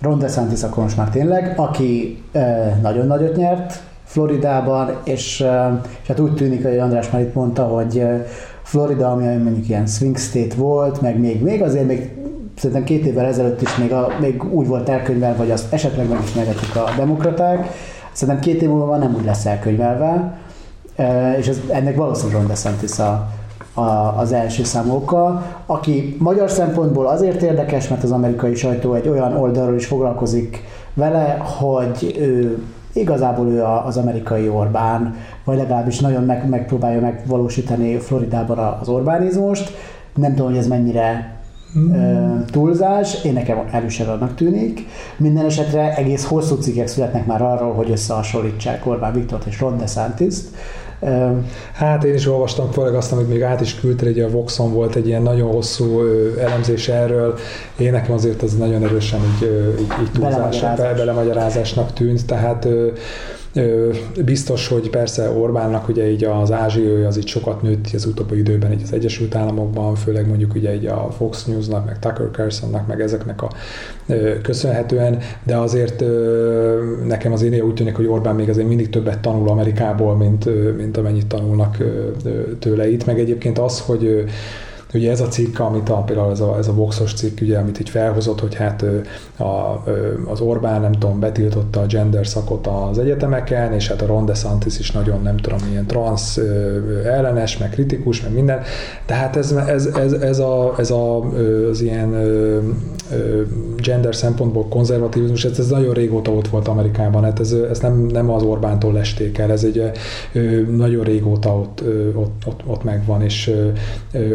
Ron 0.00 0.18
DeSantis 0.18 0.62
akkor 0.62 0.82
most 0.82 0.96
már 0.96 1.10
tényleg, 1.10 1.58
aki 1.58 2.24
eh, 2.32 2.78
nagyon 2.80 3.06
nagyot 3.06 3.36
nyert 3.36 3.82
Floridában, 4.04 5.00
és, 5.04 5.40
eh, 5.40 5.72
és 6.02 6.08
hát 6.08 6.20
úgy 6.20 6.34
tűnik, 6.34 6.62
hogy 6.62 6.78
András 6.78 7.10
már 7.10 7.22
itt 7.22 7.34
mondta, 7.34 7.66
hogy 7.66 7.98
eh, 7.98 8.26
Florida, 8.62 9.10
ami 9.10 9.36
mondjuk 9.36 9.68
ilyen 9.68 9.86
swing 9.86 10.18
state 10.18 10.54
volt, 10.54 11.00
meg 11.00 11.18
még, 11.18 11.42
még 11.42 11.62
azért 11.62 11.86
még 11.86 12.17
szerintem 12.58 12.84
két 12.84 13.06
évvel 13.06 13.26
ezelőtt 13.26 13.62
is 13.62 13.76
még, 13.76 13.92
a, 13.92 14.08
még 14.20 14.52
úgy 14.52 14.66
volt 14.66 14.88
elkönyvelve, 14.88 15.38
hogy 15.38 15.50
azt 15.50 15.72
esetleg 15.72 16.08
meg 16.08 16.18
is 16.24 16.34
nyerhetik 16.34 16.76
a 16.76 16.90
demokraták. 16.96 17.66
Szerintem 18.12 18.42
két 18.42 18.62
év 18.62 18.68
múlva 18.68 18.96
nem 18.96 19.14
úgy 19.14 19.24
lesz 19.24 19.46
elkönyvelve, 19.46 20.38
Eh, 20.98 21.38
és 21.38 21.46
ez, 21.46 21.60
ennek 21.70 21.96
valószínűleg 21.96 22.38
Ron 22.38 22.48
DeSantis 22.48 22.98
a, 22.98 23.28
a, 23.74 24.18
az 24.18 24.32
első 24.32 24.64
számú 24.64 24.94
oka, 24.94 25.42
aki 25.66 26.16
magyar 26.18 26.50
szempontból 26.50 27.06
azért 27.06 27.42
érdekes, 27.42 27.88
mert 27.88 28.02
az 28.02 28.10
amerikai 28.10 28.54
sajtó 28.54 28.94
egy 28.94 29.08
olyan 29.08 29.36
oldalról 29.36 29.76
is 29.76 29.86
foglalkozik 29.86 30.64
vele, 30.94 31.36
hogy 31.58 32.16
ő 32.18 32.62
igazából 32.92 33.46
ő 33.46 33.62
az 33.64 33.96
amerikai 33.96 34.48
Orbán, 34.48 35.14
vagy 35.44 35.56
legalábbis 35.56 36.00
nagyon 36.00 36.24
meg, 36.24 36.48
megpróbálja 36.48 37.00
megvalósítani 37.00 37.98
Floridában 37.98 38.58
az 38.58 38.88
Orbánizmust. 38.88 39.70
Nem 40.14 40.34
tudom, 40.34 40.50
hogy 40.50 40.58
ez 40.58 40.66
mennyire 40.66 41.37
túlzás, 42.50 43.24
én 43.24 43.32
nekem 43.32 43.68
erősen 43.72 44.08
annak 44.08 44.34
tűnik. 44.34 44.86
Minden 45.16 45.44
esetre 45.44 45.96
egész 45.96 46.24
hosszú 46.24 46.54
cikkek 46.54 46.86
születnek 46.86 47.26
már 47.26 47.42
arról, 47.42 47.72
hogy 47.72 47.90
összehasonlítsák 47.90 48.86
Orbán 48.86 49.12
Viktort 49.12 49.46
és 49.46 49.60
Ron 49.60 49.76
DeSantis-t. 49.78 50.48
Hát 51.72 52.04
én 52.04 52.14
is 52.14 52.26
olvastam, 52.26 52.70
főleg 52.70 52.94
azt, 52.94 53.12
amit 53.12 53.28
még 53.28 53.42
át 53.42 53.60
is 53.60 53.80
küldtél, 53.80 54.08
ugye 54.10 54.24
a 54.24 54.30
Voxon 54.30 54.72
volt 54.72 54.94
egy 54.94 55.06
ilyen 55.06 55.22
nagyon 55.22 55.50
hosszú 55.50 56.00
elemzés 56.40 56.88
erről. 56.88 57.34
Én 57.76 57.92
nekem 57.92 58.14
azért 58.14 58.42
az 58.42 58.56
nagyon 58.56 58.82
erősen 58.82 59.20
így, 59.20 59.48
így, 59.80 59.92
így 60.00 60.10
túlzás, 60.12 60.34
Belemagyarázás. 60.34 60.86
be- 60.86 60.94
belemagyarázásnak 60.94 61.92
tűnt, 61.92 62.26
tehát 62.26 62.68
biztos, 64.24 64.68
hogy 64.68 64.90
persze 64.90 65.30
Orbánnak 65.30 65.88
ugye 65.88 66.10
így 66.10 66.24
az 66.24 66.52
ázsiai 66.52 67.02
az 67.02 67.16
így 67.16 67.26
sokat 67.26 67.62
nőtt 67.62 67.86
az 67.94 68.06
utóbbi 68.06 68.38
időben 68.38 68.72
így 68.72 68.82
az 68.82 68.92
Egyesült 68.92 69.34
Államokban, 69.34 69.94
főleg 69.94 70.26
mondjuk 70.28 70.54
ugye 70.54 70.74
így 70.74 70.86
a 70.86 71.08
Fox 71.16 71.44
Newsnak, 71.44 71.86
meg 71.86 71.98
Tucker 71.98 72.28
Carlsonnak, 72.32 72.86
meg 72.86 73.00
ezeknek 73.00 73.42
a 73.42 73.50
köszönhetően, 74.42 75.18
de 75.42 75.56
azért 75.56 76.04
nekem 77.06 77.32
az 77.32 77.42
én 77.42 77.60
úgy 77.60 77.74
tűnik, 77.74 77.96
hogy 77.96 78.06
Orbán 78.06 78.34
még 78.34 78.48
azért 78.48 78.68
mindig 78.68 78.90
többet 78.90 79.20
tanul 79.20 79.48
Amerikából, 79.48 80.16
mint, 80.16 80.76
mint 80.76 80.96
amennyit 80.96 81.26
tanulnak 81.26 81.76
tőle 82.58 82.90
itt, 82.90 83.06
meg 83.06 83.18
egyébként 83.18 83.58
az, 83.58 83.80
hogy 83.80 84.24
ö, 84.92 84.98
Ugye 84.98 85.10
ez 85.10 85.20
a 85.20 85.28
cikk, 85.28 85.58
amit 85.58 85.88
a, 85.88 85.96
például 85.96 86.30
ez 86.30 86.40
a, 86.40 86.56
ez 86.58 86.68
a 86.68 86.72
Voxos 86.72 87.14
cikk, 87.14 87.40
ugye, 87.40 87.58
amit 87.58 87.80
így 87.80 87.88
felhozott, 87.88 88.40
hogy 88.40 88.54
hát 88.54 88.84
a, 89.36 89.82
az 90.24 90.40
Orbán, 90.40 90.80
nem 90.80 90.92
tudom, 90.92 91.20
betiltotta 91.20 91.80
a 91.80 91.86
gender 91.86 92.26
szakot 92.26 92.66
az 92.66 92.98
egyetemeken, 92.98 93.72
és 93.72 93.88
hát 93.88 94.02
a 94.02 94.06
Ron 94.06 94.24
DeSantis 94.24 94.78
is 94.78 94.90
nagyon, 94.90 95.22
nem 95.22 95.36
tudom, 95.36 95.58
ilyen 95.70 95.86
transz 95.86 96.36
ö, 96.36 97.04
ellenes, 97.04 97.58
meg 97.58 97.70
kritikus, 97.70 98.22
meg 98.22 98.32
minden. 98.32 98.62
Tehát 99.06 99.36
ez, 99.36 99.52
ez, 99.52 99.86
ez, 99.86 100.12
ez, 100.12 100.38
a, 100.38 100.74
ez 100.78 100.90
a, 100.90 101.24
az 101.70 101.80
ilyen 101.80 102.10
gender 103.76 104.14
szempontból 104.14 104.68
konzervatívizmus, 104.68 105.44
ez, 105.44 105.58
ez 105.58 105.68
nagyon 105.68 105.94
régóta 105.94 106.30
ott 106.30 106.48
volt 106.48 106.68
Amerikában, 106.68 107.22
hát 107.22 107.40
ez, 107.40 107.52
ez 107.52 107.78
nem, 107.78 107.96
nem 107.96 108.30
az 108.30 108.42
Orbántól 108.42 108.92
lesték 108.92 109.38
el, 109.38 109.50
ez 109.50 109.64
egy 109.64 109.90
nagyon 110.76 111.04
régóta 111.04 111.58
ott, 111.58 111.82
ott, 112.14 112.42
ott, 112.46 112.60
ott 112.66 112.84
megvan, 112.84 113.22
és 113.22 113.54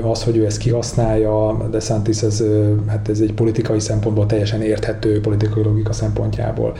az, 0.02 0.24
hogy 0.24 0.42
ő 0.44 0.46
ezt 0.46 0.58
kihasználja, 0.58 1.68
de 1.72 1.80
Santis 1.80 2.22
ez, 2.22 2.44
hát 2.88 3.10
ez 3.10 3.20
egy 3.20 3.34
politikai 3.34 3.80
szempontból 3.80 4.26
teljesen 4.26 4.62
érthető 4.62 5.22
politikai 5.22 5.64
logika 5.64 5.94
szempontjából. 5.94 6.76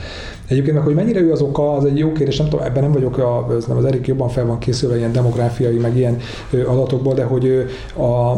Egyébként 0.48 0.76
meg, 0.76 0.84
hogy 0.84 0.94
mennyire 0.94 1.20
ő 1.20 1.32
az 1.32 1.40
oka, 1.40 1.72
az 1.72 1.84
egy 1.84 1.98
jó 1.98 2.12
kérdés, 2.12 2.36
nem 2.36 2.48
tudom, 2.48 2.64
ebben 2.64 2.82
nem 2.82 2.92
vagyok, 2.92 3.18
a, 3.18 3.46
ez 3.56 3.64
nem 3.64 3.76
az 3.76 3.84
Erik 3.84 4.06
jobban 4.06 4.28
fel 4.28 4.46
van 4.46 4.58
készülve 4.58 4.96
ilyen 4.96 5.12
demográfiai, 5.12 5.76
meg 5.76 5.96
ilyen 5.96 6.16
adatokból, 6.66 7.14
de 7.14 7.24
hogy 7.24 7.66
a 7.96 8.36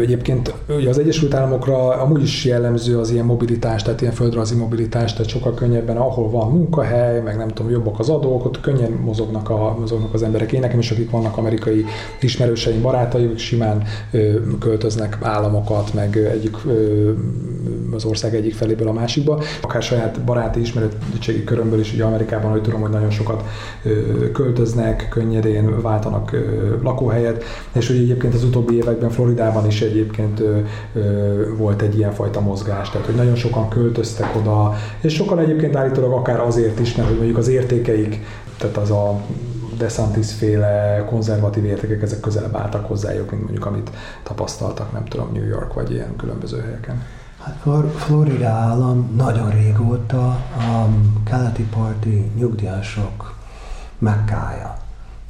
Egyébként 0.00 0.54
ugye 0.68 0.88
az 0.88 0.98
Egyesült 0.98 1.34
Államokra 1.34 1.88
amúgy 1.88 2.22
is 2.22 2.44
jellemző 2.44 2.98
az 2.98 3.10
ilyen 3.10 3.24
mobilitás, 3.24 3.82
tehát 3.82 4.00
ilyen 4.00 4.12
földrajzi 4.12 4.54
mobilitás, 4.54 5.12
tehát 5.12 5.28
sokkal 5.28 5.54
könnyebben, 5.54 5.96
ahol 5.96 6.30
van 6.30 6.50
munkahely, 6.50 7.20
meg 7.20 7.36
nem 7.36 7.48
tudom, 7.48 7.70
jobbak 7.70 7.98
az 7.98 8.08
adók, 8.08 8.44
ott 8.44 8.60
könnyen 8.60 8.90
mozognak, 8.90 9.50
a, 9.50 9.76
mozognak 9.80 10.14
az 10.14 10.22
emberek. 10.22 10.52
Én 10.52 10.60
nekem 10.60 10.78
is, 10.78 10.90
akik 10.90 11.10
vannak 11.10 11.36
amerikai 11.36 11.84
ismerőseim, 12.20 12.82
barátaim, 12.82 13.36
simán 13.36 13.82
ö, 14.10 14.34
költöznek 14.58 15.18
államokat, 15.20 15.94
meg 15.94 16.16
egyik 16.16 16.56
ö, 16.66 17.10
az 17.94 18.04
ország 18.04 18.34
egyik 18.34 18.54
feléből 18.54 18.88
a 18.88 18.92
másikba. 18.92 19.42
Akár 19.62 19.82
saját 19.82 20.20
baráti 20.20 20.60
ismeretségi 20.60 21.44
körömből 21.44 21.80
is, 21.80 21.92
ugye 21.92 22.04
Amerikában, 22.04 22.50
hogy 22.50 22.62
tudom, 22.62 22.80
hogy 22.80 22.90
nagyon 22.90 23.10
sokat 23.10 23.44
ö, 23.84 24.30
költöznek, 24.30 25.06
könnyedén 25.10 25.82
váltanak 25.82 26.32
ö, 26.32 26.38
lakóhelyet, 26.82 27.44
és 27.72 27.86
hogy 27.86 27.96
egyébként 27.96 28.34
az 28.34 28.44
utóbbi 28.44 28.76
években 28.76 29.10
Floridában 29.10 29.61
is 29.66 29.82
egyébként 29.82 30.42
volt 31.56 31.82
egy 31.82 31.98
ilyen 31.98 32.12
fajta 32.12 32.40
mozgás, 32.40 32.90
tehát 32.90 33.06
hogy 33.06 33.16
nagyon 33.16 33.34
sokan 33.34 33.68
költöztek 33.68 34.36
oda, 34.36 34.74
és 35.00 35.14
sokan 35.14 35.38
egyébként 35.38 35.76
állítólag 35.76 36.12
akár 36.12 36.40
azért 36.40 36.80
is, 36.80 36.94
mert 36.94 37.08
hogy 37.08 37.16
mondjuk 37.16 37.38
az 37.38 37.48
értékeik, 37.48 38.24
tehát 38.58 38.76
az 38.76 38.90
a 38.90 39.20
DeSantis 39.76 40.32
féle 40.32 41.04
konzervatív 41.06 41.64
értékek, 41.64 42.02
ezek 42.02 42.20
közelebb 42.20 42.56
álltak 42.56 42.86
hozzájuk, 42.86 43.30
mint 43.30 43.42
mondjuk 43.42 43.66
amit 43.66 43.90
tapasztaltak, 44.22 44.92
nem 44.92 45.04
tudom, 45.04 45.28
New 45.32 45.46
York 45.46 45.74
vagy 45.74 45.90
ilyen 45.90 46.16
különböző 46.16 46.60
helyeken. 46.60 47.02
Hát 47.44 47.56
Flor- 47.62 47.96
Florida 47.96 48.48
állam 48.48 49.10
nagyon 49.16 49.50
régóta 49.50 50.26
a 50.56 50.88
keleti 51.24 51.62
parti 51.62 52.30
nyugdíjasok 52.36 53.34
mekkája. 53.98 54.76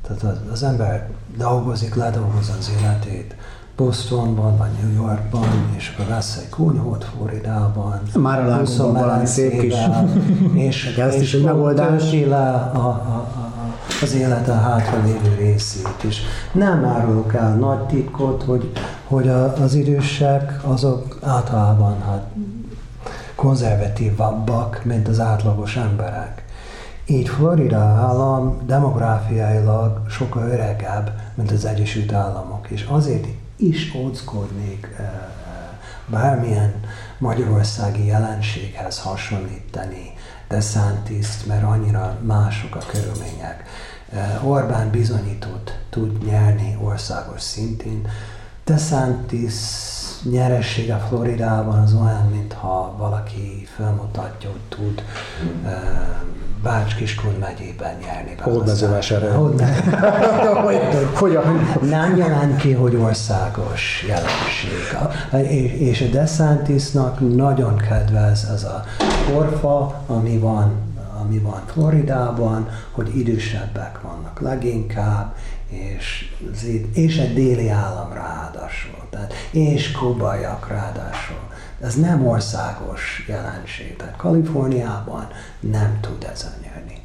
Tehát 0.07 0.23
az, 0.23 0.39
az 0.53 0.63
ember 0.63 1.09
dolgozik, 1.37 1.95
ledolgozza 1.95 2.53
az 2.59 2.73
életét 2.81 3.35
Bostonban 3.77 4.57
vagy 4.57 4.71
New 4.83 5.05
Yorkban, 5.07 5.49
és 5.77 5.93
akkor 5.95 6.15
vesz 6.15 6.37
egy 6.37 6.49
kunyhót 6.49 7.05
Floridában. 7.05 8.01
Már 8.15 8.41
a 8.41 8.47
lágunkban 8.47 8.87
20 8.87 9.01
valami 9.01 9.27
szép 9.27 9.61
kis- 9.61 9.77
és, 10.67 10.97
Ezt 10.97 11.21
is 11.21 11.35
egy 11.35 11.45
megoldás. 11.45 12.13
le 12.13 12.51
a, 12.51 12.77
a, 12.77 12.79
a, 12.79 13.27
a, 13.37 13.53
az 14.03 14.15
élete 14.15 14.53
hátralévő 14.53 15.35
részét 15.39 16.05
is. 16.05 16.21
Nem 16.53 16.85
árulok 16.85 17.35
el 17.35 17.55
nagy 17.55 17.79
titkot, 17.87 18.43
hogy, 18.43 18.73
hogy 19.07 19.29
a, 19.29 19.53
az 19.57 19.75
idősek 19.75 20.61
azok 20.65 21.19
általában 21.23 21.97
hát 22.07 22.27
konzervatívabbak, 23.35 24.81
mint 24.85 25.09
az 25.09 25.21
átlagos 25.21 25.77
emberek. 25.77 26.45
Így 27.07 27.29
Florida 27.29 27.79
állam 27.79 28.59
demográfiailag 28.67 30.01
sokkal 30.09 30.49
öregebb, 30.49 31.11
mint 31.35 31.51
az 31.51 31.65
Egyesült 31.65 32.13
Államok, 32.13 32.71
és 32.71 32.87
azért 32.91 33.27
is 33.63 33.95
óckodnék 33.95 34.97
bármilyen 36.07 36.81
magyarországi 37.19 38.07
jelenséghez 38.07 38.99
hasonlítani 38.99 40.13
DeSantis-t, 40.49 41.47
mert 41.47 41.63
annyira 41.63 42.19
mások 42.23 42.75
a 42.75 42.79
körülmények. 42.91 43.65
Orbán 44.45 44.91
bizonyított 44.91 45.79
tud 45.91 46.25
nyerni 46.25 46.79
országos 46.83 47.43
szintén. 47.43 48.09
DeSantis 48.65 49.55
nyeressége 50.23 50.97
Floridában 50.97 51.79
az 51.79 51.95
olyan, 51.95 52.27
mintha 52.27 52.95
valaki 52.99 53.69
felmutatja, 53.77 54.51
hogy 54.51 54.61
tud 54.69 55.03
Bács-Kiskun 56.63 57.35
megyében 57.41 57.97
nyerni. 58.05 58.35
Hódmezővásárhely. 58.41 59.31
Hogyan? 61.15 61.69
Nem 61.81 62.17
jelent 62.17 62.57
ki, 62.57 62.73
hogy 62.73 62.95
országos 62.95 64.05
jelenség. 64.09 65.81
És 65.81 66.01
a 66.01 66.05
DeSantisnak 66.05 67.35
nagyon 67.35 67.77
kedvez 67.77 68.49
ez 68.55 68.65
a 68.65 68.85
korfa, 69.33 70.03
ami 70.07 70.39
van, 70.39 70.73
ami 71.21 71.39
van 71.39 71.63
Floridában, 71.67 72.69
hogy 72.91 73.17
idősebbek 73.17 74.01
vannak 74.03 74.41
leginkább, 74.41 75.35
és, 75.69 76.35
és 76.95 77.17
egy 77.17 77.35
déli 77.35 77.69
állam 77.69 78.13
ráadásul, 78.13 79.07
tehát, 79.11 79.33
és 79.51 79.93
kubaiak 79.93 80.69
ráadásul. 80.69 81.51
Ez 81.83 81.95
nem 81.95 82.27
országos 82.27 83.25
jelenség. 83.29 83.97
Tehát 83.97 84.17
Kaliforniában 84.17 85.27
nem 85.61 85.99
tud 86.01 86.29
ezen 86.33 86.53
nyerni 86.63 87.01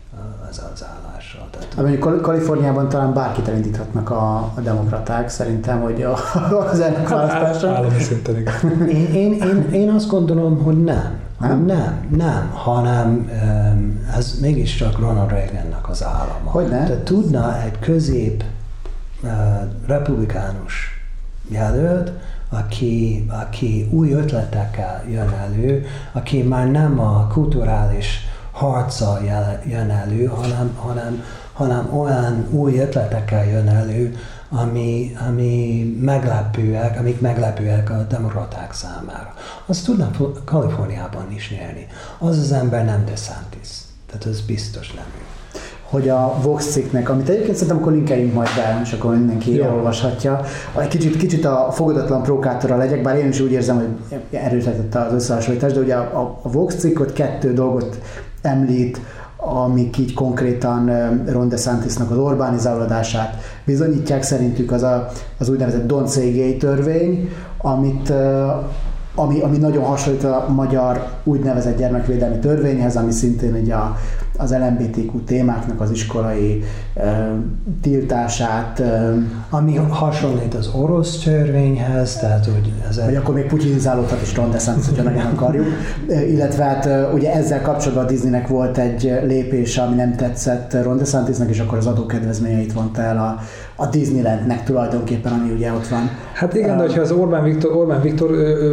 az 0.49 0.61
az 0.73 0.85
állással. 0.85 1.47
Tehát, 1.51 1.73
hát 1.73 1.85
mondjuk 1.85 2.21
Kaliforniában 2.21 2.89
talán 2.89 3.13
bárkit 3.13 3.47
elindíthatnak 3.47 4.09
a, 4.09 4.37
a 4.37 4.59
demokraták, 4.63 5.29
szerintem, 5.29 5.81
hogy 5.81 6.01
a, 6.01 6.17
az 6.71 6.79
elnök. 6.79 7.11
Állami 7.11 7.99
szinten, 7.99 8.35
én, 8.87 9.13
én, 9.13 9.33
én, 9.33 9.69
én 9.71 9.89
azt 9.89 10.07
gondolom, 10.07 10.63
hogy 10.63 10.83
nem. 10.83 11.19
Nem? 11.39 11.65
Nem, 11.65 12.07
nem, 12.09 12.49
hanem 12.53 13.31
ez 14.15 14.39
mégiscsak 14.41 14.99
Ronald 14.99 15.29
Reagannek 15.29 15.89
az 15.89 16.03
állama. 16.03 16.51
Hogy 16.51 16.67
ne? 16.67 16.83
Tehát 16.85 17.03
tudna 17.03 17.61
egy 17.61 17.79
közép 17.79 18.43
republikánus 19.87 21.01
jelölt, 21.49 22.11
aki, 22.49 23.25
aki 23.29 23.87
új 23.91 24.11
ötletekkel 24.11 25.03
jön 25.09 25.29
elő, 25.29 25.85
aki 26.11 26.41
már 26.41 26.71
nem 26.71 26.99
a 26.99 27.27
kulturális 27.27 28.19
harca 28.51 29.19
jön 29.65 29.89
elő, 29.89 30.25
hanem, 30.25 30.75
hanem, 30.75 31.23
hanem 31.53 31.97
olyan 31.99 32.47
új 32.49 32.79
ötletekkel 32.79 33.45
jön 33.45 33.67
elő, 33.67 34.15
ami, 34.49 35.15
ami 35.27 35.83
meglepőek, 36.01 36.99
amik 36.99 37.21
meglepőek 37.21 37.89
a 37.89 38.05
demokraták 38.09 38.73
számára. 38.73 39.33
Azt 39.65 39.85
tudnak 39.85 40.45
Kaliforniában 40.45 41.31
is 41.31 41.51
nyerni. 41.51 41.87
Az 42.17 42.37
az 42.37 42.51
ember 42.51 42.85
nem 42.85 43.05
DeSantis. 43.05 43.69
Tehát 44.05 44.25
ez 44.25 44.41
biztos 44.41 44.91
nem 44.91 45.05
ő 45.17 45.37
hogy 45.89 46.09
a 46.09 46.33
Vox 46.41 46.71
cikknek, 46.71 47.09
amit 47.09 47.29
egyébként 47.29 47.55
szerintem 47.55 47.77
akkor 47.77 47.91
linkeljünk 47.91 48.33
majd 48.33 48.49
be, 48.55 48.79
és 48.83 48.93
akkor 48.93 49.15
mindenki 49.15 49.55
Jó. 49.55 49.63
elolvashatja. 49.63 50.41
Egy 50.79 50.87
kicsit, 50.87 51.17
kicsit 51.17 51.45
a 51.45 51.67
fogadatlan 51.71 52.23
provokátora 52.23 52.77
legyek, 52.77 53.01
bár 53.01 53.17
én 53.17 53.27
is 53.27 53.39
úgy 53.39 53.51
érzem, 53.51 53.75
hogy 53.75 54.19
erősítette 54.39 54.99
az 54.99 55.13
összehasonlítás, 55.13 55.73
de 55.73 55.79
ugye 55.79 55.95
a, 55.95 56.39
a 56.41 56.51
Vox 56.51 56.75
cikk 56.75 56.99
ott 56.99 57.13
kettő 57.13 57.53
dolgot 57.53 58.01
említ, 58.41 58.99
amik 59.37 59.97
így 59.97 60.13
konkrétan 60.13 60.91
Ron 61.27 61.49
DeSantisnak 61.49 62.11
az 62.11 62.17
Orbánizálódását 62.17 63.41
bizonyítják. 63.65 64.23
Szerintük 64.23 64.71
az 64.71 64.83
a, 64.83 65.07
az 65.37 65.49
úgynevezett 65.49 65.87
Don 65.87 66.05
Cégély 66.05 66.57
törvény, 66.57 67.29
amit 67.57 68.13
ami, 69.19 69.39
ami 69.39 69.57
nagyon 69.57 69.83
hasonlít 69.83 70.23
a 70.23 70.45
magyar 70.55 71.07
úgynevezett 71.23 71.77
gyermekvédelmi 71.77 72.39
törvényhez, 72.39 72.95
ami 72.95 73.11
szintén 73.11 73.55
ugye 73.61 73.73
a, 73.73 73.97
az 74.37 74.51
LMBTQ 74.51 75.23
témáknak 75.23 75.81
az 75.81 75.91
iskolai 75.91 76.63
e, 76.93 77.31
tiltását. 77.81 78.79
E, 78.79 79.13
ami 79.49 79.75
hasonlít 79.75 80.53
az 80.53 80.69
orosz 80.73 81.17
törvényhez, 81.23 82.15
tehát 82.15 82.45
hogy 82.45 82.73
ez... 82.89 83.01
Vagy 83.05 83.15
akkor 83.15 83.33
még 83.33 83.45
putinizálódhat 83.45 84.21
is 84.21 84.35
Ron 84.35 84.51
DeSantis, 84.51 84.85
hogyha 84.85 85.03
nagyon 85.03 85.25
akarjuk. 85.25 85.65
E, 86.09 86.25
illetve 86.27 86.63
hát 86.63 87.13
ugye 87.13 87.33
ezzel 87.33 87.61
kapcsolatban 87.61 88.05
a 88.05 88.07
Disneynek 88.07 88.47
volt 88.47 88.77
egy 88.77 89.19
lépés, 89.23 89.77
ami 89.77 89.95
nem 89.95 90.15
tetszett 90.15 90.83
Ron 90.83 90.97
DeSantisnek, 90.97 91.49
és 91.49 91.59
akkor 91.59 91.77
az 91.77 91.85
adókedvezményeit 91.85 92.73
vonta 92.73 93.01
el 93.01 93.17
a, 93.17 93.39
a 93.79 93.85
Disneylandnek 93.85 94.63
tulajdonképpen, 94.63 95.31
ami 95.31 95.51
ugye 95.51 95.71
ott 95.71 95.87
van. 95.87 96.09
Hát 96.33 96.53
igen, 96.53 96.77
de 96.77 96.83
hogyha 96.83 97.01
az 97.01 97.11
Orbán 97.11 97.43
Viktor, 97.43 97.75
Orbán 97.75 98.01
Viktor 98.01 98.31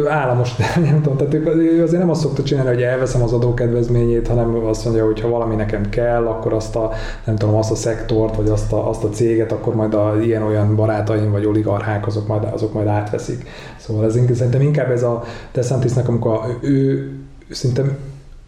államos, 0.09 0.55
nem 0.89 1.01
tudom, 1.01 1.17
tehát 1.17 1.33
ő 1.55 1.83
azért 1.83 2.01
nem 2.01 2.09
azt 2.09 2.21
szokta 2.21 2.43
csinálni, 2.43 2.69
hogy 2.69 2.81
elveszem 2.81 3.21
az 3.21 3.33
adókedvezményét, 3.33 4.27
hanem 4.27 4.65
azt 4.65 4.85
mondja, 4.85 5.05
hogy 5.05 5.21
ha 5.21 5.27
valami 5.27 5.55
nekem 5.55 5.89
kell, 5.89 6.27
akkor 6.27 6.53
azt 6.53 6.75
a, 6.75 6.91
nem 7.25 7.35
tudom, 7.35 7.55
azt 7.55 7.71
a 7.71 7.75
szektort, 7.75 8.35
vagy 8.35 8.49
azt 8.49 8.73
a, 8.73 8.89
azt 8.89 9.03
a 9.03 9.09
céget, 9.09 9.51
akkor 9.51 9.75
majd 9.75 9.93
a 9.93 10.15
ilyen-olyan 10.21 10.75
barátaim, 10.75 11.31
vagy 11.31 11.45
oligarchák, 11.45 12.07
azok 12.07 12.27
majd, 12.27 12.43
azok 12.53 12.73
majd 12.73 12.87
átveszik. 12.87 13.47
Szóval 13.77 14.05
ez 14.05 14.19
szerintem 14.33 14.61
inkább 14.61 14.91
ez 14.91 15.03
a 15.03 15.23
DeSantisnek, 15.51 16.07
amikor 16.07 16.39
ő 16.61 17.09
szerintem 17.49 17.97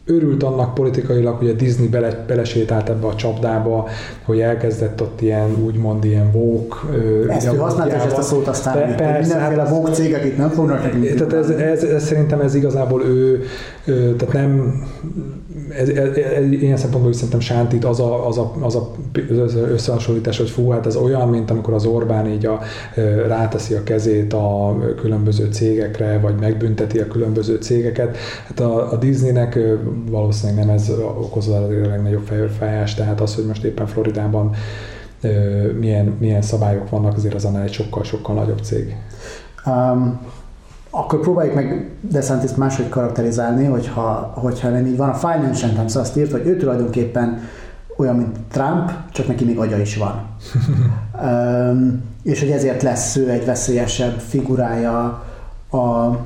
örült 0.08 0.44
annak 0.44 0.74
politikailag, 0.74 1.38
hogy 1.38 1.50
a 1.50 1.54
Disney 1.54 1.88
bele, 1.88 2.24
belesétált 2.28 2.90
ebbe 2.90 3.08
a 3.08 3.16
csapdába, 3.16 3.88
hogy 4.24 4.40
elkezdett 4.40 5.02
ott 5.02 5.22
ilyen, 5.22 5.56
úgymond 5.66 6.04
ilyen 6.04 6.32
vók. 6.32 6.90
Ezt 7.30 7.54
ő 7.54 7.58
használta 7.58 7.96
ezt 7.96 8.18
a 8.18 8.22
szót 8.22 8.48
aztán, 8.48 8.74
Pe, 8.74 8.96
persze, 8.96 9.34
mindenféle 9.34 9.62
hát, 9.62 9.70
vók 9.70 9.94
cégek 9.94 10.26
itt 10.26 10.38
nem 10.38 10.50
fognak 10.50 10.84
nekünk. 10.84 11.14
Tehát 11.14 11.34
ez, 11.34 11.50
ez, 11.50 11.84
ez, 11.84 12.04
szerintem 12.04 12.40
ez 12.40 12.56
igazából 12.56 13.04
ő, 13.04 13.44
tehát 13.86 14.34
nem, 14.34 14.82
ez, 15.70 15.90
ez, 15.90 16.16
ez, 16.16 16.52
ilyen 16.52 16.78
szempontból 16.78 17.12
is 17.12 17.16
szerintem 17.18 17.40
sántít 17.40 17.86
az 17.86 18.00
a, 18.00 18.28
az, 18.28 18.38
a, 18.38 18.54
az 18.62 18.76
a 18.76 18.92
összehasonlítás, 19.72 20.38
hogy 20.38 20.50
fú, 20.50 20.70
hát 20.70 20.86
ez 20.86 20.96
olyan, 20.96 21.30
mint 21.30 21.52
amikor 21.52 21.74
az 21.74 21.86
Orbán 21.86 22.28
így 22.28 22.46
a, 22.46 22.60
ráteszi 23.28 23.74
a 23.74 23.84
kezét 23.84 24.34
a 24.34 24.78
különböző 25.02 25.48
cégekre, 25.52 26.20
vagy 26.20 26.36
megbünteti 26.40 27.00
a 27.00 27.08
különböző 27.08 27.56
cégeket. 27.56 28.18
Hát 28.48 28.60
a, 28.60 28.92
a 28.92 28.96
Disneynek 28.96 29.60
valószínűleg 30.10 30.66
nem 30.66 30.76
ez 30.76 30.90
okozza 31.00 31.56
a 31.56 31.68
legnagyobb 31.68 32.26
fejfájást, 32.26 32.98
tehát 32.98 33.22
az, 33.22 33.36
hogy 33.36 33.46
most 33.46 33.64
éppen 33.64 33.88
Floridában 33.88 34.56
milyen, 35.80 36.16
milyen 36.20 36.42
szabályok 36.42 36.90
vannak, 36.90 37.16
azért 37.16 37.34
az 37.34 37.46
annál 37.46 37.64
egy 37.64 37.72
sokkal-sokkal 37.72 38.36
nagyobb 38.36 38.60
cég. 38.60 38.96
Um, 39.66 40.20
akkor 40.90 41.20
próbáljuk 41.20 41.56
meg 41.56 41.90
DeSantis 42.02 42.56
máshogy 42.56 42.90
karakterizálni, 42.90 43.66
hogyha, 43.66 44.32
hogyha 44.36 44.70
nem 44.70 44.86
így 44.86 44.98
van. 44.98 45.10
A 45.10 45.14
Financial 45.14 45.72
Times 45.72 45.96
azt 45.96 46.18
írt, 46.18 46.32
hogy 46.32 46.46
ő 46.46 46.58
tulajdonképpen 46.58 47.40
olyan, 47.98 48.16
mint 48.16 48.38
Trump, 48.52 48.92
csak 49.12 49.28
neki 49.28 49.46
még 49.46 49.58
agya 49.58 49.78
is 49.78 49.98
van. 49.98 50.26
um, 51.22 52.04
és 52.24 52.40
hogy 52.40 52.52
ezért 52.52 52.82
lesz 52.82 53.16
ő 53.16 53.30
egy 53.30 53.46
veszélyesebb 53.46 54.20
figurája 54.20 55.24
a 55.72 56.18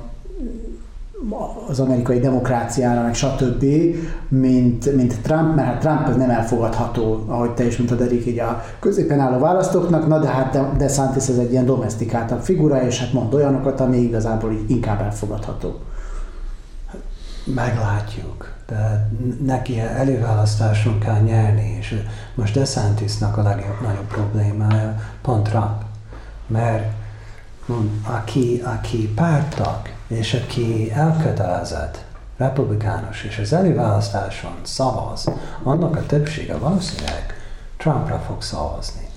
az 1.67 1.79
amerikai 1.79 2.19
demokráciára, 2.19 3.01
meg 3.01 3.13
stb., 3.13 3.65
mint, 4.27 4.95
mint 4.95 5.21
Trump, 5.21 5.55
mert 5.55 5.67
hát 5.67 5.79
Trump 5.79 6.07
az 6.07 6.15
nem 6.15 6.29
elfogadható, 6.29 7.23
ahogy 7.27 7.51
te 7.51 7.65
is 7.65 7.77
mondtad, 7.77 8.01
Erik, 8.01 8.25
így 8.25 8.39
a 8.39 8.63
középen 8.79 9.19
álló 9.19 9.39
választóknak, 9.39 10.07
na 10.07 10.19
de 10.19 10.27
hát 10.27 10.77
DeSantis 10.77 11.27
ez 11.27 11.37
egy 11.37 11.51
ilyen 11.51 11.65
domestikáltabb 11.65 12.41
figura, 12.41 12.85
és 12.85 12.99
hát 12.99 13.13
mond 13.13 13.33
olyanokat, 13.33 13.79
ami 13.79 13.97
igazából 13.97 14.51
így 14.51 14.69
inkább 14.69 15.01
elfogadható. 15.01 15.79
Meglátjuk. 17.45 18.53
De 18.67 19.09
neki 19.45 19.79
előválasztáson 19.79 20.99
kell 20.99 21.19
nyerni, 21.19 21.75
és 21.79 22.01
most 22.35 22.53
DeSantisnak 22.53 23.37
a 23.37 23.41
legjobb, 23.41 23.81
nagyobb 23.81 24.07
problémája 24.07 24.95
pont 25.21 25.49
Trump. 25.49 25.81
Mert 26.47 26.93
aki, 28.03 28.61
aki 28.65 29.07
pártag, 29.15 29.81
és 30.11 30.33
aki 30.33 30.91
elkötelezett, 30.91 32.03
republikánus, 32.37 33.23
és 33.23 33.37
az 33.37 33.53
előválasztáson 33.53 34.55
szavaz, 34.61 35.29
annak 35.63 35.95
a 35.95 36.05
többsége 36.05 36.57
valószínűleg 36.57 37.35
Trumpra 37.77 38.19
fog 38.19 38.41
szavazni. 38.41 39.07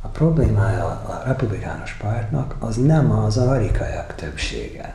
A 0.00 0.08
problémája 0.08 0.84
a 0.84 1.22
republikánus 1.26 1.92
pártnak 1.92 2.56
az 2.58 2.76
nem 2.76 3.10
az 3.10 3.36
amerikaiak 3.36 4.14
többsége. 4.14 4.94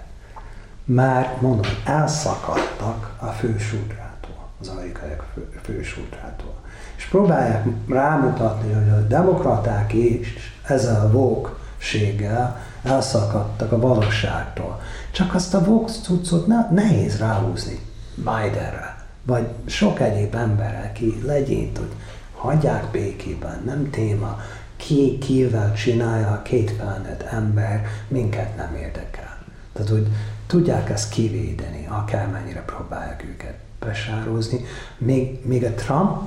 Már 0.86 1.38
mondom, 1.41 1.72
elszakadtak 1.86 3.16
a 3.20 3.26
fősúdrától, 3.26 4.47
az 4.62 4.68
amerikaiak 4.68 5.26
fő, 5.34 5.49
fősúdrától. 5.64 6.54
És 6.95 7.06
próbálják 7.06 7.66
rámutatni, 7.88 8.74
hogy 8.74 8.89
a 8.89 9.08
demokraták 9.08 9.93
is 9.93 10.36
ezzel 10.64 11.01
a 11.06 11.12
vókséggel 11.12 12.62
elszakadtak 12.84 13.71
a 13.71 13.79
valóságtól. 13.79 14.81
Csak 15.11 15.34
azt 15.34 15.53
a 15.53 15.63
Vox 15.63 15.99
cuccot 16.01 16.47
ne, 16.47 16.69
nehéz 16.71 17.17
ráhúzni 17.17 17.79
Bidenre, 18.15 18.95
vagy 19.23 19.47
sok 19.65 19.99
egyéb 19.99 20.36
ember, 20.36 20.89
aki 20.89 21.21
legyint, 21.25 21.77
hogy 21.77 21.91
hagyják 22.36 22.86
békében, 22.91 23.61
nem 23.65 23.89
téma, 23.89 24.39
ki 24.75 25.17
kivel 25.17 25.73
csinálja 25.73 26.27
a 26.27 26.41
két 26.41 26.73
planet 26.73 27.21
ember, 27.21 27.86
minket 28.07 28.55
nem 28.55 28.75
érdekel. 28.75 29.38
Tehát, 29.73 29.89
hogy 29.89 30.07
tudják 30.47 30.89
ezt 30.89 31.09
kivédeni, 31.09 31.88
akármennyire 31.89 32.61
próbálják 32.61 33.23
őket 33.23 33.57
besározni. 33.79 34.65
Még, 34.97 35.45
még 35.45 35.63
a 35.63 35.73
Trump, 35.73 36.21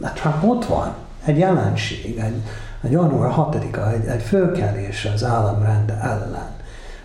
a 0.00 0.12
Trump 0.12 0.44
ott 0.44 0.64
van, 0.64 0.94
egy 1.24 1.38
jelenség, 1.38 2.18
egy 2.18 2.42
január 2.90 3.32
6-a, 3.36 3.92
egy, 3.92 4.06
egy 4.06 4.22
fölkelés 4.22 5.08
az 5.14 5.24
államrend 5.24 5.90
ellen. 5.90 6.50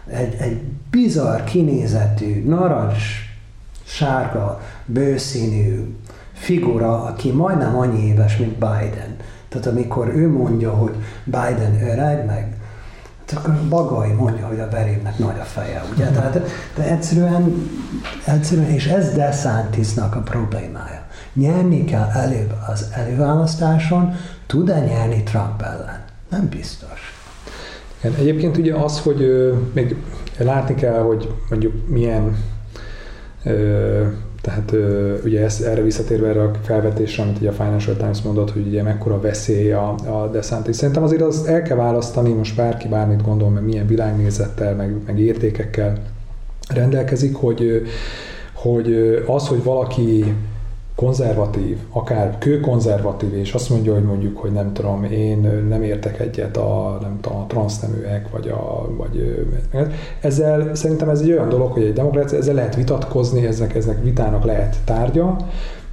Egy, 0.07 0.35
egy 0.39 0.61
bizarr 0.89 1.43
kinézetű, 1.43 2.47
narancs, 2.47 3.03
sárga, 3.83 4.61
bőszínű 4.85 5.95
figura, 6.33 7.03
aki 7.03 7.31
majdnem 7.31 7.77
annyi 7.77 8.05
éves, 8.05 8.37
mint 8.37 8.53
Biden. 8.53 9.15
Tehát 9.49 9.67
amikor 9.67 10.07
ő 10.07 10.29
mondja, 10.29 10.71
hogy 10.71 10.95
Biden 11.23 11.87
öreg, 11.89 12.25
meg 12.25 12.55
csak 13.25 13.47
a 13.47 13.67
Bagai 13.69 14.11
mondja, 14.11 14.47
hogy 14.47 14.59
a 14.59 14.67
Berévnek 14.67 15.17
nagy 15.17 15.39
a 15.39 15.43
feje, 15.43 15.83
ugye? 15.93 16.05
Mhm. 16.05 16.13
Tehát, 16.13 16.39
de 16.75 16.83
egyszerűen, 16.83 17.69
egyszerűen, 18.25 18.69
és 18.69 18.87
ez 18.87 19.13
DeSantisnak 19.13 20.15
a 20.15 20.19
problémája. 20.19 21.01
Nyerni 21.33 21.85
kell 21.85 22.09
előbb 22.13 22.53
az 22.67 22.87
előválasztáson, 22.93 24.15
tud-e 24.51 24.79
nyerni 24.79 25.23
Trump 25.23 25.61
ellen? 25.61 26.03
Nem 26.29 26.49
biztos. 26.49 27.13
Igen, 27.99 28.15
egyébként 28.19 28.57
ugye 28.57 28.75
az, 28.75 28.99
hogy 28.99 29.21
ö, 29.21 29.53
még 29.73 29.95
látni 30.37 30.75
kell, 30.75 31.01
hogy 31.01 31.33
mondjuk 31.49 31.87
milyen 31.87 32.37
ö, 33.43 34.05
tehát 34.41 34.73
ugye 35.23 35.43
ezt, 35.43 35.61
erre 35.61 35.81
visszatérve 35.81 36.27
erre 36.27 36.41
a 36.41 36.51
felvetésre, 36.61 37.23
amit 37.23 37.37
ugye 37.37 37.49
a 37.49 37.53
Financial 37.53 37.95
Times 37.95 38.21
mondott, 38.21 38.51
hogy 38.51 38.67
ugye 38.67 38.83
mekkora 38.83 39.19
veszély 39.19 39.71
a, 39.71 39.95
a 39.95 40.29
DeSantis. 40.31 40.75
Szerintem 40.75 41.03
azért 41.03 41.21
azt 41.21 41.47
el 41.47 41.61
kell 41.61 41.77
választani, 41.77 42.33
most 42.33 42.55
bárki 42.55 42.87
bármit 42.87 43.23
gondol, 43.23 43.49
meg 43.49 43.63
milyen 43.63 43.87
világnézettel, 43.87 44.75
meg, 44.75 44.95
meg 45.05 45.19
értékekkel 45.19 45.97
rendelkezik, 46.73 47.35
hogy, 47.35 47.87
hogy 48.53 48.93
az, 49.27 49.47
hogy 49.47 49.63
valaki 49.63 50.33
konzervatív, 50.95 51.77
akár 51.89 52.37
kőkonzervatív, 52.37 53.33
és 53.33 53.53
azt 53.53 53.69
mondja, 53.69 53.93
hogy 53.93 54.03
mondjuk, 54.03 54.37
hogy 54.37 54.51
nem 54.51 54.73
tudom, 54.73 55.03
én 55.03 55.65
nem 55.67 55.83
értek 55.83 56.19
egyet 56.19 56.57
a, 56.57 56.97
nem 57.01 57.17
tudom, 57.21 57.39
a 57.39 57.45
transzneműek, 57.45 58.29
vagy 58.29 58.47
a, 58.47 58.89
vagy 58.97 59.45
ezzel 60.21 60.75
szerintem 60.75 61.09
ez 61.09 61.19
egy 61.19 61.31
olyan 61.31 61.49
dolog, 61.49 61.71
hogy 61.71 61.83
egy 61.83 61.93
demokrácia, 61.93 62.37
ezzel 62.37 62.53
lehet 62.53 62.75
vitatkozni, 62.75 63.45
ezek, 63.45 63.75
ezek 63.75 64.03
vitának 64.03 64.43
lehet 64.43 64.75
tárgya, 64.85 65.37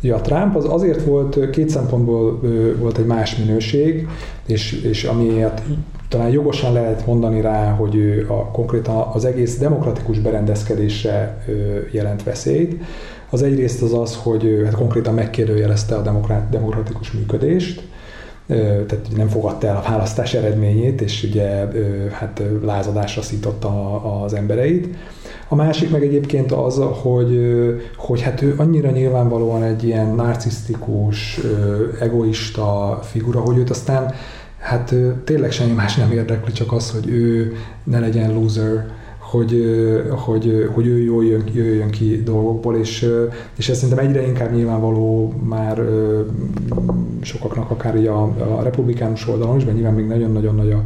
Ugye 0.02 0.14
a 0.14 0.20
Trump 0.20 0.56
az 0.56 0.64
azért 0.68 1.02
volt, 1.02 1.50
két 1.50 1.68
szempontból 1.68 2.40
volt 2.78 2.98
egy 2.98 3.06
más 3.06 3.36
minőség, 3.36 4.08
és, 4.46 4.72
és 4.72 5.04
amiért 5.04 5.62
talán 6.08 6.30
jogosan 6.30 6.72
lehet 6.72 7.06
mondani 7.06 7.40
rá, 7.40 7.70
hogy 7.70 7.94
ő 7.94 8.26
a, 8.28 8.50
konkrétan 8.50 9.10
az 9.12 9.24
egész 9.24 9.58
demokratikus 9.58 10.18
berendezkedésre 10.18 11.44
jelent 11.90 12.22
veszélyt. 12.22 12.82
Az 13.30 13.42
egyrészt 13.42 13.82
az 13.82 13.92
az, 13.92 14.16
hogy 14.16 14.62
hát 14.64 14.74
konkrétan 14.74 15.14
megkérdőjelezte 15.14 15.94
a 15.94 16.20
demokratikus 16.50 17.12
működést, 17.12 17.82
tehát 18.46 19.06
nem 19.16 19.28
fogadta 19.28 19.66
el 19.66 19.76
a 19.76 19.88
választás 19.90 20.34
eredményét, 20.34 21.00
és 21.00 21.22
ugye 21.22 21.68
hát 22.10 22.42
lázadásra 22.62 23.22
szította 23.22 24.02
az 24.22 24.34
embereit. 24.34 24.96
A 25.48 25.54
másik 25.54 25.90
meg 25.90 26.02
egyébként 26.02 26.52
az, 26.52 26.80
hogy, 27.02 27.50
hogy 27.96 28.20
hát 28.20 28.42
ő 28.42 28.54
annyira 28.56 28.90
nyilvánvalóan 28.90 29.62
egy 29.62 29.84
ilyen 29.84 30.14
narcisztikus, 30.14 31.40
egoista 32.00 32.98
figura, 33.02 33.40
hogy 33.40 33.58
őt 33.58 33.70
aztán 33.70 34.12
hát 34.58 34.94
tényleg 35.24 35.50
semmi 35.52 35.72
más 35.72 35.96
nem 35.96 36.12
érdekli, 36.12 36.52
csak 36.52 36.72
az, 36.72 36.90
hogy 36.90 37.08
ő 37.08 37.52
ne 37.84 37.98
legyen 37.98 38.32
loser, 38.32 38.86
hogy, 39.30 39.64
hogy, 40.10 40.68
hogy 40.74 40.86
ő 40.86 41.02
jól 41.02 41.24
jön, 41.24 41.44
jöjjön 41.52 41.90
ki 41.90 42.22
dolgokból, 42.24 42.76
és, 42.76 43.10
és 43.56 43.68
ez 43.68 43.78
szerintem 43.78 44.06
egyre 44.06 44.26
inkább 44.26 44.54
nyilvánvaló 44.54 45.32
már 45.42 45.82
sokaknak, 47.20 47.70
akár 47.70 47.96
a, 47.96 48.22
a 48.58 48.62
republikánus 48.62 49.28
oldalon 49.28 49.56
is, 49.56 49.64
mert 49.64 49.76
nyilván 49.76 49.94
még 49.94 50.06
nagyon-nagyon 50.06 50.54
nagy 50.54 50.72
a 50.72 50.82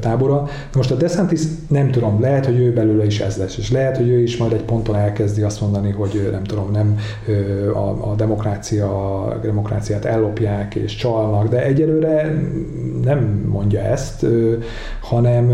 tábora. 0.00 0.48
Most 0.74 0.90
a 0.90 0.94
DeSantis 0.94 1.40
nem 1.68 1.90
tudom, 1.90 2.20
lehet, 2.20 2.46
hogy 2.46 2.58
ő 2.58 2.72
belőle 2.72 3.06
is 3.06 3.20
ez 3.20 3.36
lesz, 3.36 3.56
és 3.56 3.70
lehet, 3.70 3.96
hogy 3.96 4.08
ő 4.08 4.18
is 4.22 4.36
majd 4.36 4.52
egy 4.52 4.62
ponton 4.62 4.96
elkezdi 4.96 5.42
azt 5.42 5.60
mondani, 5.60 5.90
hogy 5.90 6.28
nem 6.32 6.44
tudom, 6.44 6.70
nem 6.70 6.96
a, 7.74 8.10
a 8.10 8.14
demokrácia, 8.16 9.22
a 9.24 9.38
demokráciát 9.42 10.04
ellopják 10.04 10.74
és 10.74 10.96
csalnak, 10.96 11.48
de 11.48 11.64
egyelőre 11.64 12.42
nem 13.04 13.46
mondja 13.48 13.80
ezt, 13.80 14.26
hanem 15.00 15.52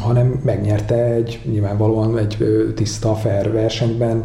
hanem 0.00 0.40
megnyerte 0.44 1.04
egy, 1.04 1.40
nyilvánvalóan 1.44 2.18
egy 2.18 2.36
tiszta, 2.74 3.14
fair 3.14 3.52
versenyben 3.52 4.24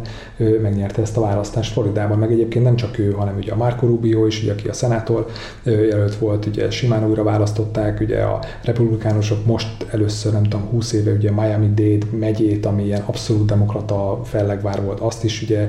megnyerte 0.62 1.02
ezt 1.02 1.16
a 1.16 1.20
választást 1.20 1.72
Floridában, 1.72 2.18
meg 2.18 2.32
egyébként 2.32 2.64
nem 2.64 2.76
csak 2.76 2.98
ő, 2.98 3.10
hanem 3.10 3.36
ugye 3.36 3.52
a 3.52 3.56
Marco 3.56 3.86
Rubio 3.86 4.26
is, 4.26 4.42
ugye, 4.42 4.52
aki 4.52 4.68
a 4.68 4.72
szenátor 4.72 5.26
jelölt 5.64 6.14
volt, 6.14 6.46
ugye 6.46 6.70
simán 6.70 7.08
újra 7.08 7.22
választották, 7.22 8.00
ugye 8.00 8.22
a 8.22 8.40
republikánusok 8.64 9.46
most 9.46 9.86
először, 9.90 10.32
nem 10.32 10.42
tudom, 10.42 10.68
20 10.68 10.92
éve 10.92 11.12
ugye 11.12 11.30
Miami-Dade 11.30 12.06
megyét, 12.18 12.66
ami 12.66 12.84
ilyen 12.84 13.02
abszolút 13.06 13.46
demokrata 13.46 14.20
fellegvár 14.24 14.84
volt, 14.84 15.00
azt 15.00 15.24
is 15.24 15.42
ugye 15.42 15.68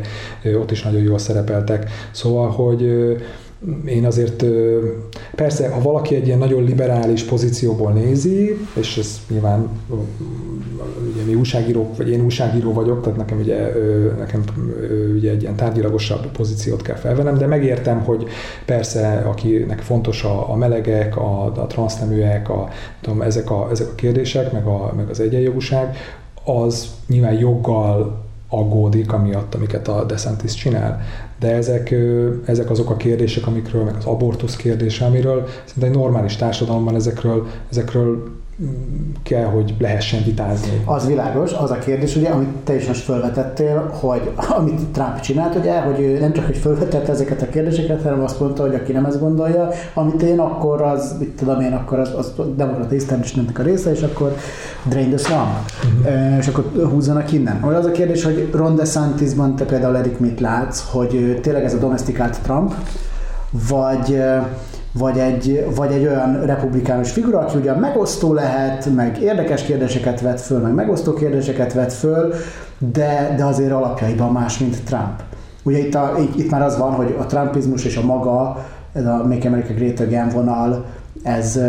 ott 0.59 0.71
is 0.71 0.83
nagyon 0.83 1.01
jól 1.01 1.17
szerepeltek. 1.17 1.89
Szóval, 2.11 2.49
hogy 2.49 3.15
én 3.86 4.05
azért 4.05 4.45
persze, 5.36 5.70
ha 5.70 5.82
valaki 5.82 6.16
egy 6.16 6.26
ilyen 6.26 6.38
nagyon 6.38 6.64
liberális 6.64 7.24
pozícióból 7.24 7.91
nézi, 7.91 8.57
és 8.74 8.97
ez 8.97 9.20
nyilván 9.30 9.70
ugye 11.14 11.24
mi 11.26 11.34
újságírók, 11.34 11.97
vagy 11.97 12.09
én 12.09 12.22
újságíró 12.22 12.74
vagyok, 12.74 13.01
tehát 13.01 13.18
nekem 13.18 13.39
ugye, 13.39 13.72
nekem 14.18 14.43
ugye 15.16 15.32
egy 15.32 15.41
ilyen 15.41 15.55
tárgyilagosabb 15.55 16.32
pozíciót 16.32 16.82
kell 16.82 16.95
felvennem, 16.95 17.38
de 17.38 17.45
megértem, 17.45 17.99
hogy 17.99 18.26
persze, 18.66 19.18
akinek 19.18 19.80
fontos 19.80 20.24
a, 20.24 20.51
a 20.51 20.55
melegek, 20.55 21.18
a, 21.18 21.45
a 21.45 21.68
transzneműek, 21.68 22.49
a, 22.49 22.70
tudom, 23.01 23.22
ezek, 23.22 23.51
a, 23.51 23.68
ezek 23.72 23.88
a 23.88 23.95
kérdések, 23.95 24.51
meg, 24.51 24.66
a, 24.66 24.93
meg 24.95 25.09
az 25.09 25.20
egyenjogúság, 25.20 25.95
az 26.43 26.88
nyilván 27.07 27.39
joggal 27.39 28.30
aggódik 28.53 29.11
amiatt, 29.11 29.55
amiket 29.55 29.87
a 29.87 30.03
DeSantis 30.03 30.53
csinál. 30.53 31.01
De 31.39 31.51
ezek, 31.53 31.95
ezek 32.45 32.69
azok 32.69 32.89
a 32.89 32.97
kérdések, 32.97 33.47
amikről, 33.47 33.83
meg 33.83 33.95
az 33.95 34.05
abortusz 34.05 34.55
kérdése, 34.55 35.05
amiről 35.05 35.47
szerintem 35.65 35.91
egy 35.91 35.97
normális 35.97 36.35
társadalomban 36.35 36.95
ezekről, 36.95 37.47
ezekről 37.69 38.31
kell, 39.24 39.45
hogy 39.45 39.76
lehessen 39.80 40.24
vitázni. 40.24 40.82
Az 40.86 41.07
világos, 41.07 41.51
az 41.51 41.72
a 41.72 41.78
kérdés, 41.78 42.16
ugye, 42.16 42.30
amit 42.30 42.47
te 42.64 42.76
is 42.76 42.88
most 42.88 43.01
felvetettél, 43.01 43.89
hogy 43.99 44.32
amit 44.57 44.86
Trump 44.91 45.20
csinált, 45.20 45.55
ugye, 45.55 45.80
hogy 45.80 45.99
ő 45.99 46.20
nem 46.20 46.34
csak, 46.34 46.45
hogy 46.45 46.57
felvetette 46.57 47.12
ezeket 47.12 47.41
a 47.41 47.49
kérdéseket, 47.49 48.01
hanem 48.01 48.24
azt 48.24 48.39
mondta, 48.39 48.62
hogy 48.62 48.76
aki 48.76 48.91
nem 48.91 49.05
ezt 49.05 49.20
gondolja, 49.20 49.70
amit 49.93 50.22
én, 50.22 50.39
akkor 50.39 50.82
az, 50.82 51.16
mit 51.20 51.30
tudom 51.30 51.62
én, 51.62 51.74
akkor 51.74 51.99
az, 51.99 52.14
az 52.18 52.34
demokrata 52.55 52.95
establishmentnek 52.95 53.59
a 53.59 53.64
része, 53.64 53.91
és 53.91 54.01
akkor 54.01 54.36
drain 54.84 55.09
the 55.09 55.18
swamp. 55.18 55.49
Uh-huh. 55.84 56.38
És 56.38 56.47
akkor 56.47 56.89
húzzanak 56.89 57.32
innen. 57.32 57.59
Hogy 57.59 57.74
az 57.74 57.86
a 57.86 57.91
kérdés, 57.91 58.24
hogy 58.24 58.49
Ron 58.53 58.76
DeSantisban 58.76 59.55
te 59.55 59.66
például 59.66 59.97
Erik 59.97 60.20
mit 60.20 60.39
látsz, 60.39 60.84
hogy 60.91 61.39
tényleg 61.41 61.64
ez 61.64 61.74
a 61.74 61.78
domestikált 61.78 62.41
Trump, 62.41 62.74
vagy 63.70 64.22
vagy 64.93 65.17
egy, 65.17 65.67
vagy 65.75 65.91
egy 65.91 66.05
olyan 66.05 66.45
republikánus 66.45 67.11
figura, 67.11 67.39
aki 67.39 67.57
ugyan 67.57 67.77
megosztó 67.77 68.33
lehet, 68.33 68.93
meg 68.95 69.21
érdekes 69.21 69.63
kérdéseket 69.63 70.21
vet 70.21 70.41
föl, 70.41 70.59
meg 70.59 70.73
megosztó 70.73 71.13
kérdéseket 71.13 71.73
vet 71.73 71.93
föl, 71.93 72.33
de, 72.77 73.33
de 73.37 73.45
azért 73.45 73.71
alapjaiban 73.71 74.31
más, 74.31 74.57
mint 74.57 74.83
Trump. 74.83 75.23
Ugye 75.63 75.77
itt, 75.77 75.95
a, 75.95 76.13
itt 76.35 76.49
már 76.49 76.61
az 76.61 76.77
van, 76.77 76.91
hogy 76.93 77.15
a 77.19 77.25
trumpizmus 77.25 77.85
és 77.85 77.97
a 77.97 78.05
maga, 78.05 78.65
ez 78.93 79.05
a 79.05 79.23
Make 79.27 79.47
America 79.47 79.73
Great 79.73 79.99
Again 79.99 80.29
vonal, 80.29 80.85
ez, 81.23 81.59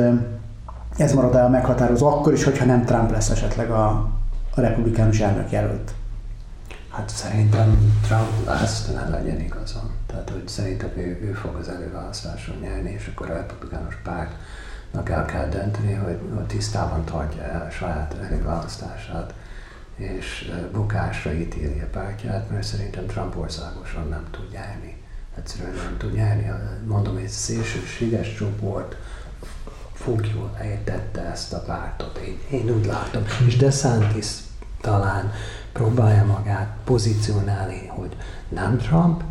ez 0.96 1.12
marad 1.14 1.34
el 1.34 1.48
meghatározó 1.48 2.06
akkor 2.06 2.32
is, 2.32 2.44
hogyha 2.44 2.64
nem 2.64 2.84
Trump 2.84 3.10
lesz 3.10 3.30
esetleg 3.30 3.70
a, 3.70 3.86
a 4.54 4.60
republikánus 4.60 5.20
elnök 5.20 5.50
jelölt. 5.50 5.94
Hát 6.90 7.08
szerintem 7.08 7.92
Trump 8.06 8.46
lesz, 8.46 8.92
ne 8.94 9.08
legyen 9.08 9.40
igazam. 9.40 9.91
Tehát, 10.12 10.30
hogy 10.30 10.48
szerintem 10.48 10.90
ő, 10.96 11.18
ő 11.22 11.32
fog 11.32 11.56
az 11.56 11.68
előválasztáson 11.68 12.56
nyerni, 12.60 12.90
és 12.90 13.10
akkor 13.12 13.30
a 13.30 13.34
republikánus 13.34 13.94
pártnak 14.02 15.08
el 15.08 15.24
kell 15.24 15.48
dönteni, 15.48 15.92
hogy, 15.92 16.18
hogy 16.34 16.46
tisztában 16.46 17.04
tartja 17.04 17.42
el 17.42 17.66
a 17.66 17.70
saját 17.70 18.16
előválasztását, 18.22 19.34
és 19.96 20.52
bukásra 20.72 21.32
ítéli 21.32 21.80
a 21.80 21.86
pártját, 21.86 22.50
mert 22.50 22.62
szerintem 22.62 23.06
Trump 23.06 23.36
országosan 23.36 24.08
nem 24.08 24.26
tud 24.30 24.50
nyerni. 24.50 24.96
Egyszerűen 25.36 25.74
nem 25.74 25.96
tud 25.98 26.12
nyerni. 26.12 26.52
Mondom, 26.86 27.16
egy 27.16 27.28
szélsőséges 27.28 28.34
csoport 28.34 28.96
jól 30.34 30.58
értette 30.64 31.20
ezt 31.20 31.52
a 31.52 31.58
pártot. 31.58 32.18
Én, 32.18 32.38
én 32.50 32.70
úgy 32.70 32.84
látom. 32.84 33.22
És 33.46 33.56
DeSantis 33.56 34.26
talán 34.80 35.32
próbálja 35.72 36.24
magát 36.24 36.76
pozícionálni, 36.84 37.86
hogy 37.86 38.16
nem 38.48 38.78
Trump, 38.78 39.22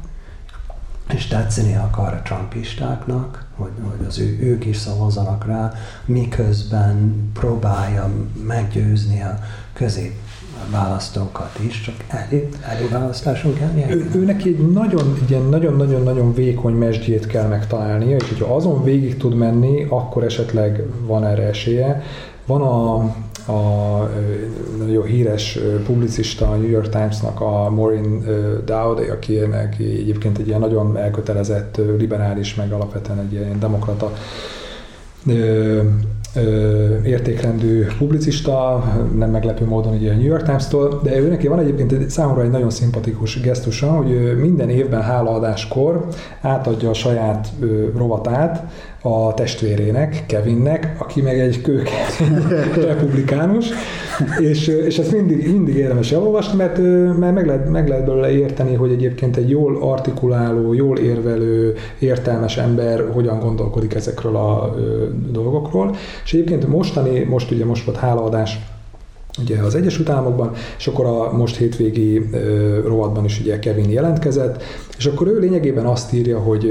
és 1.13 1.27
tetszeni 1.27 1.75
akar 1.75 2.13
a 2.13 2.21
trumpistáknak, 2.21 3.45
hogy, 3.55 3.71
hogy 3.81 4.05
az 4.07 4.19
ő, 4.19 4.37
ők 4.41 4.65
is 4.65 4.77
szavazzanak 4.77 5.45
rá, 5.45 5.73
miközben 6.05 7.29
próbálja 7.33 8.09
meggyőzni 8.47 9.21
a 9.21 9.39
közép 9.73 10.13
választókat 10.71 11.59
is, 11.59 11.81
csak 11.81 11.95
elé, 12.07 12.49
előválasztáson 12.69 13.53
kell 13.53 13.71
nyerni. 13.71 13.93
Ő, 13.93 14.11
ő 14.15 14.25
neki 14.25 14.49
egy 14.49 14.71
nagyon, 14.71 15.17
egy 15.29 15.49
nagyon-nagyon-nagyon 15.49 16.33
vékony 16.33 16.73
mesdjét 16.73 17.25
kell 17.27 17.47
megtalálnia, 17.47 18.15
és 18.15 18.27
hogyha 18.29 18.55
azon 18.55 18.83
végig 18.83 19.17
tud 19.17 19.33
menni, 19.33 19.85
akkor 19.89 20.23
esetleg 20.23 20.83
van 21.05 21.25
erre 21.25 21.43
esélye. 21.43 22.01
Van 22.45 22.61
a, 22.61 23.15
a 23.51 24.09
nagyon 24.77 25.05
híres 25.05 25.59
publicista 25.85 26.49
a 26.49 26.55
New 26.55 26.69
York 26.69 26.89
Times-nak 26.89 27.41
a 27.41 27.69
Maureen 27.69 28.25
Dowd, 28.65 28.99
aki 29.11 29.39
egyébként 29.77 30.37
egy 30.37 30.47
ilyen 30.47 30.59
nagyon 30.59 30.97
elkötelezett 30.97 31.81
liberális, 31.97 32.55
meg 32.55 32.71
alapvetően 32.71 33.19
egy 33.19 33.31
ilyen 33.31 33.59
demokrata 33.59 34.13
értékrendű 37.03 37.85
publicista, 37.97 38.83
nem 39.17 39.29
meglepő 39.29 39.65
módon 39.65 39.93
ugye 39.93 40.11
a 40.11 40.15
New 40.15 40.25
York 40.25 40.43
Times-tól, 40.43 40.99
de 41.03 41.19
ő 41.19 41.29
neki 41.29 41.47
van 41.47 41.59
egyébként 41.59 41.91
egy, 41.91 42.09
számomra 42.09 42.43
egy 42.43 42.49
nagyon 42.49 42.69
szimpatikus 42.69 43.41
gesztusa, 43.41 43.91
hogy 43.91 44.39
minden 44.39 44.69
évben 44.69 45.01
hálaadáskor 45.01 46.07
átadja 46.41 46.89
a 46.89 46.93
saját 46.93 47.47
rovatát 47.95 48.63
a 49.01 49.33
testvérének, 49.33 50.23
Kevinnek, 50.25 50.95
aki 50.97 51.21
meg 51.21 51.39
egy 51.39 51.61
kők 51.61 51.89
republikánus, 52.89 53.69
és, 54.39 54.67
és 54.67 54.97
ezt 54.97 55.11
mindig, 55.11 55.51
mindig 55.51 55.75
érdemes 55.75 56.11
elolvasni, 56.11 56.57
mert, 56.57 56.77
mert 57.17 57.33
meg, 57.33 57.45
lehet, 57.45 57.69
meg 57.69 57.87
lehet 57.87 58.05
belőle 58.05 58.31
érteni, 58.31 58.75
hogy 58.75 58.91
egyébként 58.91 59.37
egy 59.37 59.49
jól 59.49 59.77
artikuláló, 59.81 60.73
jól 60.73 60.97
érvelő, 60.97 61.75
értelmes 61.99 62.57
ember 62.57 63.03
hogyan 63.13 63.39
gondolkodik 63.39 63.93
ezekről 63.93 64.35
a 64.35 64.75
dolgokról. 65.31 65.95
És 66.23 66.33
egyébként 66.33 66.67
mostani, 66.67 67.23
most 67.23 67.51
ugye 67.51 67.65
most 67.65 67.85
volt 67.85 67.97
hálaadás 67.97 68.59
ugye 69.39 69.61
az 69.61 69.75
Egyesült 69.75 70.09
Államokban, 70.09 70.51
és 70.77 70.87
akkor 70.87 71.05
a 71.05 71.31
most 71.31 71.55
hétvégi 71.55 72.29
ö, 72.31 72.79
rovatban 72.85 73.25
is 73.25 73.39
ugye 73.39 73.59
Kevin 73.59 73.89
jelentkezett, 73.89 74.63
és 74.97 75.05
akkor 75.05 75.27
ő 75.27 75.39
lényegében 75.39 75.85
azt 75.85 76.13
írja, 76.13 76.39
hogy 76.39 76.65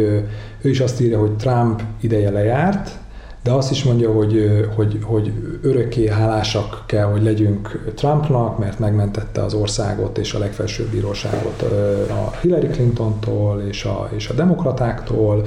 ő 0.61 0.68
is 0.68 0.80
azt 0.80 1.00
írja, 1.00 1.18
hogy 1.18 1.36
Trump 1.36 1.82
ideje 2.00 2.30
lejárt, 2.30 2.98
de 3.42 3.50
azt 3.52 3.70
is 3.70 3.84
mondja, 3.84 4.12
hogy, 4.12 4.66
hogy, 4.74 4.98
hogy 5.02 5.32
örökké 5.62 6.08
hálásak 6.08 6.82
kell, 6.86 7.04
hogy 7.04 7.22
legyünk 7.22 7.92
Trumpnak, 7.94 8.58
mert 8.58 8.78
megmentette 8.78 9.42
az 9.42 9.54
országot 9.54 10.18
és 10.18 10.32
a 10.32 10.38
legfelsőbb 10.38 10.88
bíróságot 10.90 11.62
a 12.11 12.30
Hillary 12.40 12.66
Clintontól 12.66 13.61
és 13.68 13.84
a, 13.84 14.08
és 14.14 14.28
a 14.28 14.34
demokratáktól, 14.34 15.46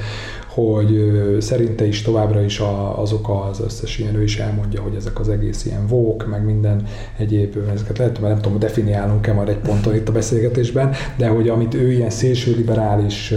hogy 0.53 1.11
szerinte 1.39 1.87
is 1.87 2.01
továbbra 2.01 2.41
is 2.41 2.61
azok 2.95 3.29
az 3.49 3.59
összes 3.59 3.97
ilyen, 3.97 4.15
ő 4.15 4.23
is 4.23 4.39
elmondja, 4.39 4.81
hogy 4.81 4.95
ezek 4.95 5.19
az 5.19 5.29
egész 5.29 5.65
ilyen 5.65 5.87
vók, 5.87 6.27
meg 6.27 6.45
minden 6.45 6.83
egyéb, 7.17 7.57
ezeket 7.73 7.97
lehet, 7.97 8.19
mert 8.19 8.33
nem 8.33 8.41
tudom, 8.41 8.59
definiálnunk-e 8.59 9.33
majd 9.33 9.47
egy 9.47 9.57
ponton 9.57 9.95
itt 9.95 10.09
a 10.09 10.11
beszélgetésben, 10.11 10.91
de 11.17 11.27
hogy 11.27 11.49
amit 11.49 11.73
ő 11.73 11.91
ilyen 11.91 12.09
szélső 12.09 12.55
liberális 12.55 13.33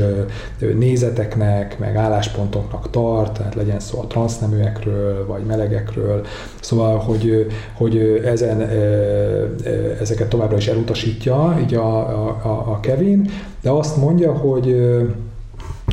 nézeteknek, 0.75 1.79
meg 1.79 1.97
álláspontoknak 1.97 2.91
tart, 2.91 3.37
tehát 3.37 3.55
legyen 3.55 3.81
szó 3.81 4.01
a 4.01 4.07
transzneműekről, 4.07 5.27
vagy 5.27 5.45
melegekről, 5.45 6.25
szóval, 6.61 6.99
hogy, 6.99 7.47
hogy 7.73 8.23
ezen, 8.25 8.61
ezeket 10.01 10.29
továbbra 10.29 10.57
is 10.57 10.67
elutasítja, 10.67 11.59
így 11.63 11.75
a, 11.75 11.99
a, 12.45 12.73
a 12.73 12.81
Kevin, 12.81 13.31
de 13.63 13.71
azt 13.71 13.97
mondja, 13.97 14.33
hogy 14.33 14.77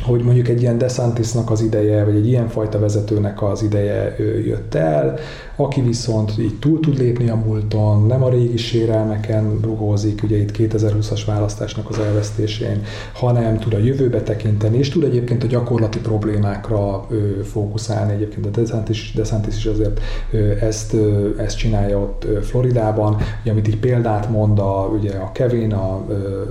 hogy 0.04 0.22
mondjuk 0.22 0.48
egy 0.48 0.60
ilyen 0.60 0.78
DeSantisnak 0.78 1.50
az 1.50 1.60
ideje, 1.60 2.04
vagy 2.04 2.16
egy 2.16 2.26
ilyen 2.26 2.48
fajta 2.48 2.78
vezetőnek 2.78 3.42
az 3.42 3.62
ideje 3.62 4.16
jött 4.44 4.74
el, 4.74 5.18
aki 5.56 5.80
viszont 5.80 6.38
így 6.38 6.58
túl 6.58 6.80
tud 6.80 6.98
lépni 6.98 7.28
a 7.28 7.34
múlton, 7.34 8.06
nem 8.06 8.22
a 8.22 8.28
régi 8.28 8.56
sérelmeken 8.56 9.58
rugózik, 9.62 10.22
ugye 10.22 10.36
itt 10.36 10.56
2020-as 10.58 11.22
választásnak 11.26 11.88
az 11.88 11.98
elvesztésén, 11.98 12.82
hanem 13.14 13.58
tud 13.58 13.74
a 13.74 13.78
jövőbe 13.78 14.22
tekinteni, 14.22 14.78
és 14.78 14.88
tud 14.88 15.02
egyébként 15.02 15.44
a 15.44 15.46
gyakorlati 15.46 15.98
problémákra 15.98 17.06
ö, 17.08 17.42
fókuszálni. 17.42 18.12
Egyébként 18.12 18.46
a 18.46 18.48
DeSantis, 18.48 19.12
DeSantis 19.14 19.56
is 19.56 19.66
azért 19.66 20.00
ö, 20.30 20.50
ezt, 20.60 20.92
ö, 20.92 21.28
ezt 21.38 21.56
csinálja 21.56 21.98
ott 21.98 22.26
Floridában, 22.42 23.16
ugye, 23.42 23.50
amit 23.50 23.68
így 23.68 23.78
példát 23.78 24.30
mond 24.30 24.58
a, 24.58 24.90
ugye 24.98 25.12
a 25.12 25.32
Kevin, 25.32 25.72
a, 25.72 26.04
ö, 26.08 26.42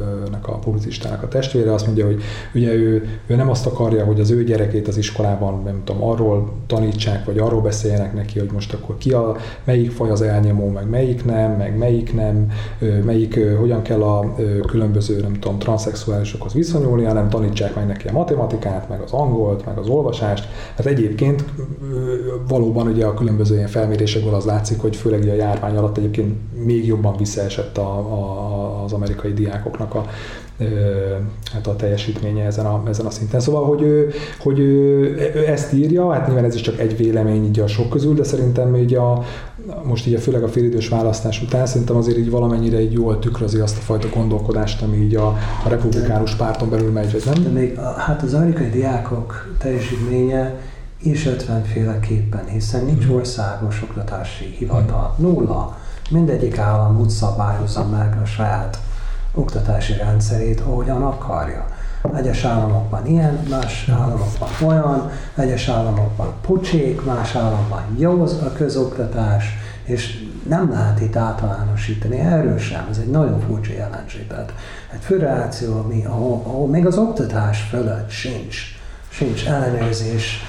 a 0.42 0.58
publicistának 0.58 1.24
a 1.24 1.28
testvére, 1.28 1.74
azt 1.74 1.86
mondja, 1.86 2.06
hogy 2.06 2.22
ugye 2.54 2.74
ő, 2.74 3.08
ő 3.28 3.36
nem 3.36 3.50
azt 3.50 3.66
akarja, 3.66 4.06
hogy 4.06 4.20
az 4.20 4.32
ő 4.32 4.44
gyerekét 4.44 4.88
az 4.88 4.98
iskolában, 4.98 5.62
nem 5.64 5.82
tudom, 5.84 6.04
arról 6.04 6.52
tanítsák, 6.68 7.26
vagy 7.26 7.38
arról 7.38 7.62
beszéljenek 7.62 8.14
neki, 8.14 8.40
hogy 8.40 8.50
most 8.52 8.74
akkor 8.74 8.93
ki 8.98 9.12
a, 9.12 9.36
melyik 9.64 9.92
faj 9.92 10.10
az 10.10 10.22
elnyomó, 10.22 10.70
meg 10.70 10.90
melyik 10.90 11.26
nem, 11.26 11.52
meg 11.52 11.78
melyik 11.78 12.14
nem, 12.14 12.52
melyik, 13.06 13.40
hogyan 13.60 13.82
kell 13.82 14.04
a 14.04 14.36
különböző, 14.68 15.22
nem 15.22 15.34
tudom, 15.34 15.60
transzexuálisokhoz 15.60 16.54
viszonyulni, 16.54 17.04
hanem 17.04 17.30
tanítsák 17.30 17.76
meg 17.76 17.88
neki 17.88 18.08
a 18.08 18.12
matematikát, 18.12 18.90
meg 18.90 19.02
az 19.02 19.12
angolt, 19.12 19.66
meg 19.66 19.78
az 19.78 19.88
olvasást. 19.88 20.48
Hát 20.76 20.86
egyébként 20.86 21.46
valóban 22.48 22.88
ugye 22.88 23.06
a 23.06 23.14
különböző 23.14 23.56
ilyen 23.56 23.68
felmérésekből 23.68 24.34
az 24.34 24.46
látszik, 24.46 24.82
hogy 24.82 24.96
főleg 24.96 25.22
a 25.30 25.34
járvány 25.34 25.76
alatt 25.76 25.98
egyébként 25.98 26.36
még 26.66 26.86
jobban 26.86 27.18
visszaesett 27.18 27.78
a, 27.78 27.98
a, 27.98 28.63
az 28.84 28.94
amerikai 28.94 29.34
diákoknak 29.34 29.96
a 29.96 30.06
hát 31.54 31.68
a 31.68 31.76
teljesítménye 31.76 32.46
ezen 32.46 32.66
a, 32.66 32.84
ezen 32.88 33.06
a 33.06 33.10
szinten. 33.10 33.40
Szóval, 33.40 33.66
hogy, 33.66 34.14
hogy 34.40 34.60
ezt 35.48 35.74
írja, 35.74 36.12
hát 36.12 36.26
nyilván 36.26 36.46
ez 36.46 36.56
is 36.56 36.62
csak 36.62 36.80
egy 36.80 36.98
vélemény 36.98 37.46
így 37.46 37.60
a 37.60 37.68
sok 37.68 37.90
közül, 37.90 38.14
de 38.14 38.24
szerintem 38.24 38.76
így 38.76 38.94
a, 38.96 39.24
most 39.84 40.08
így 40.08 40.14
a, 40.14 40.20
főleg 40.20 40.44
a 40.44 40.48
félidős 40.48 40.88
választás 40.88 41.42
után 41.42 41.66
szerintem 41.66 41.96
azért 41.96 42.18
így 42.18 42.30
valamennyire 42.30 42.82
így 42.82 42.94
jól 42.94 43.20
tükrözi 43.20 43.60
azt 43.60 43.78
a 43.78 43.82
fajta 43.82 44.08
gondolkodást, 44.14 44.82
ami 44.82 44.98
így 44.98 45.16
a, 45.16 45.28
a 45.66 45.70
republikánus 45.70 46.36
párton 46.36 46.70
belül 46.70 46.92
megy, 46.92 47.12
vagy 47.12 47.24
nem? 47.26 47.44
De 47.44 47.50
még 47.50 47.80
hát 47.98 48.22
az 48.22 48.34
amerikai 48.34 48.70
diákok 48.70 49.56
teljesítménye 49.58 50.60
is 51.02 51.26
50 51.26 51.64
féleképpen, 51.64 52.46
hiszen 52.46 52.86
nincs 52.86 53.06
országos 53.08 53.82
oktatási 53.82 54.56
hivatal. 54.58 55.16
Nulla. 55.18 55.78
Mindegyik 56.14 56.58
állam 56.58 57.00
úgy 57.00 57.10
szabályozza 57.10 57.86
meg 57.86 58.18
a 58.24 58.26
saját 58.26 58.80
oktatási 59.34 59.94
rendszerét, 59.94 60.60
ahogyan 60.60 61.04
akarja. 61.04 61.66
Egyes 62.16 62.44
államokban 62.44 63.06
ilyen, 63.06 63.40
más 63.50 63.90
államokban 63.90 64.50
olyan, 64.66 65.12
egyes 65.36 65.70
államokban 65.70 66.34
pocsék, 66.42 67.04
más 67.06 67.36
államokban 67.36 67.82
jó 67.98 68.24
a 68.24 68.52
közoktatás, 68.56 69.46
és 69.84 70.28
nem 70.50 70.72
lehet 70.72 71.02
itt 71.02 71.16
általánosítani, 71.16 72.20
erről 72.20 72.58
sem, 72.58 72.88
ez 72.90 72.98
egy 72.98 73.12
nagyon 73.12 73.40
furcsa 73.40 73.74
jelenség. 73.74 74.28
Tehát 74.28 74.54
egy 74.94 75.02
föderáció, 75.02 75.80
ami, 75.80 76.06
ahol, 76.06 76.42
ahol 76.46 76.68
még 76.68 76.86
az 76.86 76.98
oktatás 76.98 77.62
fölött 77.62 78.10
sincs, 78.10 78.58
sincs 79.10 79.48
ellenőrzés, 79.48 80.42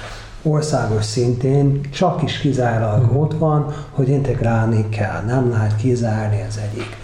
országos 0.45 1.05
szintén 1.05 1.81
csak 1.91 2.23
is 2.23 2.37
kizárólag 2.37 3.21
ott 3.21 3.33
van, 3.37 3.73
hogy 3.91 4.09
integrálni 4.09 4.89
kell, 4.89 5.21
nem 5.21 5.49
lehet 5.49 5.75
kizárni 5.75 6.41
az 6.47 6.59
egyik 6.71 7.03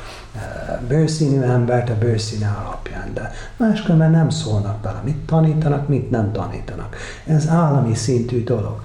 bőszínű 0.88 1.42
embert 1.42 1.90
a 1.90 1.98
bőszíne 1.98 2.58
alapján, 2.66 3.14
de 3.14 3.32
máskülönben 3.58 4.12
nem 4.12 4.30
szólnak 4.30 4.80
bele, 4.80 5.02
mit 5.04 5.18
tanítanak, 5.18 5.88
mit 5.88 6.10
nem 6.10 6.32
tanítanak. 6.32 6.96
Ez 7.26 7.48
állami 7.48 7.96
szintű 7.96 8.44
dolog. 8.44 8.82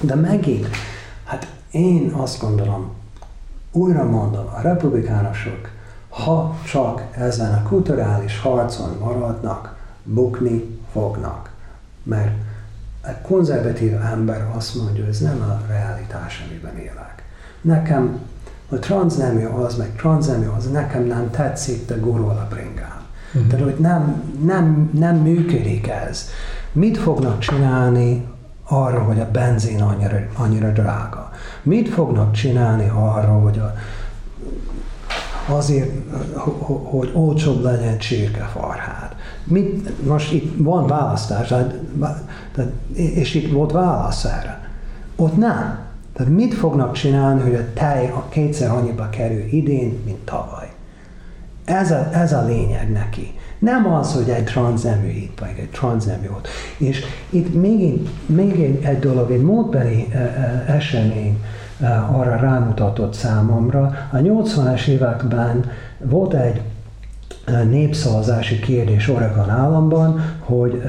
De 0.00 0.14
megint, 0.14 0.68
hát 1.24 1.46
én 1.70 2.12
azt 2.16 2.40
gondolom, 2.40 2.90
újra 3.72 4.04
mondom, 4.04 4.46
a 4.56 4.60
republikánusok, 4.60 5.70
ha 6.08 6.56
csak 6.64 7.02
ezen 7.10 7.52
a 7.52 7.68
kulturális 7.68 8.40
harcon 8.40 8.96
maradnak, 9.00 9.76
bukni 10.04 10.78
fognak. 10.92 11.50
Mert 12.02 12.30
egy 13.06 13.20
konzervatív 13.22 13.94
ember 14.12 14.46
azt 14.56 14.74
mondja, 14.74 15.04
hogy 15.04 15.12
ez 15.12 15.20
nem 15.20 15.40
a 15.40 15.72
realitás, 15.72 16.44
amiben 16.48 16.76
élek. 16.78 17.22
Nekem 17.60 18.20
a 18.68 18.76
transznemű 18.76 19.44
az, 19.44 19.76
meg 19.76 19.96
transznemű 19.96 20.46
az 20.56 20.70
nekem 20.70 21.04
nem 21.04 21.30
tetszik, 21.30 21.86
de 21.86 21.94
gurul 21.94 22.30
a 22.30 22.46
bringám. 22.50 23.04
Uh-huh. 23.34 23.50
Tehát, 23.50 23.64
hogy 23.64 23.76
nem, 23.78 24.22
nem, 24.44 24.90
nem 24.92 25.16
működik 25.16 25.88
ez. 25.88 26.28
Mit 26.72 26.98
fognak 26.98 27.38
csinálni 27.38 28.26
arra, 28.68 29.02
hogy 29.02 29.20
a 29.20 29.30
benzin 29.30 29.82
annyira, 29.82 30.18
annyira 30.34 30.70
drága? 30.70 31.30
Mit 31.62 31.88
fognak 31.88 32.32
csinálni 32.32 32.88
arra, 32.94 33.32
hogy 33.32 33.58
a, 33.58 33.74
azért, 35.48 35.90
hogy 36.90 37.10
olcsóbb 37.14 37.62
legyen 37.62 37.98
csirkefarhád? 37.98 39.05
Mit, 39.46 40.06
most 40.06 40.32
itt 40.32 40.52
van 40.56 40.86
választás, 40.86 41.54
és 42.92 43.34
itt 43.34 43.52
volt 43.52 43.72
válasz 43.72 44.24
erre. 44.24 44.68
Ott 45.16 45.36
nem. 45.36 45.78
Tehát 46.12 46.32
mit 46.32 46.54
fognak 46.54 46.92
csinálni, 46.92 47.42
hogy 47.42 47.54
a 47.54 47.72
tej 47.74 48.08
a 48.08 48.28
kétszer 48.28 48.70
annyiba 48.70 49.08
kerül 49.10 49.44
idén, 49.50 49.98
mint 50.04 50.24
tavaly? 50.24 50.72
Ez 51.64 51.90
a, 51.90 52.08
ez 52.12 52.32
a 52.32 52.44
lényeg 52.44 52.92
neki. 52.92 53.34
Nem 53.58 53.94
az, 53.94 54.14
hogy 54.14 54.28
egy 54.28 54.44
transznemű 54.44 55.08
itt, 55.08 55.38
vagy 55.38 55.54
egy 55.58 55.70
transznemű 55.70 56.26
ott. 56.36 56.48
És 56.76 57.04
itt 57.30 57.54
még, 57.54 58.08
még 58.26 58.60
egy, 58.60 58.84
egy 58.84 58.98
dolog, 58.98 59.30
egy 59.30 59.42
módbeli 59.42 60.06
uh, 60.08 60.14
uh, 60.14 60.74
esemény 60.74 61.38
uh, 61.80 62.18
arra 62.18 62.36
rámutatott 62.36 63.14
számomra. 63.14 63.92
A 64.12 64.16
80-es 64.16 64.86
években 64.86 65.70
volt 65.98 66.34
egy 66.34 66.60
népszavazási 67.50 68.58
kérdés 68.58 69.08
Oregon 69.08 69.50
államban, 69.50 70.36
hogy 70.38 70.74
uh, 70.74 70.82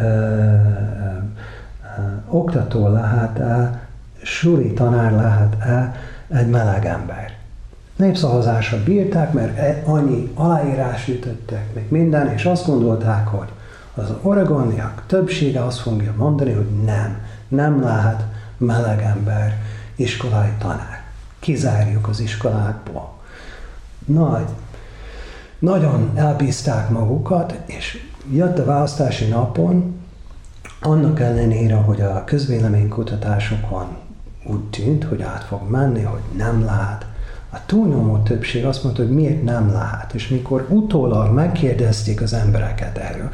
uh, 1.98 2.36
oktató 2.36 2.88
lehet-e 2.88 3.88
suli 4.22 4.74
tanár 4.74 5.12
lehet-e 5.12 5.96
egy 6.28 6.50
meleg 6.50 6.86
ember. 6.86 7.36
népszavazásra 7.96 8.84
bírták, 8.84 9.34
mert 9.34 9.58
e- 9.58 9.82
annyi 9.86 10.32
aláírás 10.34 11.08
ütöttek, 11.08 11.74
meg 11.74 11.86
minden, 11.90 12.28
és 12.28 12.46
azt 12.46 12.66
gondolták, 12.66 13.28
hogy 13.28 13.48
az 13.96 14.14
oregoniak 14.22 15.04
többsége 15.08 15.64
azt 15.64 15.80
fogja 15.80 16.14
mondani, 16.18 16.52
hogy 16.52 16.70
nem, 16.86 17.22
nem 17.48 17.82
lehet 17.82 18.26
meleg 18.58 19.02
ember 19.02 19.58
iskolai 19.96 20.52
tanár. 20.58 21.02
Kizárjuk 21.40 22.08
az 22.08 22.20
iskolákból. 22.20 23.14
Nagy, 24.06 24.48
nagyon 25.60 26.12
elbízták 26.16 26.90
magukat, 26.90 27.60
és 27.66 28.04
jött 28.32 28.60
a 28.60 28.66
választási 28.66 29.28
napon, 29.28 29.96
annak 30.82 31.20
ellenére, 31.20 31.76
hogy 31.76 32.02
a 32.02 32.24
közvéleménykutatásokon 32.24 33.86
úgy 34.46 34.64
tűnt, 34.70 35.04
hogy 35.04 35.22
át 35.22 35.44
fog 35.44 35.70
menni, 35.70 36.02
hogy 36.02 36.22
nem 36.38 36.66
lát, 36.66 37.06
a 37.50 37.66
túlnyomó 37.66 38.18
többség 38.18 38.66
azt 38.66 38.84
mondta, 38.84 39.02
hogy 39.02 39.12
miért 39.12 39.44
nem 39.44 39.72
lát. 39.72 40.14
És 40.14 40.28
mikor 40.28 40.66
utólag 40.70 41.34
megkérdezték 41.34 42.22
az 42.22 42.34
embereket 42.34 42.98
erről, 42.98 43.30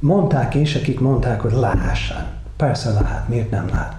mondták 0.00 0.54
is, 0.54 0.74
akik 0.74 1.00
mondták, 1.00 1.40
hogy 1.40 1.52
láhássan. 1.52 2.24
Persze 2.56 2.90
lát, 2.90 3.28
miért 3.28 3.50
nem 3.50 3.68
lát. 3.68 3.94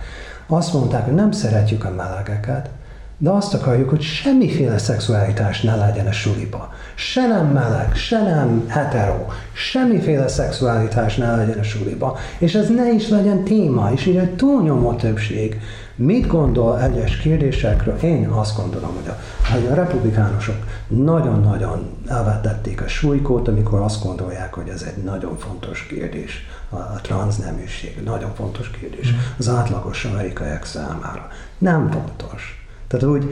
Azt 0.48 0.74
mondták, 0.74 1.06
hogy 1.06 1.14
nem 1.14 1.32
szeretjük 1.32 1.84
a 1.84 1.92
melegeket, 1.92 2.70
de 3.18 3.30
azt 3.30 3.54
akarjuk, 3.54 3.90
hogy 3.90 4.02
semmiféle 4.02 4.78
szexualitás 4.78 5.62
ne 5.62 5.76
legyen 5.76 6.08
a 6.08 6.12
suliba. 6.12 6.74
Se 6.96 7.28
nem 7.28 7.48
meleg, 7.48 7.96
se 7.96 8.22
nem 8.22 8.66
hetero, 8.68 9.26
semmiféle 9.54 10.28
szexualitás 10.28 11.16
ne 11.16 11.36
legyen 11.36 11.60
a 11.60 11.64
suliba. 11.64 12.18
És 12.38 12.56
ez 12.56 12.70
ne 12.70 12.92
is 12.92 13.10
legyen 13.10 13.44
téma, 13.44 13.92
és 13.94 14.06
így 14.06 14.18
egy 14.18 14.36
túlnyomó 14.36 14.94
többség 14.94 15.60
Mit 16.00 16.28
gondol 16.28 16.82
egyes 16.82 17.18
kérdésekről? 17.18 17.96
Én 17.96 18.28
azt 18.28 18.58
gondolom, 18.58 18.96
hogy 18.96 19.08
a, 19.08 19.18
hogy 19.52 19.66
a 19.66 19.74
republikánusok 19.74 20.56
nagyon-nagyon 20.88 21.90
elvetették 22.08 22.82
a 22.82 22.88
súlykót, 22.88 23.48
amikor 23.48 23.80
azt 23.80 24.04
gondolják, 24.04 24.54
hogy 24.54 24.68
ez 24.68 24.82
egy 24.82 25.04
nagyon 25.04 25.38
fontos 25.38 25.86
kérdés, 25.86 26.48
a, 26.70 26.76
a 26.76 27.00
transzneműség, 27.02 28.02
nagyon 28.04 28.34
fontos 28.36 28.70
kérdés 28.70 29.12
mm. 29.12 29.18
az 29.38 29.50
átlagos 29.50 30.06
amerikaiak 30.06 30.66
számára. 30.66 31.28
Nem 31.58 31.92
fontos. 31.92 32.57
Tehát 32.88 33.06
úgy 33.06 33.26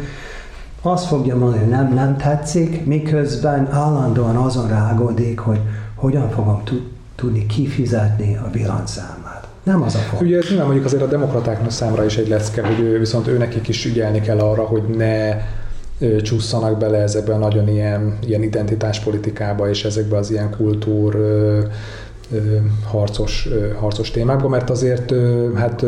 azt 0.82 1.06
fogja 1.06 1.36
mondani, 1.36 1.60
hogy 1.60 1.70
nem, 1.70 1.94
nem 1.94 2.18
tetszik, 2.18 2.86
miközben 2.86 3.68
állandóan 3.72 4.36
azon 4.36 4.68
rágódik, 4.68 5.40
hogy 5.40 5.60
hogyan 5.96 6.30
fogom 6.30 6.64
tudni 7.16 7.46
kifizetni 7.46 8.36
a 8.36 8.50
villanszámát. 8.52 9.48
Nem 9.64 9.82
az 9.82 9.96
a 9.96 9.98
font. 9.98 10.22
Ugye 10.22 10.38
ez 10.38 10.48
nyilván 10.48 10.66
mondjuk 10.66 10.86
azért 10.86 11.04
a 11.04 11.08
demokratáknak 11.08 11.72
számra 11.72 12.06
is 12.06 12.18
egy 12.18 12.28
lecke, 12.28 12.66
hogy 12.66 12.80
ő, 12.80 13.00
viszont 13.00 13.28
őnekik 13.28 13.68
is 13.68 13.86
ügyelni 13.86 14.22
kell 14.22 14.40
arra, 14.40 14.64
hogy 14.64 14.84
ne 14.84 15.38
csúszanak 16.22 16.78
bele 16.78 16.98
ezekbe 16.98 17.34
a 17.34 17.38
nagyon 17.38 17.68
ilyen, 17.68 18.18
ilyen 18.26 18.44
identitáspolitikába 18.44 19.70
és 19.70 19.86
ezekbe 19.86 20.18
az 20.18 20.32
ilyen 20.32 20.50
kultúr 20.50 21.16
harcos, 22.84 23.48
harcos 23.80 24.12
témákba, 24.12 24.48
mert 24.48 24.70
azért 24.70 25.14
hát 25.56 25.86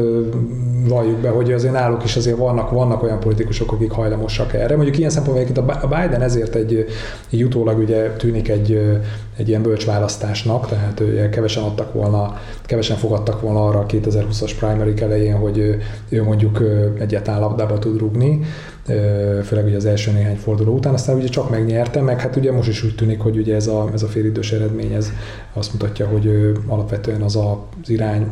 valljuk 0.87 1.17
be, 1.17 1.29
hogy 1.29 1.51
azért 1.51 1.73
náluk 1.73 2.03
is 2.03 2.15
azért 2.15 2.37
vannak, 2.37 2.69
vannak 2.69 3.03
olyan 3.03 3.19
politikusok, 3.19 3.71
akik 3.71 3.91
hajlamosak 3.91 4.53
erre. 4.53 4.75
Mondjuk 4.75 4.97
ilyen 4.97 5.09
szempontból 5.09 5.63
a 5.81 5.87
Biden 5.87 6.21
ezért 6.21 6.55
egy, 6.55 6.85
egy 7.29 7.43
utólag 7.43 7.77
ugye 7.77 8.11
tűnik 8.11 8.49
egy, 8.49 8.99
egy 9.37 9.47
ilyen 9.47 9.61
bölcsválasztásnak, 9.61 10.67
tehát 10.67 11.29
kevesen 11.29 11.63
adtak 11.63 11.93
volna, 11.93 12.39
kevesen 12.65 12.97
fogadtak 12.97 13.41
volna 13.41 13.67
arra 13.67 13.79
a 13.79 13.85
2020-as 13.85 14.51
primary 14.59 15.01
elején, 15.01 15.35
hogy 15.35 15.77
ő 16.09 16.23
mondjuk 16.23 16.63
egyáltalán 16.99 17.39
labdába 17.39 17.79
tud 17.79 17.99
rugni, 17.99 18.39
főleg 19.43 19.65
ugye 19.65 19.75
az 19.75 19.85
első 19.85 20.11
néhány 20.11 20.35
forduló 20.35 20.75
után, 20.75 20.93
aztán 20.93 21.15
ugye 21.15 21.27
csak 21.27 21.49
megnyerte, 21.49 22.01
meg 22.01 22.21
hát 22.21 22.35
ugye 22.35 22.51
most 22.51 22.69
is 22.69 22.83
úgy 22.83 22.95
tűnik, 22.95 23.19
hogy 23.19 23.37
ugye 23.37 23.55
ez 23.55 23.67
a, 23.67 23.89
ez 23.93 24.03
a 24.03 24.07
félidős 24.07 24.51
eredmény, 24.51 24.91
ez 24.91 25.09
azt 25.53 25.73
mutatja, 25.73 26.07
hogy 26.07 26.53
alapvetően 26.67 27.21
az 27.21 27.35
az 27.35 27.89
irány, 27.89 28.27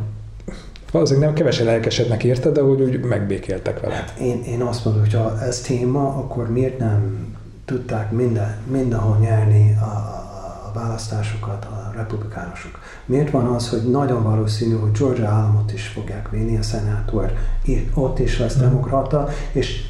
valószínűleg 0.91 1.27
nem 1.27 1.37
kevesen 1.37 1.65
lelkesednek 1.65 2.23
érte, 2.23 2.49
de 2.49 2.61
hogy 2.61 2.81
úgy 2.81 2.99
megbékéltek 2.99 3.79
vele. 3.79 3.93
Hát 3.93 4.19
én, 4.19 4.43
én 4.43 4.61
azt 4.61 4.85
mondom, 4.85 5.03
hogy 5.03 5.13
ha 5.13 5.41
ez 5.41 5.61
téma, 5.61 6.07
akkor 6.07 6.51
miért 6.51 6.79
nem 6.79 7.27
tudták 7.65 8.11
minden, 8.11 8.57
mindenhol 8.71 9.17
nyerni 9.17 9.77
a 9.81 10.24
választásokat 10.75 11.65
a 11.65 11.91
republikánusok? 11.95 12.79
Miért 13.05 13.31
van 13.31 13.45
az, 13.45 13.69
hogy 13.69 13.89
nagyon 13.89 14.23
valószínű, 14.23 14.75
hogy 14.75 14.91
Georgia 14.91 15.29
államot 15.29 15.73
is 15.73 15.87
fogják 15.87 16.29
vinni, 16.29 16.57
a 16.57 16.63
szenátor 16.63 17.33
ott 17.93 18.19
is 18.19 18.39
lesz 18.39 18.55
demokrata, 18.55 19.29
és 19.51 19.85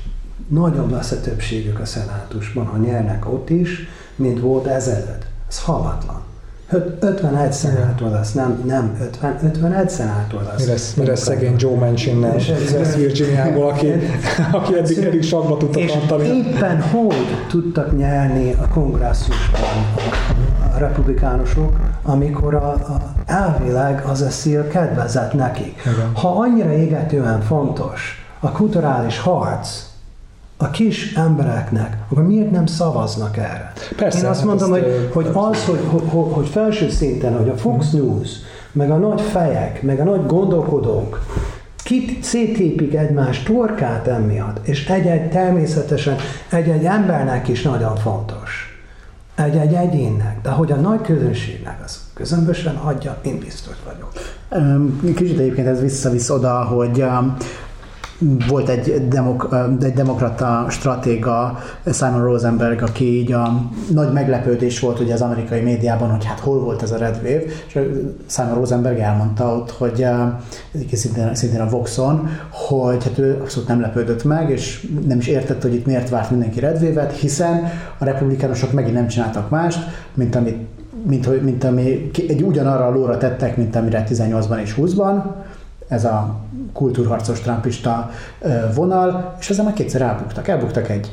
nagyobb 0.47 0.91
lesz 0.91 1.11
a 1.11 1.21
többségük 1.21 1.79
a 1.79 1.85
szenátusban, 1.85 2.65
ha 2.65 2.77
nyernek 2.77 3.33
ott 3.33 3.49
is, 3.49 3.87
mint 4.15 4.39
volt 4.39 4.65
ezelőtt. 4.65 5.25
Ez 5.49 5.61
hallatlan. 5.61 6.23
51 6.99 7.51
szenátor 7.51 8.11
lesz, 8.11 8.33
nem, 8.33 8.63
nem 8.65 8.97
50, 9.01 9.39
51 9.43 9.89
szenátor 9.89 10.43
lesz. 10.43 10.59
Mi 10.59 10.71
lesz, 10.71 10.93
mi 10.93 11.05
lesz 11.05 11.21
szegény 11.21 11.55
Joe 11.57 11.75
Manchin 11.75 12.17
West 12.17 12.95
Virginiából, 12.95 13.69
aki, 13.69 13.87
aki 14.51 14.77
eddig, 14.77 14.97
eddig 14.97 15.23
sakba 15.23 15.57
tudta 15.57 15.79
és 15.79 15.91
tartani. 15.91 16.27
éppen 16.27 16.81
hogy 16.81 17.45
tudtak 17.49 17.97
nyerni 17.97 18.53
a 18.53 18.67
kongresszusban 18.67 19.69
a 20.75 20.77
republikánusok, 20.77 21.79
amikor 22.03 22.55
a, 22.55 22.67
a 22.67 23.13
elvileg 23.25 24.03
az 24.05 24.21
a 24.21 24.29
szél 24.29 24.67
kedvezett 24.67 25.33
nekik. 25.33 25.81
Ha 26.13 26.27
annyira 26.27 26.71
égetően 26.71 27.41
fontos 27.41 28.25
a 28.39 28.51
kulturális 28.51 29.19
harc, 29.19 29.83
a 30.57 30.69
kis 30.69 31.13
embereknek, 31.13 31.97
akkor 32.09 32.27
miért 32.27 32.51
nem 32.51 32.65
szavaznak 32.65 33.37
erre? 33.37 33.73
Persze, 33.95 34.19
Én 34.19 34.25
azt 34.25 34.39
hát 34.39 34.47
mondom, 34.47 34.69
hogy, 34.69 35.09
hogy 35.13 35.29
az, 35.33 35.65
hogy, 35.65 35.79
hogy, 35.87 36.31
hogy 36.31 36.47
felső 36.47 36.89
szinten, 36.89 37.37
hogy 37.37 37.49
a 37.49 37.57
Fox 37.57 37.91
mhm. 37.91 38.01
News, 38.01 38.29
meg 38.71 38.91
a 38.91 38.97
nagy 38.97 39.21
fejek, 39.21 39.81
meg 39.81 39.99
a 39.99 40.03
nagy 40.03 40.25
gondolkodók, 40.25 41.25
kit 41.83 42.23
szétépik 42.23 42.93
egymás 42.93 43.43
torkát 43.43 44.07
emiatt, 44.07 44.67
és 44.67 44.89
egy-egy 44.89 45.29
természetesen 45.29 46.15
egy-egy 46.49 46.85
embernek 46.85 47.47
is 47.47 47.61
nagyon 47.61 47.95
fontos. 47.95 48.64
Egy-egy 49.35 49.73
egyénnek, 49.73 50.41
de 50.41 50.49
hogy 50.49 50.71
a 50.71 50.75
nagy 50.75 51.01
közönségnek 51.01 51.81
az 51.83 51.99
közömbösen 52.13 52.75
adja, 52.75 53.17
én 53.21 53.39
biztos 53.39 53.75
vagyok. 53.85 54.11
Kicsit 55.15 55.39
egyébként 55.39 55.67
ez 55.67 55.81
visszavisz 55.81 56.29
oda, 56.29 56.63
hogy 56.63 57.05
volt 58.47 58.69
egy, 58.69 59.07
demok, 59.07 59.55
egy 59.81 59.93
demokrata 59.93 60.65
stratéga, 60.69 61.57
Simon 61.93 62.23
Rosenberg, 62.23 62.81
aki 62.81 63.19
így 63.19 63.31
a 63.31 63.69
nagy 63.91 64.13
meglepődés 64.13 64.79
volt 64.79 64.99
ugye 64.99 65.13
az 65.13 65.21
amerikai 65.21 65.61
médiában, 65.61 66.09
hogy 66.09 66.25
hát 66.25 66.39
hol 66.39 66.59
volt 66.59 66.81
ez 66.81 66.91
a 66.91 66.97
Red 66.97 67.15
Wave, 67.15 67.43
és 67.67 67.79
Simon 68.25 68.53
Rosenberg 68.53 68.99
elmondta 68.99 69.55
ott, 69.55 69.71
hogy 69.71 70.05
szintén, 70.91 71.35
szintén 71.35 71.61
a 71.61 71.69
Voxon, 71.69 72.29
hogy 72.51 73.03
hát 73.03 73.17
ő 73.17 73.37
abszolút 73.41 73.67
nem 73.67 73.81
lepődött 73.81 74.23
meg, 74.23 74.49
és 74.49 74.87
nem 75.07 75.17
is 75.17 75.27
értette, 75.27 75.67
hogy 75.67 75.77
itt 75.77 75.85
miért 75.85 76.09
várt 76.09 76.29
mindenki 76.29 76.59
Red 76.59 76.81
Wave-et, 76.81 77.13
hiszen 77.13 77.63
a 77.97 78.05
republikánusok 78.05 78.71
megint 78.71 78.95
nem 78.95 79.07
csináltak 79.07 79.49
mást, 79.49 79.79
mint 80.13 80.35
amit 80.35 80.57
mint, 81.07 81.41
mint 81.43 81.63
ami 81.63 82.11
egy 82.27 82.41
ugyanarra 82.41 82.85
a 82.85 82.91
lóra 82.91 83.17
tettek, 83.17 83.57
mint 83.57 83.75
amire 83.75 84.03
18-ban 84.09 84.61
és 84.61 84.75
20-ban, 84.77 85.23
ez 85.87 86.05
a 86.05 86.35
kultúrharcos 86.73 87.39
trumpista 87.39 88.09
vonal, 88.75 89.35
és 89.39 89.49
ezzel 89.49 89.63
már 89.63 89.73
kétszer 89.73 90.01
elbuktak. 90.01 90.47
Elbuktak 90.47 90.89
egy 90.89 91.11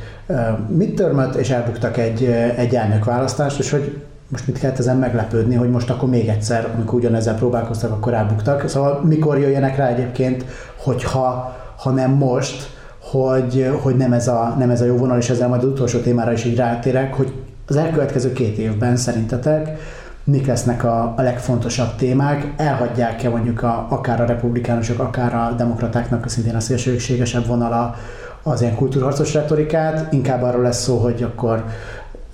midtermet, 0.68 1.34
és 1.34 1.50
elbuktak 1.50 1.96
egy, 1.96 2.24
egy 2.56 2.74
elnökválasztást, 2.74 3.58
és 3.58 3.70
hogy 3.70 4.02
most 4.28 4.46
mit 4.46 4.58
kellett 4.58 4.78
ezen 4.78 4.96
meglepődni, 4.96 5.54
hogy 5.54 5.70
most 5.70 5.90
akkor 5.90 6.08
még 6.08 6.28
egyszer, 6.28 6.68
amikor 6.74 6.98
ugyanezzel 6.98 7.34
próbálkoztak, 7.34 7.90
akkor 7.90 8.14
elbuktak. 8.14 8.68
Szóval 8.68 9.00
mikor 9.04 9.38
jöjjenek 9.38 9.76
rá 9.76 9.86
egyébként, 9.88 10.44
hogyha 10.76 11.56
ha 11.76 11.90
nem 11.90 12.10
most, 12.10 12.70
hogy, 13.00 13.70
hogy 13.82 13.96
nem, 13.96 14.12
ez 14.12 14.28
a, 14.28 14.54
nem 14.58 14.70
ez 14.70 14.80
a 14.80 14.84
jó 14.84 14.96
vonal, 14.96 15.18
és 15.18 15.30
ezzel 15.30 15.48
majd 15.48 15.62
az 15.62 15.68
utolsó 15.68 15.98
témára 15.98 16.32
is 16.32 16.44
így 16.44 16.56
rátérek, 16.56 17.14
hogy 17.14 17.32
az 17.66 17.76
elkövetkező 17.76 18.32
két 18.32 18.58
évben 18.58 18.96
szerintetek 18.96 19.78
mik 20.24 20.46
lesznek 20.46 20.84
a, 20.84 21.14
a 21.16 21.22
legfontosabb 21.22 21.96
témák, 21.96 22.52
elhagyják-e 22.56 23.28
mondjuk 23.28 23.62
a, 23.62 23.86
akár 23.90 24.20
a 24.20 24.24
republikánusok, 24.24 24.98
akár 24.98 25.34
a 25.34 25.54
demokratáknak 25.56 26.28
szintén 26.28 26.54
a 26.54 26.60
szélsőségesebb 26.60 27.46
vonala 27.46 27.94
az 28.42 28.60
ilyen 28.60 28.74
kultúrharcos 28.74 29.34
retorikát, 29.34 30.12
inkább 30.12 30.42
arról 30.42 30.62
lesz 30.62 30.82
szó, 30.82 30.98
hogy 30.98 31.22
akkor 31.22 31.64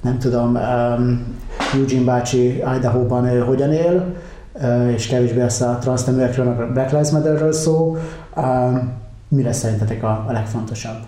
nem 0.02 0.18
tudom, 0.18 0.54
um, 0.54 1.36
Eugene 1.74 2.04
bácsi 2.04 2.62
Idaho-ban 2.76 3.26
ő 3.26 3.40
hogyan 3.40 3.72
él, 3.72 4.14
uh, 4.52 4.92
és 4.92 5.06
kevésbé 5.06 5.40
lesz 5.40 5.60
a 5.60 5.78
transzneműekről, 5.80 6.44
meg 6.46 6.60
a 6.60 6.72
Black 6.72 6.90
Lives 6.90 7.10
Matter-ről 7.10 7.52
szó. 7.52 7.96
Um, 8.36 8.92
mi 9.28 9.42
lesz 9.42 9.58
szerintetek 9.58 10.02
a, 10.02 10.24
a 10.28 10.32
legfontosabb? 10.32 10.98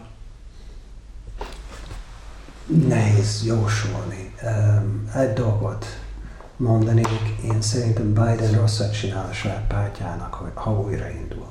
Nehéz 2.89 3.43
jósolni. 3.47 4.35
Um, 4.43 5.11
egy 5.15 5.33
dolgot 5.33 5.87
mondanék, 6.61 7.37
én 7.45 7.61
szerintem 7.61 8.13
Biden 8.13 8.53
rosszat 8.61 8.93
csinál 8.93 9.27
a 9.31 9.33
saját 9.33 9.65
pártjának, 9.69 10.35
hogy 10.35 10.51
ha 10.55 10.81
újraindul. 10.81 11.47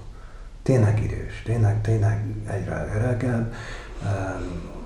Tényleg 0.64 1.03
idős, 1.03 1.41
tényleg, 1.45 1.82
tényleg 1.82 2.24
egyre 2.47 2.91
öregebb. 2.95 3.53
Um, 4.03 4.78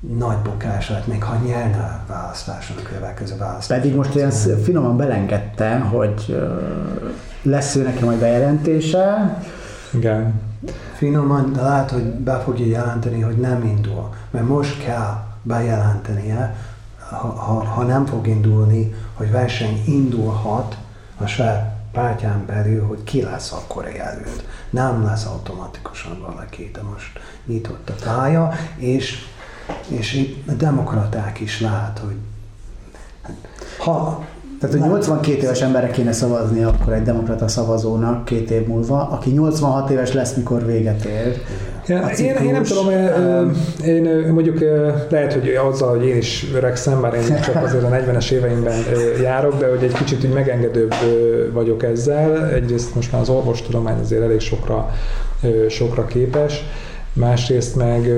nagy 0.00 0.36
bukás 0.36 0.90
lett, 0.90 1.06
még 1.06 1.22
ha 1.22 1.36
nyerne 1.36 1.76
a 1.76 2.12
választáson, 2.12 2.76
a 2.76 2.82
következő 2.82 3.36
választáson. 3.36 3.82
Pedig 3.82 3.96
most 3.96 4.14
olyan 4.14 4.30
finoman 4.62 4.96
belengedte, 4.96 5.78
hogy 5.78 6.36
lesz 7.42 7.74
ő 7.74 7.82
neki 7.82 8.04
majd 8.04 8.18
bejelentése. 8.18 9.36
Igen. 9.92 10.40
Finoman, 10.94 11.52
de 11.52 11.62
lehet, 11.62 11.90
hogy 11.90 12.02
be 12.02 12.38
fogja 12.38 12.66
jelenteni, 12.66 13.20
hogy 13.20 13.36
nem 13.36 13.64
indul. 13.64 14.14
Mert 14.30 14.48
most 14.48 14.84
kell 14.84 15.24
bejelentenie, 15.42 16.56
ha, 17.08 17.16
ha, 17.16 17.64
ha 17.64 17.82
nem 17.82 18.06
fog 18.06 18.26
indulni, 18.26 18.94
hogy 19.14 19.30
verseny 19.30 19.82
indulhat 19.86 20.76
a 21.18 21.26
saját 21.26 21.76
pártján 21.92 22.46
belül, 22.46 22.86
hogy 22.86 23.02
ki 23.04 23.22
lesz 23.22 23.52
akkor 23.52 23.88
jelölt. 23.88 24.44
Nem 24.70 25.04
lesz 25.04 25.24
automatikusan 25.24 26.20
valaki, 26.20 26.70
de 26.74 26.82
most 26.82 27.18
nyitott 27.46 27.88
a 27.88 28.04
pálya, 28.04 28.52
és, 28.76 29.24
és 29.88 30.14
itt 30.14 30.48
a 30.48 30.52
demokraták 30.52 31.40
is 31.40 31.60
lát, 31.60 32.00
hogy 32.04 32.16
ha 33.78 34.24
tehát, 34.60 34.74
hogy 34.74 34.84
82 34.84 35.42
éves 35.42 35.60
emberek 35.60 35.90
kéne 35.90 36.12
szavazni 36.12 36.62
akkor 36.62 36.92
egy 36.92 37.02
demokrata 37.02 37.48
szavazónak 37.48 38.24
két 38.24 38.50
év 38.50 38.66
múlva, 38.66 39.08
aki 39.08 39.30
86 39.30 39.90
éves 39.90 40.12
lesz, 40.12 40.34
mikor 40.34 40.66
véget 40.66 41.04
ér. 41.04 41.42
Ja, 41.88 42.10
én, 42.18 42.34
én 42.34 42.52
nem 42.52 42.62
tudom, 42.62 42.90
én, 42.90 44.04
én 44.04 44.32
mondjuk 44.32 44.58
lehet, 45.08 45.32
hogy 45.32 45.48
azzal, 45.48 45.96
hogy 45.96 46.06
én 46.06 46.16
is 46.16 46.46
öregszem, 46.54 47.00
bár 47.00 47.14
én 47.14 47.40
csak 47.40 47.62
azért 47.64 47.84
a 47.84 47.88
40-es 47.88 48.30
éveimben 48.30 48.84
járok, 49.22 49.58
de 49.58 49.68
hogy 49.68 49.82
egy 49.82 49.92
kicsit 49.92 50.24
úgy 50.24 50.32
megengedőbb 50.32 50.94
vagyok 51.52 51.82
ezzel. 51.82 52.48
Egyrészt 52.48 52.94
most 52.94 53.12
már 53.12 53.20
az 53.20 53.28
orvostudomány 53.28 53.98
azért 54.00 54.22
elég 54.22 54.40
sokra, 54.40 54.90
sokra 55.68 56.04
képes, 56.04 56.64
másrészt 57.12 57.76
meg 57.76 58.10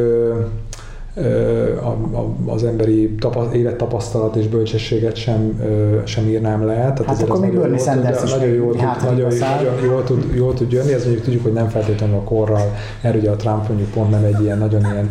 az 2.47 2.64
emberi 2.64 3.14
élettapasztalat 3.53 4.37
és 4.37 4.49
bölcsességet 4.49 5.16
sem, 5.16 5.61
sem 6.05 6.29
írnám 6.29 6.66
le. 6.66 6.75
Tehát 6.75 7.05
hát 7.05 7.23
akkor 7.23 7.41
még 7.41 7.59
Bernie 7.59 7.79
Sanders 7.79 8.23
is 8.23 8.31
nagyon 8.31 8.55
jól, 8.55 8.73
tud, 8.73 9.03
nagyon, 9.03 9.33
nagyon 9.39 9.85
jól, 9.85 10.05
tud, 10.05 10.35
jól 10.35 10.55
tud 10.55 10.73
jönni, 10.73 10.93
ez 10.93 11.03
mondjuk 11.03 11.25
tudjuk, 11.25 11.43
hogy 11.43 11.53
nem 11.53 11.69
feltétlenül 11.69 12.16
a 12.16 12.23
korral, 12.23 12.75
mert 13.01 13.16
ugye 13.16 13.31
a 13.31 13.37
Trump 13.37 13.69
mondjuk 13.69 13.91
pont 13.91 14.11
nem 14.11 14.25
egy 14.25 14.43
ilyen 14.43 14.59
nagyon 14.59 14.81
ilyen 14.81 15.11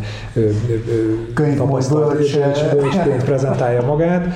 tapasztalat 1.56 2.18
és 2.18 2.38
bölcsként 2.72 3.24
prezentálja 3.24 3.82
magát, 3.82 4.26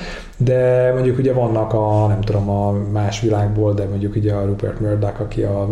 de 0.45 0.93
mondjuk 0.95 1.18
ugye 1.18 1.32
vannak 1.32 1.72
a, 1.72 2.07
nem 2.07 2.20
tudom, 2.20 2.51
a 2.51 2.72
más 2.93 3.20
világból, 3.20 3.74
de 3.74 3.84
mondjuk 3.84 4.16
ugye 4.16 4.32
a 4.32 4.45
Rupert 4.45 4.80
Murdoch, 4.80 5.20
aki 5.20 5.43
a, 5.43 5.62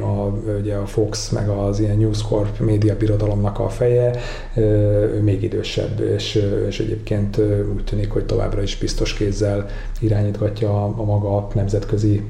a, 0.00 0.32
ugye 0.60 0.74
a 0.74 0.86
Fox, 0.86 1.28
meg 1.28 1.48
az 1.48 1.80
ilyen 1.80 1.96
News 1.96 2.22
Corp 2.22 2.58
média 2.58 2.96
birodalomnak 2.96 3.58
a 3.58 3.68
feje, 3.68 4.10
ő 4.56 5.20
még 5.22 5.42
idősebb, 5.42 6.00
és, 6.00 6.44
és 6.68 6.80
egyébként 6.80 7.38
úgy 7.74 7.84
tűnik, 7.84 8.10
hogy 8.10 8.26
továbbra 8.26 8.62
is 8.62 8.78
biztos 8.78 9.14
kézzel 9.14 9.66
irányítgatja 10.00 10.84
a, 10.84 10.94
a 10.96 11.04
maga 11.04 11.48
nemzetközi 11.54 12.22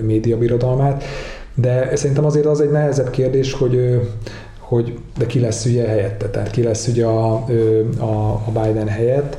média 0.00 0.38
birodalmát. 0.38 1.04
De 1.54 1.96
szerintem 1.96 2.24
azért 2.24 2.46
az 2.46 2.60
egy 2.60 2.70
nehezebb 2.70 3.10
kérdés, 3.10 3.52
hogy 3.52 4.00
hogy 4.58 4.98
de 5.18 5.26
ki 5.26 5.40
lesz 5.40 5.64
ugye 5.64 5.86
helyette, 5.88 6.28
tehát 6.28 6.50
ki 6.50 6.62
lesz 6.62 6.86
ugye 6.86 7.04
a, 7.04 7.32
a, 7.98 8.42
a 8.46 8.50
Biden 8.52 8.88
helyett. 8.88 9.36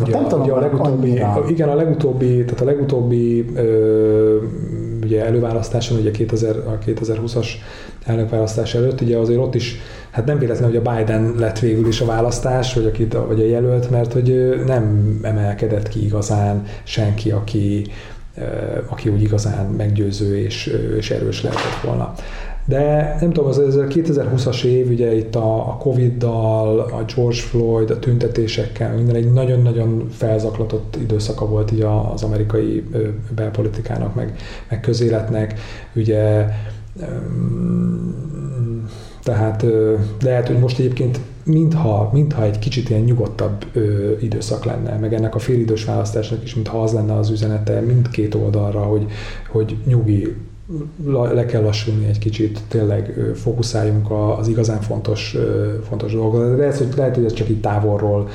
Ugye, 0.00 0.20
nem 0.20 0.40
ugye 0.40 0.52
a 0.52 0.60
legutóbbi, 0.60 1.22
igen, 1.48 1.68
a 1.68 1.74
legutóbbi, 1.74 2.44
tehát 2.44 2.60
a 2.60 2.64
legutóbbi 2.64 3.44
ö, 3.54 4.36
ugye 5.02 5.24
előválasztáson, 5.24 5.98
ugye 5.98 6.10
2000, 6.10 6.56
a 6.56 6.78
2020-as 6.86 7.46
elnökválasztás 8.04 8.74
előtt, 8.74 9.00
ugye 9.00 9.16
azért 9.16 9.40
ott 9.40 9.54
is, 9.54 9.76
hát 10.10 10.26
nem 10.26 10.38
véletlen, 10.38 10.68
hogy 10.68 10.82
a 10.84 10.92
Biden 10.92 11.34
lett 11.38 11.58
végül 11.58 11.86
is 11.86 12.00
a 12.00 12.04
választás, 12.04 12.74
vagy, 12.74 12.86
akit, 12.86 13.16
vagy 13.26 13.40
a 13.40 13.46
jelölt, 13.46 13.90
mert 13.90 14.12
hogy 14.12 14.62
nem 14.66 15.18
emelkedett 15.22 15.88
ki 15.88 16.04
igazán 16.04 16.64
senki, 16.82 17.30
aki, 17.30 17.86
aki 18.86 19.08
úgy 19.08 19.22
igazán 19.22 19.66
meggyőző 19.66 20.38
és, 20.38 20.76
és 20.96 21.10
erős 21.10 21.42
lehetett 21.42 21.80
volna. 21.84 22.14
De 22.66 23.16
nem 23.20 23.32
tudom, 23.32 23.48
az, 23.48 23.58
ez 23.58 23.76
a 23.76 23.84
2020-as 23.84 24.64
év, 24.64 24.90
ugye 24.90 25.16
itt 25.16 25.34
a, 25.34 25.68
a 25.68 25.76
Covid-dal, 25.76 26.80
a 26.80 27.04
George 27.14 27.40
Floyd, 27.40 27.90
a 27.90 27.98
tüntetésekkel, 27.98 28.94
minden 28.94 29.14
egy 29.14 29.32
nagyon-nagyon 29.32 30.08
felzaklatott 30.10 30.96
időszaka 30.96 31.46
volt 31.46 31.72
így 31.72 31.86
az 32.12 32.22
amerikai 32.22 32.84
belpolitikának, 33.34 34.14
meg, 34.14 34.36
meg 34.68 34.80
közéletnek. 34.80 35.58
Ugye 35.94 36.46
tehát 39.22 39.64
lehet, 40.22 40.46
hogy 40.46 40.58
most 40.58 40.78
egyébként 40.78 41.20
mintha, 41.44 42.10
mintha 42.12 42.42
egy 42.42 42.58
kicsit 42.58 42.88
ilyen 42.90 43.02
nyugodtabb 43.02 43.64
ö, 43.72 44.12
időszak 44.20 44.64
lenne, 44.64 44.96
meg 44.96 45.14
ennek 45.14 45.34
a 45.34 45.38
félidős 45.38 45.84
választásnak 45.84 46.42
is, 46.42 46.54
mintha 46.54 46.82
az 46.82 46.92
lenne 46.92 47.14
az 47.14 47.30
üzenete 47.30 47.80
mindkét 47.80 48.34
oldalra, 48.34 48.80
hogy, 48.80 49.06
hogy 49.48 49.76
nyugi, 49.84 50.34
le 51.34 51.44
kell 51.46 51.62
lassulni 51.62 52.06
egy 52.06 52.18
kicsit, 52.18 52.60
tényleg 52.68 53.14
fókuszáljunk 53.34 54.10
az 54.38 54.48
igazán 54.48 54.80
fontos, 54.80 55.36
fontos 55.88 56.12
dolgokra. 56.12 56.56
Lehet, 56.56 56.76
hogy, 56.76 56.88
lehet, 56.96 57.14
hogy 57.14 57.24
ez 57.24 57.32
csak 57.32 57.48
így 57.48 57.60
távolról 57.60 58.28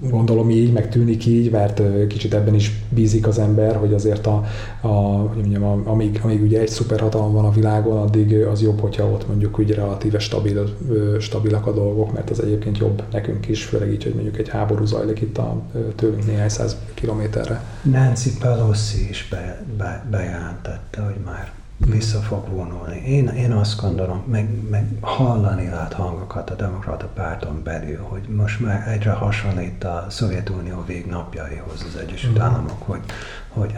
gondolom 0.00 0.50
így, 0.50 0.72
meg 0.72 0.88
tűnik 0.88 1.26
így, 1.26 1.50
mert 1.50 1.82
kicsit 2.06 2.34
ebben 2.34 2.54
is 2.54 2.72
bízik 2.88 3.26
az 3.26 3.38
ember, 3.38 3.76
hogy 3.76 3.94
azért 3.94 4.26
a, 4.26 4.44
a, 4.80 4.88
hogy 4.88 5.36
mondjam, 5.36 5.82
amíg, 5.88 6.20
amíg 6.22 6.42
ugye 6.42 6.60
egy 6.60 6.68
szuperhatalom 6.68 7.32
van 7.32 7.44
a 7.44 7.50
világon, 7.50 7.96
addig 7.96 8.34
az 8.34 8.62
jobb, 8.62 8.80
hogyha 8.80 9.04
ott 9.04 9.28
mondjuk 9.28 9.58
úgy 9.58 9.70
relatíve 9.70 10.18
stabil, 10.18 10.76
stabilak 11.20 11.66
a 11.66 11.72
dolgok, 11.72 12.12
mert 12.12 12.30
az 12.30 12.40
egyébként 12.42 12.78
jobb 12.78 13.02
nekünk 13.12 13.48
is, 13.48 13.64
főleg 13.64 13.92
így, 13.92 14.02
hogy 14.02 14.14
mondjuk 14.14 14.38
egy 14.38 14.48
háború 14.48 14.84
zajlik 14.84 15.20
itt 15.20 15.38
a, 15.38 15.62
tőlünk 15.94 16.26
néhány 16.26 16.48
száz 16.48 16.76
kilométerre. 16.94 17.64
Nancy 17.82 18.30
Pelosi 18.40 19.08
is 19.08 19.28
be, 19.30 19.64
be, 19.78 20.06
bejelentette, 20.10 21.00
hogy 21.00 21.24
már 21.24 21.52
vissza 21.86 22.18
fog 22.18 22.48
vonulni. 22.48 23.02
Én, 23.06 23.28
én 23.28 23.52
azt 23.52 23.80
gondolom, 23.80 24.22
meg, 24.26 24.48
meg 24.70 24.86
hallani 25.00 25.68
lehet 25.68 25.92
hangokat 25.92 26.50
a 26.50 26.54
demokrata 26.54 27.08
párton 27.14 27.60
belül, 27.64 27.98
hogy 28.08 28.22
most 28.36 28.60
már 28.60 28.88
egyre 28.88 29.10
hasonlít 29.10 29.84
a 29.84 30.06
Szovjetunió 30.08 30.84
végnapjaihoz 30.86 31.86
az 31.88 32.00
Egyesült 32.00 32.38
mm. 32.38 32.42
Államok, 32.42 32.82
hogy, 32.86 33.00
hogy, 33.48 33.72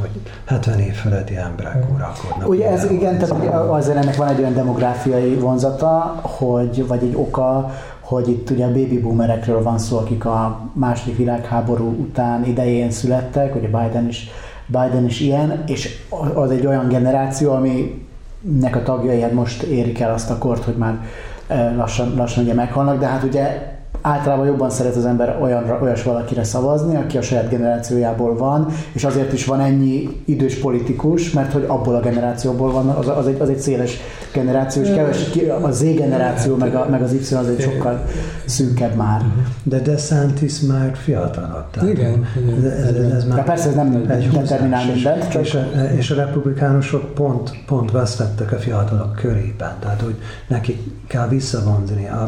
hogy 0.00 0.10
70 0.44 0.78
év 0.78 0.94
feletti 0.94 1.36
emberek 1.36 1.90
uralkodnak. 1.92 2.48
Ugye 2.48 2.70
ez 2.70 2.90
igen, 2.90 3.18
tehát 3.18 3.54
azért 3.54 3.96
ennek 3.96 4.16
van 4.16 4.28
egy 4.28 4.38
olyan 4.38 4.54
demográfiai 4.54 5.34
vonzata, 5.34 6.20
hogy, 6.22 6.86
vagy 6.86 7.02
egy 7.02 7.14
oka, 7.16 7.70
hogy 8.00 8.28
itt 8.28 8.50
ugye 8.50 8.64
a 8.64 8.72
baby 8.72 9.00
boomerekről 9.00 9.62
van 9.62 9.78
szó, 9.78 9.98
akik 9.98 10.24
a 10.24 10.60
második 10.72 11.16
világháború 11.16 11.90
után 12.00 12.44
idején 12.44 12.90
születtek, 12.90 13.54
ugye 13.54 13.66
Biden 13.66 14.08
is 14.08 14.30
Biden 14.66 15.04
is 15.04 15.20
ilyen, 15.20 15.64
és 15.66 15.98
az 16.34 16.50
egy 16.50 16.66
olyan 16.66 16.88
generáció, 16.88 17.52
aminek 17.52 18.76
a 18.76 18.82
tagjai 18.82 19.32
most 19.32 19.62
érik 19.62 20.00
el 20.00 20.12
azt 20.12 20.30
a 20.30 20.38
kort, 20.38 20.64
hogy 20.64 20.76
már 20.76 21.00
eh, 21.46 21.76
lassan, 21.76 22.14
lassan 22.16 22.44
ugye 22.44 22.54
meghalnak, 22.54 22.98
de 22.98 23.06
hát 23.06 23.22
ugye 23.22 23.73
általában 24.02 24.46
jobban 24.46 24.70
szeret 24.70 24.96
az 24.96 25.04
ember 25.04 25.38
olyan, 25.40 25.78
olyas 25.82 26.02
valakire 26.02 26.44
szavazni, 26.44 26.96
aki 26.96 27.16
a 27.16 27.22
saját 27.22 27.48
generációjából 27.48 28.36
van, 28.36 28.66
és 28.92 29.04
azért 29.04 29.32
is 29.32 29.44
van 29.44 29.60
ennyi 29.60 30.22
idős 30.24 30.58
politikus, 30.58 31.30
mert 31.30 31.52
hogy 31.52 31.64
abból 31.66 31.94
a 31.94 32.00
generációból 32.00 32.72
van, 32.72 32.88
az, 32.88 33.08
az, 33.08 33.26
egy, 33.26 33.40
az 33.40 33.48
egy 33.48 33.58
széles 33.58 33.96
generáció, 34.32 34.82
és 34.82 34.90
keves, 34.94 35.30
a 35.62 35.70
Z 35.70 35.82
generáció, 35.82 36.56
meg, 36.56 36.74
a, 36.74 36.86
meg 36.90 37.02
az 37.02 37.12
Y 37.12 37.34
az 37.34 37.48
egy 37.48 37.60
sokkal 37.60 38.04
szűkebb 38.44 38.94
már. 38.94 39.22
De 39.62 39.78
DeSantis 39.78 40.60
már 40.60 40.96
fiatalabb. 40.96 41.66
Igen. 41.88 42.26
Ez, 42.58 42.64
ez, 42.64 43.12
ez 43.12 43.24
már 43.24 43.38
De 43.38 43.42
persze 43.42 43.68
ez 43.68 43.74
nem 43.74 44.06
determinál 44.32 44.86
mindent. 44.94 45.28
Csak... 45.28 45.42
És, 45.42 45.54
a, 45.54 45.82
és 45.96 46.10
a 46.10 46.14
republikánusok 46.14 47.14
pont, 47.14 47.50
pont 47.66 47.90
vesztettek 47.90 48.52
a 48.52 48.56
fiatalok 48.56 49.14
körében, 49.14 49.72
tehát 49.80 50.00
hogy 50.00 50.16
nekik 50.46 50.78
kell 51.06 51.28
visszavonzni. 51.28 52.08
A, 52.08 52.24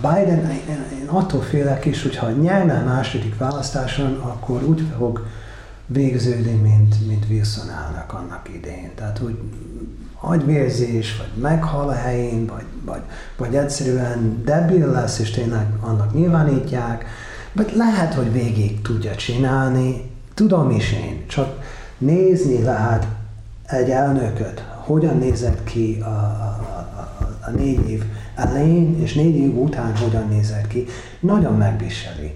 Biden, 0.00 0.50
én, 0.50 0.84
én 1.00 1.06
attól 1.06 1.40
félek 1.40 1.84
is, 1.84 2.02
hogy 2.02 2.16
ha 2.16 2.30
nyerne 2.30 2.78
a 2.78 2.84
második 2.84 3.38
választáson, 3.38 4.20
akkor 4.20 4.62
úgy 4.62 4.84
fog 4.98 5.26
végződni, 5.86 6.52
mint, 6.52 7.06
mint 7.06 7.24
Wilson 7.30 7.70
elnök 7.70 8.12
annak 8.12 8.48
idején. 8.54 8.90
Tehát, 8.94 9.18
hogy 9.18 9.38
agyvérzés, 10.20 11.16
vagy 11.16 11.42
meghal 11.42 11.88
a 11.88 11.94
helyén, 11.94 12.46
vagy, 12.46 12.64
vagy, 12.84 13.00
vagy 13.36 13.54
egyszerűen 13.54 14.42
debil 14.44 14.86
lesz, 14.86 15.18
és 15.18 15.30
tényleg 15.30 15.66
annak 15.80 16.14
nyilvánítják, 16.14 17.04
vagy 17.52 17.72
lehet, 17.76 18.14
hogy 18.14 18.32
végig 18.32 18.82
tudja 18.82 19.14
csinálni, 19.14 20.10
tudom 20.34 20.70
is 20.70 20.92
én, 20.92 21.26
csak 21.26 21.58
nézni 21.98 22.62
lehet 22.62 23.06
egy 23.66 23.90
elnököt, 23.90 24.64
hogyan 24.78 25.18
nézett 25.18 25.64
ki 25.64 25.98
a, 26.00 26.06
a, 26.06 26.58
a, 26.96 27.36
a 27.46 27.50
négy 27.50 27.90
év 27.90 28.04
elején 28.48 29.00
és 29.02 29.14
négy 29.14 29.36
év 29.36 29.58
után 29.58 29.96
hogyan 29.96 30.28
nézett 30.28 30.66
ki, 30.66 30.86
nagyon 31.20 31.56
megviseli. 31.56 32.34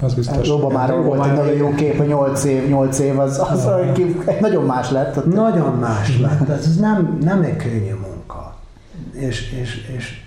Az 0.00 0.14
biztos. 0.14 0.48
Hát, 0.48 0.72
már 0.72 0.94
volt 1.02 1.26
egy 1.26 1.32
nagyon 1.32 1.56
jó 1.56 1.74
kép, 1.74 2.00
a 2.00 2.04
8 2.04 2.44
év, 2.44 2.68
8 2.68 2.98
év 2.98 3.18
az, 3.18 3.38
az, 3.38 3.66
az 3.66 3.70
nagyon 4.40 4.64
más 4.64 4.90
lett. 4.90 5.26
Nagyon 5.34 5.78
más 5.78 6.18
lett. 6.20 6.48
Ez 6.58 6.76
nem, 6.76 7.18
nem 7.20 7.42
egy 7.42 7.56
könnyű 7.56 7.94
munka. 7.94 8.56
És, 9.12 9.52
és, 9.60 9.88
és 9.96 10.20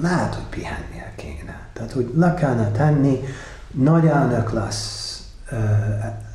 lehet, 0.00 0.34
hogy 0.34 0.44
pihennie 0.50 1.12
kéne. 1.16 1.60
Tehát, 1.72 1.92
hogy 1.92 2.10
le 2.16 2.34
kellene 2.34 2.70
tenni, 2.70 3.20
nagy 3.70 4.06
elnök 4.06 4.52
lesz, 4.52 5.22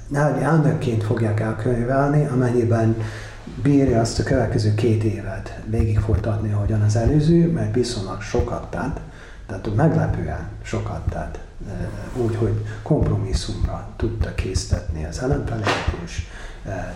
nagy 0.07 0.41
elnökként 0.41 1.03
fogják 1.03 1.39
elkönyvelni, 1.39 2.25
amennyiben 2.33 2.95
bírja 3.63 3.99
azt 3.99 4.19
a 4.19 4.23
következő 4.23 4.73
két 4.73 5.03
évet 5.03 5.59
végig 5.65 5.99
folytatni, 5.99 6.51
ahogyan 6.51 6.81
az 6.81 6.95
előző, 6.95 7.51
mert 7.51 7.73
viszonylag 7.73 8.21
sokat 8.21 8.69
tett, 8.71 8.99
tehát 9.47 9.75
meglepően 9.75 10.47
sokat 10.61 11.01
tett, 11.09 11.39
úgy, 12.15 12.35
hogy 12.35 12.65
kompromisszumra 12.81 13.87
tudta 13.95 14.33
késztetni 14.33 15.05
az 15.05 15.19
ellenfeleket, 15.19 15.97
és 16.05 16.27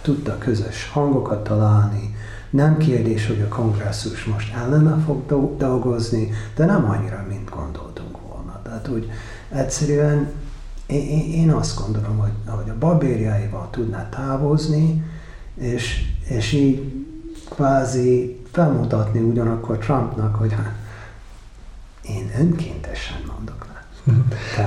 tudta 0.01 0.37
közös 0.37 0.89
hangokat 0.89 1.43
találni. 1.43 2.15
Nem 2.49 2.77
kérdés, 2.77 3.27
hogy 3.27 3.41
a 3.41 3.47
kongresszus 3.47 4.23
most 4.23 4.53
ellene 4.55 5.03
fog 5.05 5.27
dolgozni, 5.57 6.31
de 6.55 6.65
nem 6.65 6.89
annyira, 6.89 7.25
mint 7.29 7.49
gondoltunk 7.49 8.17
volna. 8.27 8.59
Tehát, 8.63 8.87
hogy 8.87 9.09
egyszerűen 9.49 10.31
én 11.31 11.51
azt 11.51 11.79
gondolom, 11.81 12.17
hogy, 12.17 12.31
hogy 12.45 12.69
a 12.69 12.77
babérjaival 12.79 13.67
tudná 13.71 14.09
távozni, 14.09 15.03
és, 15.55 16.05
és 16.35 16.51
így 16.51 17.05
kvázi 17.49 18.39
felmutatni 18.51 19.19
ugyanakkor 19.19 19.77
Trumpnak, 19.77 20.35
hogy 20.35 20.53
hát 20.53 20.75
én 22.01 22.31
önkéntesen 22.39 23.21
mondok 23.35 23.70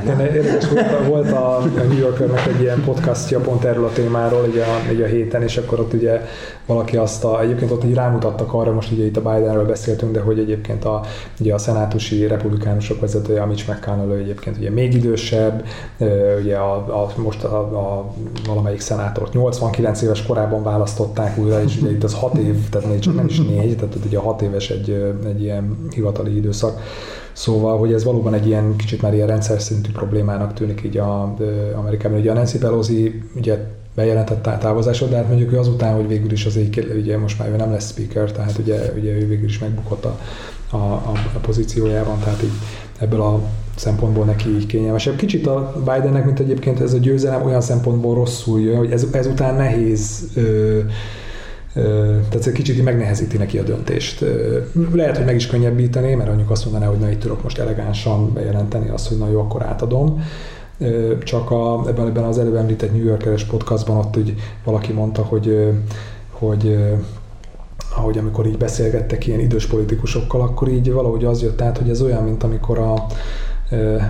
igen, 0.03 0.21
érdekes 0.21 0.69
volt, 0.69 1.07
volt 1.07 1.31
a, 1.31 1.57
a 1.57 1.65
New 1.89 1.99
Yorkernek 1.99 2.47
egy 2.47 2.61
ilyen 2.61 2.83
podcastja 2.85 3.39
pont 3.41 3.65
erről 3.65 3.85
a 3.85 3.93
témáról 3.93 4.45
ugye 4.49 4.65
a, 4.65 4.93
ugye 4.93 5.05
a 5.05 5.09
héten, 5.09 5.43
és 5.43 5.57
akkor 5.57 5.81
ott 5.81 5.93
ugye 5.93 6.21
valaki 6.67 6.97
azt 6.97 7.25
a, 7.25 7.41
egyébként 7.41 7.71
ott 7.71 7.85
így 7.85 7.95
rámutattak 7.95 8.53
arra, 8.53 8.73
most 8.73 8.93
ugye 8.93 9.05
itt 9.05 9.17
a 9.17 9.21
Bidenről 9.21 9.67
beszéltünk, 9.67 10.13
de 10.13 10.21
hogy 10.21 10.39
egyébként 10.39 10.85
a, 10.85 11.01
ugye 11.41 11.55
a 11.55 11.59
szenátusi 11.59 12.27
republikánusok 12.27 13.01
vezetője, 13.01 13.43
a 13.43 13.47
Mitch 13.47 13.69
McConnell, 13.69 14.09
ő 14.09 14.19
egyébként 14.19 14.57
ugye 14.57 14.71
még 14.71 14.95
idősebb, 14.95 15.67
ugye 16.41 16.57
a, 16.57 17.03
a, 17.03 17.13
most 17.17 17.45
a, 17.45 17.59
a, 17.59 18.15
valamelyik 18.47 18.81
szenátort 18.81 19.33
89 19.33 20.03
éves 20.03 20.27
korában 20.27 20.63
választották 20.63 21.39
újra, 21.39 21.63
és 21.63 21.77
ugye 21.81 21.91
itt 21.91 22.05
az 22.05 22.15
6 22.15 22.35
év, 22.35 22.69
tehát 22.71 22.89
még 22.89 22.99
csak 22.99 23.15
nem 23.15 23.27
is 23.27 23.41
négy, 23.41 23.77
tehát 23.77 23.95
ugye 24.07 24.19
6 24.19 24.43
éves 24.43 24.71
egy, 24.71 25.15
egy 25.27 25.43
ilyen 25.43 25.89
hivatali 25.95 26.37
időszak. 26.37 26.81
Szóval, 27.35 27.79
hogy 27.79 27.93
ez 27.93 28.05
valóban 28.05 28.35
egy 28.35 28.47
ilyen 28.47 28.77
kicsit 28.77 29.03
már 29.03 29.15
ilyen 29.15 29.27
rendszer 29.27 29.61
szintű 29.61 29.91
problémának 29.91 30.53
tűnik 30.53 30.83
így 30.85 30.97
a, 30.97 31.35
Amerikában. 31.77 32.19
Ugye 32.19 32.31
a 32.31 32.35
Nancy 32.35 32.59
Pelosi 32.59 33.23
ugye 33.37 33.59
bejelentette 33.95 34.59
távozásod, 34.59 35.11
de 35.11 35.17
hát 35.17 35.29
mondjuk 35.29 35.53
ő 35.53 35.59
azután, 35.59 35.95
hogy 35.95 36.09
végül 36.09 36.33
is 36.33 36.47
az 36.47 36.59
ugye 36.97 37.19
most 37.19 37.39
már 37.39 37.49
ő 37.49 37.57
nem 37.57 37.71
lesz 37.71 37.91
speaker, 37.91 38.33
tehát 38.33 38.59
ugye, 38.59 38.93
ugye 38.99 39.13
ő 39.13 39.27
végül 39.27 39.49
is 39.49 39.59
megbukott 39.59 40.05
a, 40.05 40.19
a, 40.71 40.77
a, 40.77 41.13
a 41.35 41.39
pozíciójában, 41.39 42.19
tehát 42.19 42.43
így 42.43 42.53
ebből 42.99 43.21
a 43.21 43.41
szempontból 43.77 44.25
neki 44.25 44.49
így 44.49 44.67
kényelmesebb. 44.67 45.17
Kicsit 45.17 45.47
a 45.47 45.73
Bidennek, 45.79 46.25
mint 46.25 46.41
egyébként 46.41 46.81
ez 46.81 46.93
a 46.93 46.99
győzelem 46.99 47.45
olyan 47.45 47.61
szempontból 47.61 48.15
rosszul 48.15 48.61
jön, 48.61 48.77
hogy 48.77 48.91
ez, 48.91 49.07
ezután 49.13 49.55
nehéz 49.55 50.29
ö, 50.35 50.81
tehát 51.75 52.35
ez 52.35 52.47
egy 52.47 52.53
kicsit 52.53 52.85
megnehezíti 52.85 53.37
neki 53.37 53.59
a 53.59 53.63
döntést. 53.63 54.25
Lehet, 54.93 55.17
hogy 55.17 55.27
meg 55.27 55.35
is 55.35 55.47
könnyebbíteni, 55.47 56.15
mert 56.15 56.31
anyuk 56.31 56.51
azt 56.51 56.65
mondaná, 56.65 56.87
hogy 56.87 56.99
na 56.99 57.11
itt 57.11 57.21
tudok 57.21 57.43
most 57.43 57.59
elegánsan 57.59 58.33
bejelenteni 58.33 58.89
azt, 58.89 59.09
hogy 59.09 59.19
na 59.19 59.31
jó, 59.31 59.41
akkor 59.41 59.63
átadom. 59.63 60.25
Csak 61.23 61.51
a, 61.51 61.83
ebben, 61.87 62.07
ebben 62.07 62.25
az 62.25 62.39
előbb 62.39 62.55
említett 62.55 62.93
New 62.93 63.05
Yorkeres 63.05 63.45
podcastban 63.45 63.97
ott 63.97 64.15
hogy 64.15 64.35
valaki 64.65 64.93
mondta, 64.93 65.23
hogy, 65.23 65.73
hogy 66.31 66.79
ahogy 67.97 68.19
amikor 68.19 68.47
így 68.47 68.59
beszélgettek 68.59 69.27
ilyen 69.27 69.41
idős 69.41 69.67
politikusokkal, 69.67 70.41
akkor 70.41 70.69
így 70.69 70.93
valahogy 70.93 71.25
az 71.25 71.43
jött 71.43 71.61
át, 71.61 71.79
hogy 71.79 71.89
ez 71.89 72.03
olyan, 72.03 72.23
mint 72.23 72.43
amikor 72.43 72.79
a, 72.79 73.07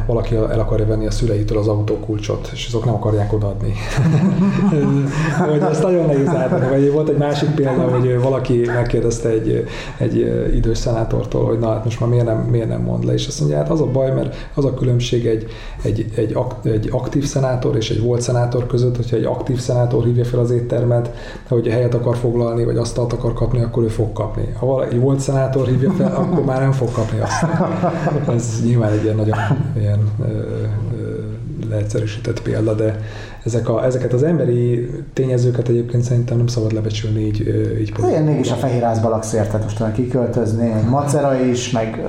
valaki 0.07 0.35
el 0.35 0.61
akarja 0.61 0.87
venni 0.87 1.07
a 1.07 1.11
szüleitől 1.11 1.59
az 1.59 1.69
autókulcsot, 1.69 2.51
és 2.53 2.67
azok 2.67 2.85
nem 2.85 2.95
akarják 2.95 3.33
odaadni. 3.33 3.75
hogy 5.51 5.63
nagyon 5.83 6.07
nehéz 6.07 6.29
átadni. 6.29 6.69
Vagy 6.69 6.93
volt 6.93 7.09
egy 7.09 7.17
másik 7.17 7.51
példa, 7.51 7.83
hogy 7.83 8.21
valaki 8.23 8.63
megkérdezte 8.67 9.29
egy, 9.29 9.67
egy 9.99 10.17
idős 10.55 10.79
szenátortól, 10.79 11.45
hogy 11.45 11.59
na 11.59 11.73
hát 11.73 11.85
most 11.85 12.01
már 12.01 12.09
miért 12.09 12.25
nem, 12.25 12.39
miért 12.39 12.69
nem 12.69 12.81
mond 12.81 13.05
le, 13.05 13.13
és 13.13 13.27
azt 13.27 13.41
mondja, 13.41 13.59
hát 13.59 13.71
az 13.71 13.81
a 13.81 13.87
baj, 13.87 14.11
mert 14.11 14.49
az 14.55 14.65
a 14.65 14.75
különbség 14.75 15.27
egy, 15.27 15.47
egy, 15.83 16.07
egy, 16.17 16.37
egy 16.63 16.89
aktív 16.93 17.25
szenátor 17.25 17.77
és 17.77 17.91
egy 17.91 18.01
volt 18.01 18.21
szenátor 18.21 18.67
között, 18.67 18.97
hogyha 18.97 19.17
egy 19.17 19.25
aktív 19.25 19.59
szenátor 19.59 20.05
hívja 20.05 20.25
fel 20.25 20.41
az 20.41 20.51
éttermet, 20.51 21.11
hogy 21.49 21.69
helyet 21.69 21.95
akar 21.95 22.17
foglalni, 22.17 22.65
vagy 22.65 22.77
asztalt 22.77 23.13
akar 23.13 23.33
kapni, 23.33 23.63
akkor 23.63 23.83
ő 23.83 23.89
fog 23.89 24.13
kapni. 24.13 24.55
Ha 24.59 24.67
valaki 24.67 24.99
volt 24.99 25.21
szenátor 25.21 25.67
hívja 25.67 25.91
fel, 25.91 26.15
akkor 26.15 26.45
már 26.45 26.61
nem 26.61 26.73
fog 26.73 26.93
kapni 26.93 27.19
azt. 27.21 27.47
Ez 28.29 28.61
nyilván 28.65 28.93
egy 28.93 29.03
ilyen 29.03 29.17
nagyon 29.17 29.39
ilyen 29.77 30.11
ö, 30.21 30.25
ö, 30.25 31.23
leegyszerűsített 31.69 32.43
példa, 32.43 32.75
de 32.75 33.01
ezek 33.45 33.69
a, 33.69 33.85
ezeket 33.85 34.13
az 34.13 34.23
emberi 34.23 34.91
tényezőket 35.13 35.69
egyébként 35.69 36.03
szerintem 36.03 36.37
nem 36.37 36.47
szabad 36.47 36.73
lebecsülni 36.73 37.21
így, 37.21 37.41
így 37.81 37.93
Én 38.13 38.23
mégis 38.23 38.51
a 38.51 38.55
fehérházba 38.55 39.09
laksz 39.09 39.33
érted, 39.33 39.63
most 39.63 39.93
kiköltözni, 39.93 40.73
macera 40.89 41.35
is, 41.45 41.71
meg... 41.71 42.05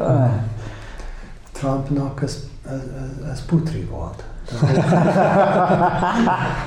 Trumpnak 1.51 2.21
ez, 2.23 2.43
ez, 2.69 3.29
ez 3.31 3.45
putri 3.45 3.87
volt. 3.91 4.23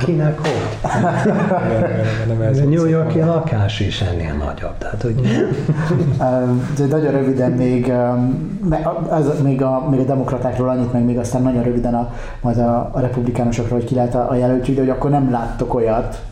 Kinek 0.04 0.38
hogy? 0.38 0.78
A 2.58 2.64
New 2.64 2.86
Yorki 2.86 3.20
lakás 3.20 3.80
is 3.80 4.00
ennél 4.00 4.34
nagyobb. 4.34 4.78
Tehát, 4.78 5.02
hogy... 5.02 5.20
De 6.76 6.86
nagyon 6.86 7.12
röviden 7.12 7.50
még, 7.50 7.92
ez, 9.10 9.42
még, 9.42 9.62
a, 9.62 9.88
még 9.90 10.00
a 10.00 10.04
demokratákról 10.04 10.68
annyit, 10.68 10.92
meg 10.92 11.04
még 11.04 11.18
aztán 11.18 11.42
nagyon 11.42 11.62
röviden 11.62 11.94
a, 11.94 12.12
majd 12.40 12.58
a, 12.58 12.90
a 12.92 13.00
republikánusokról, 13.00 13.78
hogy 13.78 13.88
ki 13.88 13.94
lehet 13.94 14.14
a, 14.14 14.30
a 14.30 14.34
jelöltség, 14.34 14.74
de 14.74 14.80
hogy 14.80 14.90
akkor 14.90 15.10
nem 15.10 15.30
láttok 15.30 15.74
olyat, 15.74 16.22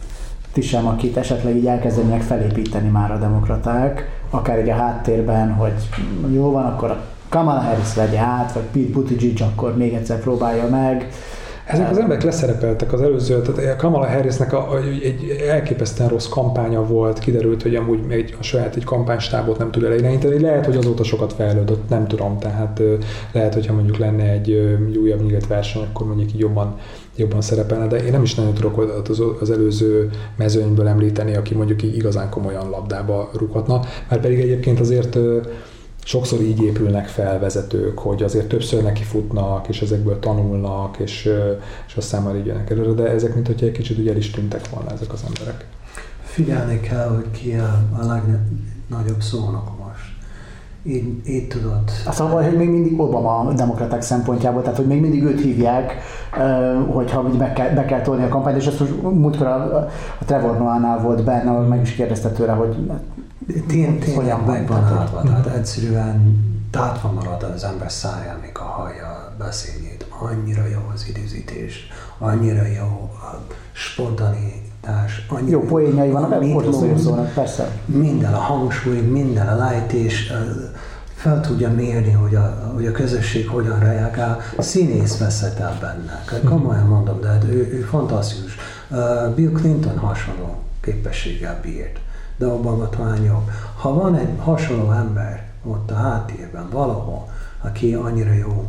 ti 0.53 0.61
sem, 0.61 0.87
akit 0.87 1.17
esetleg 1.17 1.57
így 1.57 1.67
elkezdenek 1.67 2.23
felépíteni 2.23 2.89
már 2.89 3.11
a 3.11 3.19
demokraták, 3.19 4.21
akár 4.31 4.59
egy 4.59 4.69
a 4.69 4.75
háttérben, 4.75 5.53
hogy 5.53 5.89
jó 6.33 6.51
van, 6.51 6.65
akkor 6.65 6.97
Kamala 7.29 7.61
Harris 7.61 7.95
vegye 7.95 8.18
át, 8.18 8.53
vagy 8.53 8.62
Pete 8.62 8.93
Buttigieg 8.93 9.37
akkor 9.41 9.77
még 9.77 9.95
egyszer 9.95 10.20
próbálja 10.20 10.68
meg. 10.68 11.09
Ezek 11.66 11.91
az 11.91 11.99
emberek 11.99 12.22
leszerepeltek 12.22 12.93
az 12.93 13.03
előző, 13.03 13.41
tehát 13.41 13.77
Kamala 13.77 14.07
Harrisnek 14.07 14.53
a, 14.53 14.72
a, 14.72 14.77
egy 15.03 15.45
elképesztően 15.49 16.09
rossz 16.09 16.29
kampánya 16.29 16.87
volt, 16.87 17.18
kiderült, 17.18 17.62
hogy 17.62 17.74
amúgy 17.74 18.01
egy, 18.09 18.37
a 18.41 18.43
saját 18.43 18.77
egy 18.77 18.85
kampánystábot 18.85 19.59
nem 19.59 19.70
tud 19.70 19.85
elirányítani. 19.85 20.41
Lehet, 20.41 20.64
hogy 20.64 20.77
azóta 20.77 21.05
sokat 21.05 21.33
fejlődött, 21.33 21.89
nem 21.89 22.07
tudom, 22.07 22.39
tehát 22.39 22.83
lehet, 23.33 23.55
hogyha 23.55 23.74
mondjuk 23.74 23.97
lenne 23.97 24.31
egy 24.31 24.79
újabb 25.01 25.22
nyílt 25.22 25.47
verseny, 25.47 25.83
akkor 25.83 26.07
mondjuk 26.07 26.39
jobban, 26.39 26.74
jobban 27.16 27.41
szerepelne, 27.41 27.87
de 27.87 27.97
én 27.97 28.12
nem 28.12 28.22
is 28.22 28.35
nagyon 28.35 28.55
tudok 28.55 29.01
az, 29.41 29.51
előző 29.51 30.11
mezőnyből 30.37 30.89
említeni, 30.89 31.37
aki 31.37 31.55
mondjuk 31.55 31.83
igazán 31.83 32.31
komolyan 32.31 32.70
labdába 32.70 33.31
rúghatna, 33.33 33.81
mert 34.09 34.22
pedig 34.22 34.41
egyébként 34.41 34.81
azért 34.81 35.18
sokszor 36.07 36.41
így 36.41 36.63
épülnek 36.63 37.07
fel 37.07 37.39
vezetők, 37.39 37.99
hogy 37.99 38.23
azért 38.23 38.49
többször 38.49 38.83
neki 38.83 39.03
futnak, 39.03 39.69
és 39.69 39.83
ezekből 39.83 40.19
tanulnak, 40.19 40.99
és, 40.99 41.31
és 41.87 41.97
aztán 41.97 42.23
már 42.23 42.37
így 42.37 42.47
jönnek 42.47 42.71
előre, 42.71 42.93
de 42.93 43.09
ezek 43.11 43.35
mint 43.35 43.47
hogy 43.47 43.65
egy 43.65 43.73
kicsit 43.73 43.99
ugye 43.99 44.11
el 44.11 44.17
is 44.17 44.31
tűntek 44.31 44.69
volna 44.71 44.91
ezek 44.91 45.13
az 45.13 45.25
emberek. 45.29 45.67
Figyelni 46.23 46.81
kell, 46.81 47.09
hogy 47.09 47.31
ki 47.31 47.53
a, 47.55 47.85
a 47.99 48.07
legnagyobb 48.07 49.21
szónok 49.21 49.79
most. 49.85 50.15
Így, 50.85 51.29
így 51.29 51.49
tudod. 51.49 51.83
Azt 52.05 52.19
mondom, 52.19 52.43
hogy 52.43 52.57
még 52.57 52.69
mindig 52.69 53.01
Obama 53.01 53.39
a 53.39 53.53
demokraták 53.53 54.03
szempontjából, 54.03 54.63
tehát 54.63 54.77
hogy 54.77 54.87
még 54.87 55.01
mindig 55.01 55.23
őt 55.23 55.41
hívják, 55.41 55.95
hogyha 56.89 57.23
be 57.23 57.53
kell, 57.53 57.75
be 57.75 57.85
kell 57.85 58.01
tolni 58.01 58.25
a 58.25 58.29
kampányt, 58.29 58.57
és 58.57 58.67
ezt 58.67 58.81
most 58.81 59.03
múltkor 59.03 59.47
a, 59.47 59.77
a 60.21 60.25
Trevor 60.25 60.59
Noah-nál 60.59 61.01
volt 61.01 61.25
benne, 61.25 61.51
ahol 61.51 61.67
meg 61.67 61.83
is 61.83 61.95
kérdezte 61.95 62.31
tőle, 62.31 62.53
hogy 62.53 62.77
Tény, 63.67 63.99
tényleg 63.99 64.47
meg 64.47 64.67
van 64.67 64.85
állva, 64.85 65.23
tehát 65.23 65.47
egyszerűen 65.47 66.45
tátva 66.71 67.13
marad 67.13 67.43
az 67.43 67.65
ember 67.65 67.93
szája, 67.93 68.37
amikor 68.39 68.67
hallja 68.67 69.07
a 69.07 69.35
beszédjét. 69.39 70.07
Annyira 70.21 70.67
jó 70.67 70.91
az 70.95 71.07
időzítés, 71.09 71.89
annyira 72.19 72.67
jó 72.67 73.11
a 73.13 73.41
spontanitás. 73.73 75.27
Annyira 75.29 75.51
jó 75.51 75.61
poénjai 75.61 76.11
vannak, 76.11 76.49
borzasztó 76.49 76.97
szónak, 76.97 77.33
persze. 77.35 77.81
Minden 77.85 78.35
a 78.35 78.39
hangsúly, 78.39 79.01
minden 79.01 79.49
a 79.49 79.57
lejtés, 79.57 80.33
fel 81.15 81.41
tudja 81.41 81.71
mérni, 81.71 82.13
hogy 82.13 82.35
a, 82.35 82.73
hogy 82.75 82.87
a 82.87 82.93
közösség 82.93 83.49
hogyan 83.49 83.79
reagál. 83.79 84.41
Színész 84.59 85.19
veszett 85.19 85.59
el 85.59 85.79
benne. 85.81 86.25
Komolyan 86.45 86.87
mondom, 86.87 87.21
de 87.21 87.29
hát 87.29 87.45
ő, 87.45 87.71
ő 87.73 87.81
fantasztikus. 87.81 88.57
Bill 89.35 89.51
Clinton 89.51 89.99
hasonló 89.99 90.57
képességgel 90.81 91.61
bírt 91.63 91.99
de 92.37 92.47
Obama 92.47 92.89
talán 92.89 93.22
jobb. 93.22 93.51
Ha 93.76 93.95
van 93.95 94.14
egy 94.14 94.39
hasonló 94.39 94.93
ember 94.93 95.47
ott 95.64 95.91
a 95.91 95.95
háttérben 95.95 96.70
valahol, 96.70 97.28
aki 97.62 97.95
annyira 97.95 98.32
jó, 98.32 98.68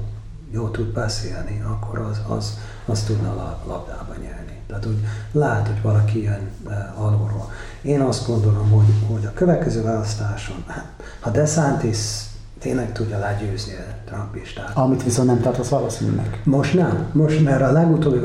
jó 0.51 0.67
tud 0.67 0.93
beszélni, 0.93 1.63
akkor 1.67 1.99
az, 1.99 2.21
az, 2.27 2.57
az 2.85 3.03
tudna 3.03 3.29
a 3.29 3.59
labdába 3.67 4.13
nyerni. 4.21 4.57
Tehát 4.67 4.85
úgy 4.85 4.99
lehet, 5.31 5.67
hogy 5.67 5.81
valaki 5.81 6.23
jön 6.23 6.49
e, 6.69 6.93
alulról. 6.97 7.51
Én 7.81 8.01
azt 8.01 8.27
gondolom, 8.27 8.69
hogy, 8.69 8.93
hogy 9.07 9.25
a 9.25 9.33
következő 9.33 9.83
választáson, 9.83 10.63
hát, 10.67 10.85
ha 11.19 11.29
DeSantis 11.29 12.27
tényleg 12.59 12.91
tudja 12.91 13.19
legyőzni 13.19 13.73
a 13.73 14.09
trumpistát. 14.09 14.71
Amit 14.73 15.03
viszont 15.03 15.27
nem 15.27 15.41
tartasz 15.41 15.69
valószínűleg. 15.69 16.41
Most 16.43 16.73
nem. 16.73 17.05
Most, 17.11 17.43
mert 17.43 17.61
a 17.61 17.71
legutóbbi 17.71 18.19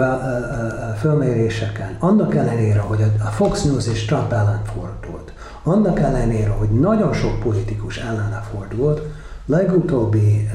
fölméréseken, 0.99 1.97
annak 1.99 2.35
ellenére, 2.35 2.81
hogy 2.81 3.03
a 3.03 3.29
Fox 3.29 3.63
News 3.63 3.87
és 3.87 4.05
Trump 4.05 4.33
ellen 4.33 4.63
fordult, 4.65 5.12
annak 5.63 5.99
ellenére, 5.99 6.51
hogy 6.51 6.69
nagyon 6.69 7.13
sok 7.13 7.41
politikus 7.41 7.97
ellene 7.99 8.41
fordult, 8.51 9.01
legutóbbi 9.47 10.49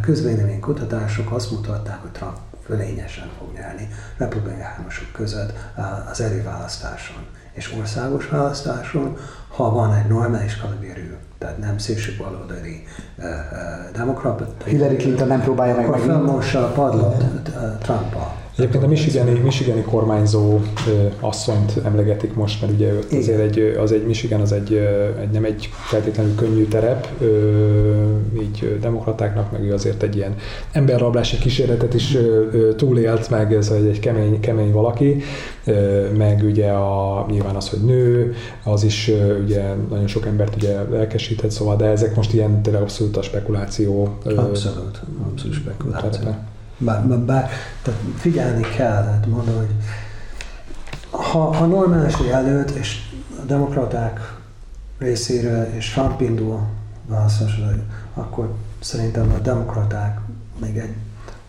közvéleménykutatások 0.00 1.32
azt 1.32 1.50
mutatták, 1.50 2.00
hogy 2.00 2.10
Trump 2.10 2.36
fölényesen 2.64 3.28
fog 3.38 3.52
nyerni 3.54 3.88
republikánusok 4.16 5.12
között 5.12 5.52
az 6.10 6.20
előválasztáson 6.20 7.26
és 7.52 7.72
országos 7.78 8.28
választáson, 8.28 9.16
ha 9.48 9.70
van 9.70 9.94
egy 9.94 10.06
normális 10.06 10.56
kaliberű, 10.56 11.14
tehát 11.38 11.58
nem 11.58 11.78
szélső 11.78 12.12
baloldali 12.18 12.84
uh, 13.18 13.24
uh, 13.24 13.96
demokrata. 13.96 14.46
Hillary 14.64 14.96
Clinton 14.96 15.28
nem 15.28 15.40
próbálja 15.40 15.76
meg. 15.76 15.88
Akkor 15.88 16.10
a 16.54 16.72
padlót 16.72 17.24
trump 17.82 18.14
-a. 18.14 18.39
Egyébként 18.60 18.84
a 18.84 18.86
Michigani, 18.86 19.38
Michigani 19.38 19.82
kormányzó 19.82 20.60
asszonyt 21.20 21.72
emlegetik 21.84 22.34
most, 22.34 22.60
mert 22.60 22.72
ugye 22.72 22.92
azért 23.18 23.40
egy, 23.40 23.76
az 23.78 23.92
egy 23.92 24.06
Michigan 24.06 24.40
az 24.40 24.52
egy, 24.52 24.72
egy, 25.20 25.30
nem 25.30 25.44
egy 25.44 25.68
feltétlenül 25.72 26.34
könnyű 26.34 26.66
terep, 26.66 27.08
így 28.42 28.78
demokratáknak, 28.80 29.52
meg 29.52 29.62
ő 29.62 29.72
azért 29.72 30.02
egy 30.02 30.16
ilyen 30.16 30.34
emberrablási 30.72 31.38
kísérletet 31.38 31.94
is 31.94 32.16
túlélt, 32.76 33.30
meg 33.30 33.54
ez 33.54 33.70
egy, 33.70 33.86
egy 33.86 34.00
kemény, 34.00 34.40
kemény 34.40 34.72
valaki, 34.72 35.22
meg 36.16 36.42
ugye 36.44 36.70
a, 36.70 37.26
nyilván 37.30 37.54
az, 37.54 37.68
hogy 37.68 37.84
nő, 37.84 38.34
az 38.64 38.84
is 38.84 39.10
ugye 39.44 39.62
nagyon 39.90 40.06
sok 40.06 40.26
embert 40.26 40.56
ugye 40.56 40.76
elkesített, 40.94 41.50
szóval, 41.50 41.76
de 41.76 41.84
ezek 41.84 42.16
most 42.16 42.32
ilyen 42.32 42.62
tényleg 42.62 42.82
abszolút 42.82 43.16
a 43.16 43.22
spekuláció. 43.22 44.18
Abszolút, 44.24 45.00
abszolút 45.30 45.54
spekuláció. 45.54 46.10
Terepe. 46.10 46.49
Bár, 46.82 47.06
bár, 47.06 47.18
bár 47.18 47.50
tehát 47.82 48.00
figyelni 48.16 48.62
kell, 48.76 49.04
tehát 49.04 49.26
mondom, 49.26 49.56
hogy 49.56 49.74
ha, 51.10 51.54
ha 51.54 51.66
normális 51.66 52.14
előtt, 52.18 52.70
és 52.70 52.98
a 53.42 53.44
demokraták 53.44 54.38
részéről, 54.98 55.64
és 55.64 55.92
Trump 55.92 56.20
indul 56.20 56.60
akkor 58.14 58.54
szerintem 58.80 59.32
a 59.36 59.38
demokraták 59.38 60.20
még 60.60 60.76
egy 60.76 60.94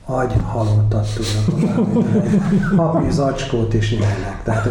agy 0.05 0.33
halottat 0.45 1.07
tudnak 1.15 1.69
hapi 2.77 3.11
zacskót 3.11 3.73
is 3.73 3.99
nyernek. 3.99 4.43
Tehát, 4.43 4.69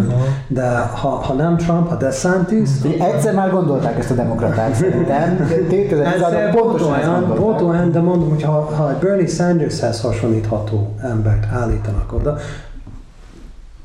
de 0.48 0.78
ha, 0.78 1.09
ha 1.09 1.32
nem 1.32 1.57
Trump, 1.57 1.89
ha 1.89 1.97
DeSantis... 1.97 2.69
Egyszer 2.98 3.35
már 3.35 3.51
gondolták 3.51 3.98
ezt 3.98 4.11
a 4.11 4.15
demokraták 4.15 4.74
szerintem. 4.74 5.48
Egyszer 5.70 6.55
pont 6.55 6.81
olyan, 6.81 7.35
pont 7.35 7.61
olyan, 7.61 7.93
de 7.93 8.01
mondom, 8.01 8.28
hogy 8.28 8.43
ha, 8.43 8.61
ha 8.61 8.98
Bernie 9.01 9.27
Sandershez 9.27 10.01
hasonlítható 10.01 10.94
embert 11.02 11.47
állítanak 11.52 12.12
oda, 12.12 12.36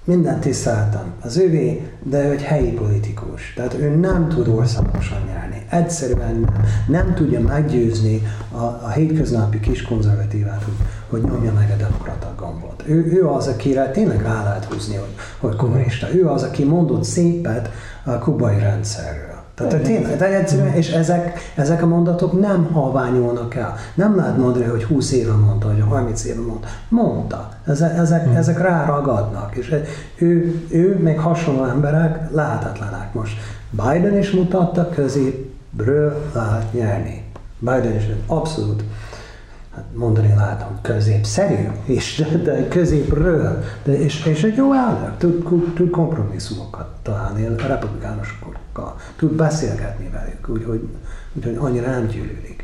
mindent 0.03 0.39
tiszteltem. 0.39 1.13
Az 1.21 1.37
ővé, 1.37 1.91
de 2.03 2.27
ő 2.27 2.31
egy 2.31 2.41
helyi 2.41 2.71
politikus. 2.71 3.53
Tehát 3.55 3.73
ő 3.73 3.95
nem 3.95 4.27
tud 4.27 4.47
országosan 4.47 5.17
nyerni. 5.27 5.65
Egyszerűen 5.69 6.35
nem. 6.35 6.63
Nem 6.87 7.13
tudja 7.13 7.41
meggyőzni 7.41 8.21
a, 8.51 8.63
a 8.63 8.89
hétköznapi 8.89 9.59
kis 9.59 9.81
konzervatívát, 9.81 10.63
hogy, 10.63 10.73
hogy 11.09 11.21
nyomja 11.21 11.53
meg 11.53 11.71
a 11.73 11.77
demokrata 11.77 12.33
gombot. 12.37 12.83
Ő, 12.85 13.05
ő 13.13 13.27
az, 13.27 13.47
akire 13.47 13.91
tényleg 13.91 14.21
rá 14.21 14.43
lehet 14.43 14.65
húzni, 14.65 14.95
hogy, 14.95 15.15
hogy 15.39 15.55
kommunista. 15.55 16.13
Ő 16.13 16.27
az, 16.27 16.43
aki 16.43 16.63
mondott 16.63 17.03
szépet 17.03 17.69
a 18.03 18.17
kubai 18.17 18.59
rendszerről. 18.59 19.35
Tehát 19.55 19.81
tényleg, 19.81 20.17
de 20.17 20.25
egyszerűen, 20.25 20.73
és 20.73 20.91
ezek, 20.91 21.39
ezek 21.55 21.83
a 21.83 21.85
mondatok 21.85 22.39
nem 22.39 22.65
halványulnak 22.73 23.55
el. 23.55 23.75
Nem 23.93 24.15
lehet 24.15 24.37
mondani, 24.37 24.65
hogy 24.65 24.83
20 24.83 25.11
éve 25.11 25.33
mondta, 25.33 25.67
vagy 25.67 25.83
30 25.89 26.25
éve 26.25 26.41
mondta. 26.41 26.67
Mondta. 26.89 27.49
Ezek, 27.65 27.97
ezek, 27.97 28.23
hmm. 28.23 28.35
ezek 28.35 28.59
ráragadnak. 28.59 29.55
És 29.55 29.75
ő, 30.15 30.61
ő, 30.69 30.99
még 30.99 31.19
hasonló 31.19 31.63
emberek 31.63 32.31
lehetetlenek 32.31 33.13
most. 33.13 33.37
Biden 33.69 34.17
is 34.17 34.31
mutatta, 34.31 34.89
középről 34.89 36.21
lehet 36.33 36.73
nyerni. 36.73 37.23
Biden 37.59 37.95
is 37.95 38.03
abszolút 38.27 38.83
hát 39.75 39.85
mondani 39.93 40.29
hogy 40.29 40.81
középszerű, 40.81 41.67
és, 41.85 42.23
de 42.43 42.67
középről, 42.67 43.63
de, 43.83 43.99
és, 43.99 44.25
és 44.25 44.43
egy 44.43 44.55
jó 44.55 44.73
elnök, 44.73 45.17
tud, 45.17 45.73
tud 45.73 45.89
kompromisszumokat 45.89 46.87
találni 47.01 47.45
a 47.45 47.67
republikánusokkal, 47.67 48.95
tud 49.15 49.31
beszélgetni 49.31 50.09
velük, 50.09 50.49
úgyhogy 50.49 50.87
úgy, 51.45 51.55
annyira 51.57 51.89
nem 51.89 52.07
gyűlölik. 52.07 52.63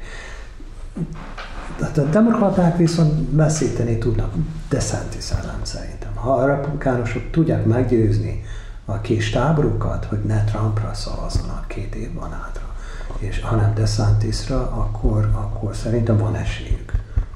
A 1.96 2.00
demokraták 2.00 2.78
viszont 2.78 3.14
beszélteni 3.14 3.98
tudnak 3.98 4.34
DeSantis 4.70 5.32
ellen 5.32 5.60
szerintem. 5.62 6.16
Ha 6.16 6.34
a 6.34 6.46
republikánusok 6.46 7.32
tudják 7.32 7.66
meggyőzni 7.66 8.44
a 8.86 9.02
kis 9.02 9.30
táborukat, 9.30 10.06
hogy 10.06 10.20
ne 10.20 10.44
Trumpra 10.44 10.94
szavazzanak 10.94 11.68
két 11.68 11.96
évben 11.96 12.32
hátra, 12.32 12.76
és 13.18 13.42
hanem 13.42 13.74
DeSantisra, 13.74 14.60
akkor, 14.60 15.30
akkor 15.34 15.76
szerintem 15.76 16.18
van 16.18 16.36
esélyük 16.36 16.81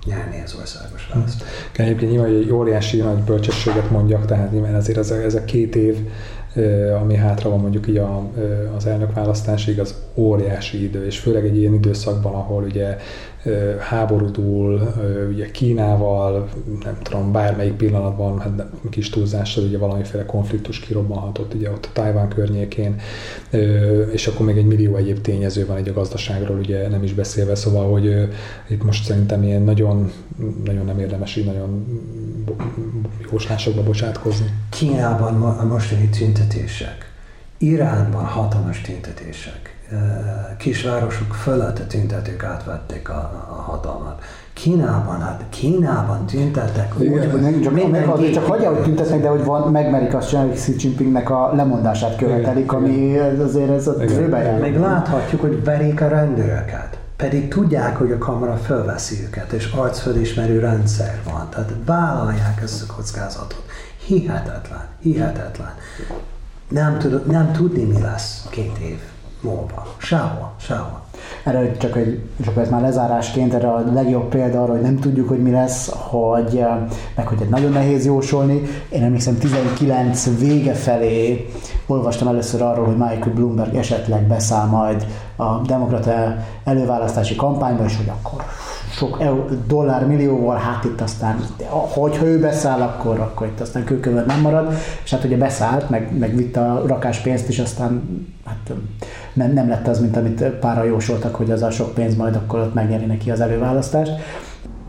nyerni 0.05 0.41
az 0.45 0.55
országos 0.59 1.07
választást. 1.13 1.51
Egyébként 1.75 2.11
nyilván 2.11 2.29
egy 2.29 2.51
óriási 2.51 2.97
nagy 2.97 3.19
bölcsességet 3.19 3.89
mondjak, 3.89 4.25
tehát 4.25 4.51
nyilván 4.51 4.75
azért 4.75 4.97
ez 4.97 5.11
a, 5.11 5.15
ez 5.15 5.35
a 5.35 5.45
két 5.45 5.75
év, 5.75 5.97
ami 7.01 7.15
hátra 7.15 7.49
van 7.49 7.59
mondjuk 7.59 7.87
így 7.87 7.97
a, 7.97 8.29
az 8.75 8.85
elnökválasztásig, 8.85 9.79
az 9.79 9.95
óriási 10.13 10.83
idő, 10.83 11.05
és 11.05 11.19
főleg 11.19 11.45
egy 11.45 11.57
ilyen 11.57 11.73
időszakban, 11.73 12.33
ahol 12.33 12.63
ugye 12.63 12.97
háborúdul, 13.79 14.93
ugye 15.29 15.51
Kínával, 15.51 16.49
nem 16.83 16.97
tudom, 17.03 17.31
bármelyik 17.31 17.73
pillanatban, 17.73 18.39
hát 18.39 18.65
kis 18.89 19.09
túlzással 19.09 19.63
ugye 19.63 19.77
valamiféle 19.77 20.25
konfliktus 20.25 20.79
kirobbanhatott 20.79 21.53
ugye 21.53 21.71
ott 21.71 21.85
a 21.85 21.89
Tájván 21.93 22.27
környékén, 22.27 22.99
és 24.11 24.27
akkor 24.27 24.45
még 24.45 24.57
egy 24.57 24.65
millió 24.65 24.95
egyéb 24.95 25.21
tényező 25.21 25.65
van 25.65 25.77
egy 25.77 25.89
a 25.89 25.93
gazdaságról, 25.93 26.57
ugye 26.57 26.89
nem 26.89 27.03
is 27.03 27.13
beszélve, 27.13 27.55
szóval, 27.55 27.91
hogy 27.91 28.29
itt 28.67 28.83
most 28.83 29.03
szerintem 29.05 29.43
ilyen 29.43 29.61
nagyon, 29.61 30.11
nagyon 30.65 30.85
nem 30.85 30.99
érdemes 30.99 31.35
így 31.35 31.45
nagyon 31.45 31.85
jóslásokba 33.31 33.83
bocsátkozni. 33.83 34.45
Kínában 34.69 35.41
a 35.41 35.65
mostani 35.65 36.09
tüntetések, 36.09 37.11
Iránban 37.57 38.25
hatalmas 38.25 38.81
tüntetések, 38.81 39.74
kisvárosok 40.57 41.33
fölött 41.33 41.79
a 41.79 41.87
tüntetők 41.87 42.43
átvették 42.43 43.09
a, 43.09 43.45
a 43.49 43.61
hatalmat. 43.61 44.21
Kínában, 44.53 45.21
hát 45.21 45.43
Kínában 45.49 46.25
tüntettek. 46.25 46.93
Igen, 46.99 47.33
úgy, 47.33 47.41
nem, 47.41 47.61
csak, 47.61 47.91
meg, 47.91 48.07
az, 48.07 48.31
csak 48.33 48.45
hagyja, 48.45 48.73
hogy 48.73 48.83
tüntetnek, 48.83 49.21
de 49.21 49.27
hogy 49.27 49.43
van, 49.43 49.71
megmerik 49.71 50.13
azt 50.13 50.29
csinálni, 50.29 50.49
hogy 50.49 50.59
Xi 50.59 50.75
Jinpingnek 50.77 51.29
a 51.29 51.51
lemondását 51.55 52.15
követelik, 52.15 52.71
ami 52.71 53.17
azért 53.17 53.69
ez 53.69 53.87
a 53.87 54.03
jár. 54.29 54.59
Még 54.59 54.77
láthatjuk, 54.77 55.41
hogy 55.41 55.63
verik 55.63 56.01
a 56.01 56.07
rendőröket. 56.07 56.97
Pedig 57.15 57.47
tudják, 57.47 57.97
hogy 57.97 58.11
a 58.11 58.17
kamera 58.17 58.55
fölveszi 58.55 59.23
őket, 59.23 59.51
és 59.51 59.71
arcfölismerő 59.71 60.59
rendszer 60.59 61.19
van. 61.31 61.47
Tehát 61.49 61.71
vállalják 61.85 62.61
ezt 62.63 62.89
a 62.89 62.93
kockázatot. 62.93 63.63
Hihetetlen, 64.05 64.85
hihetetlen. 64.99 65.73
Nem, 66.69 66.97
tud, 66.97 67.27
nem 67.27 67.51
tudni, 67.51 67.83
mi 67.83 68.01
lesz 68.01 68.47
két 68.49 68.77
év 68.77 68.99
múlva. 69.45 69.87
Sehol, 69.97 70.51
sehol. 70.59 71.03
Erre 71.43 71.71
csak 71.77 71.95
egy, 71.95 72.21
csak 72.43 72.57
ez 72.57 72.69
már 72.69 72.81
lezárásként, 72.81 73.53
erre 73.53 73.67
a 73.67 73.83
legjobb 73.93 74.29
példa 74.29 74.63
arra, 74.63 74.71
hogy 74.71 74.81
nem 74.81 74.99
tudjuk, 74.99 75.27
hogy 75.27 75.41
mi 75.41 75.51
lesz, 75.51 75.91
hogy, 75.97 76.65
meg 77.15 77.27
hogy 77.27 77.41
egy 77.41 77.49
nagyon 77.49 77.71
nehéz 77.71 78.05
jósolni. 78.05 78.61
Én 78.89 79.03
emlékszem 79.03 79.37
19 79.37 80.39
vége 80.39 80.73
felé 80.73 81.49
olvastam 81.85 82.27
először 82.27 82.61
arról, 82.61 82.85
hogy 82.85 82.97
Michael 82.97 83.33
Bloomberg 83.35 83.75
esetleg 83.75 84.27
beszáll 84.27 84.67
majd 84.67 85.05
a 85.35 85.57
demokrata 85.57 86.35
előválasztási 86.63 87.35
kampányba, 87.35 87.85
és 87.85 87.97
hogy 87.97 88.09
akkor 88.09 88.43
sok 88.95 89.23
dollár 89.67 90.07
millióval, 90.07 90.57
hát 90.57 90.83
itt 90.83 91.01
aztán, 91.01 91.39
hogyha 91.93 92.25
ő 92.25 92.39
beszáll, 92.39 92.81
akkor, 92.81 93.19
akkor 93.19 93.47
itt 93.47 93.59
aztán 93.59 93.83
kőkövön 93.83 94.25
nem 94.25 94.41
marad, 94.41 94.73
és 95.03 95.11
hát 95.11 95.23
ugye 95.23 95.37
beszállt, 95.37 95.89
meg, 95.89 96.17
meg 96.17 96.35
vitt 96.35 96.55
a 96.55 96.83
rakás 96.87 97.19
pénzt 97.19 97.49
is, 97.49 97.59
aztán 97.59 98.01
hát 98.45 98.71
nem, 99.35 99.53
nem 99.53 99.67
lett 99.67 99.87
az, 99.87 99.99
mint 99.99 100.17
amit 100.17 100.43
pára 100.43 100.83
jósoltak, 100.83 101.35
hogy 101.35 101.51
az 101.51 101.63
a 101.63 101.71
sok 101.71 101.93
pénz 101.93 102.15
majd 102.15 102.35
akkor 102.35 102.59
ott 102.59 102.73
megnyeri 102.73 103.05
neki 103.05 103.31
az 103.31 103.39
előválasztást. 103.39 104.11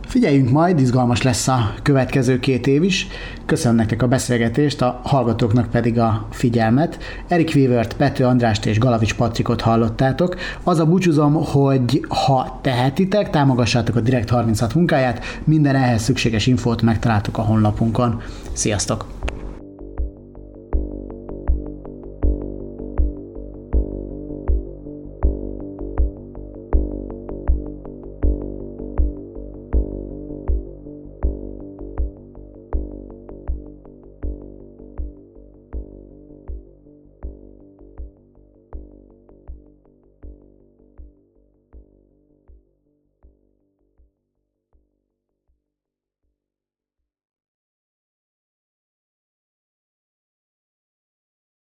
Figyeljünk 0.06 0.51
majd, 0.51 0.81
izgalmas 0.81 1.23
lesz 1.23 1.48
a 1.48 1.74
következő 1.82 2.39
két 2.39 2.66
év 2.66 2.82
is. 2.82 3.06
Köszönöm 3.47 3.77
nektek 3.77 4.02
a 4.02 4.09
beszélgetést, 4.09 4.82
a 4.82 5.01
hallgatóknak 5.05 5.70
pedig 5.70 5.98
a 5.98 6.27
figyelmet. 6.31 6.98
Erik 7.28 7.52
Weavert, 7.55 7.97
Pető 7.97 8.24
Andrást 8.24 8.66
és 8.66 8.78
Galavics 8.78 9.14
Patrikot 9.14 9.60
hallottátok. 9.60 10.36
Az 10.62 10.78
a 10.78 10.86
búcsúzom, 10.86 11.35
hogy 11.35 12.05
ha 12.09 12.59
tehetitek, 12.62 13.31
támogassátok 13.31 13.97
a 13.97 14.01
Direkt 14.01 14.31
36 14.31 14.74
munkáját, 14.74 15.24
minden 15.44 15.74
ehhez 15.74 16.02
szükséges 16.02 16.47
infót 16.47 16.82
megtaláltok 16.82 17.39
a 17.39 17.43
honlapunkon. 17.43 18.20
Sziasztok! 18.52 19.06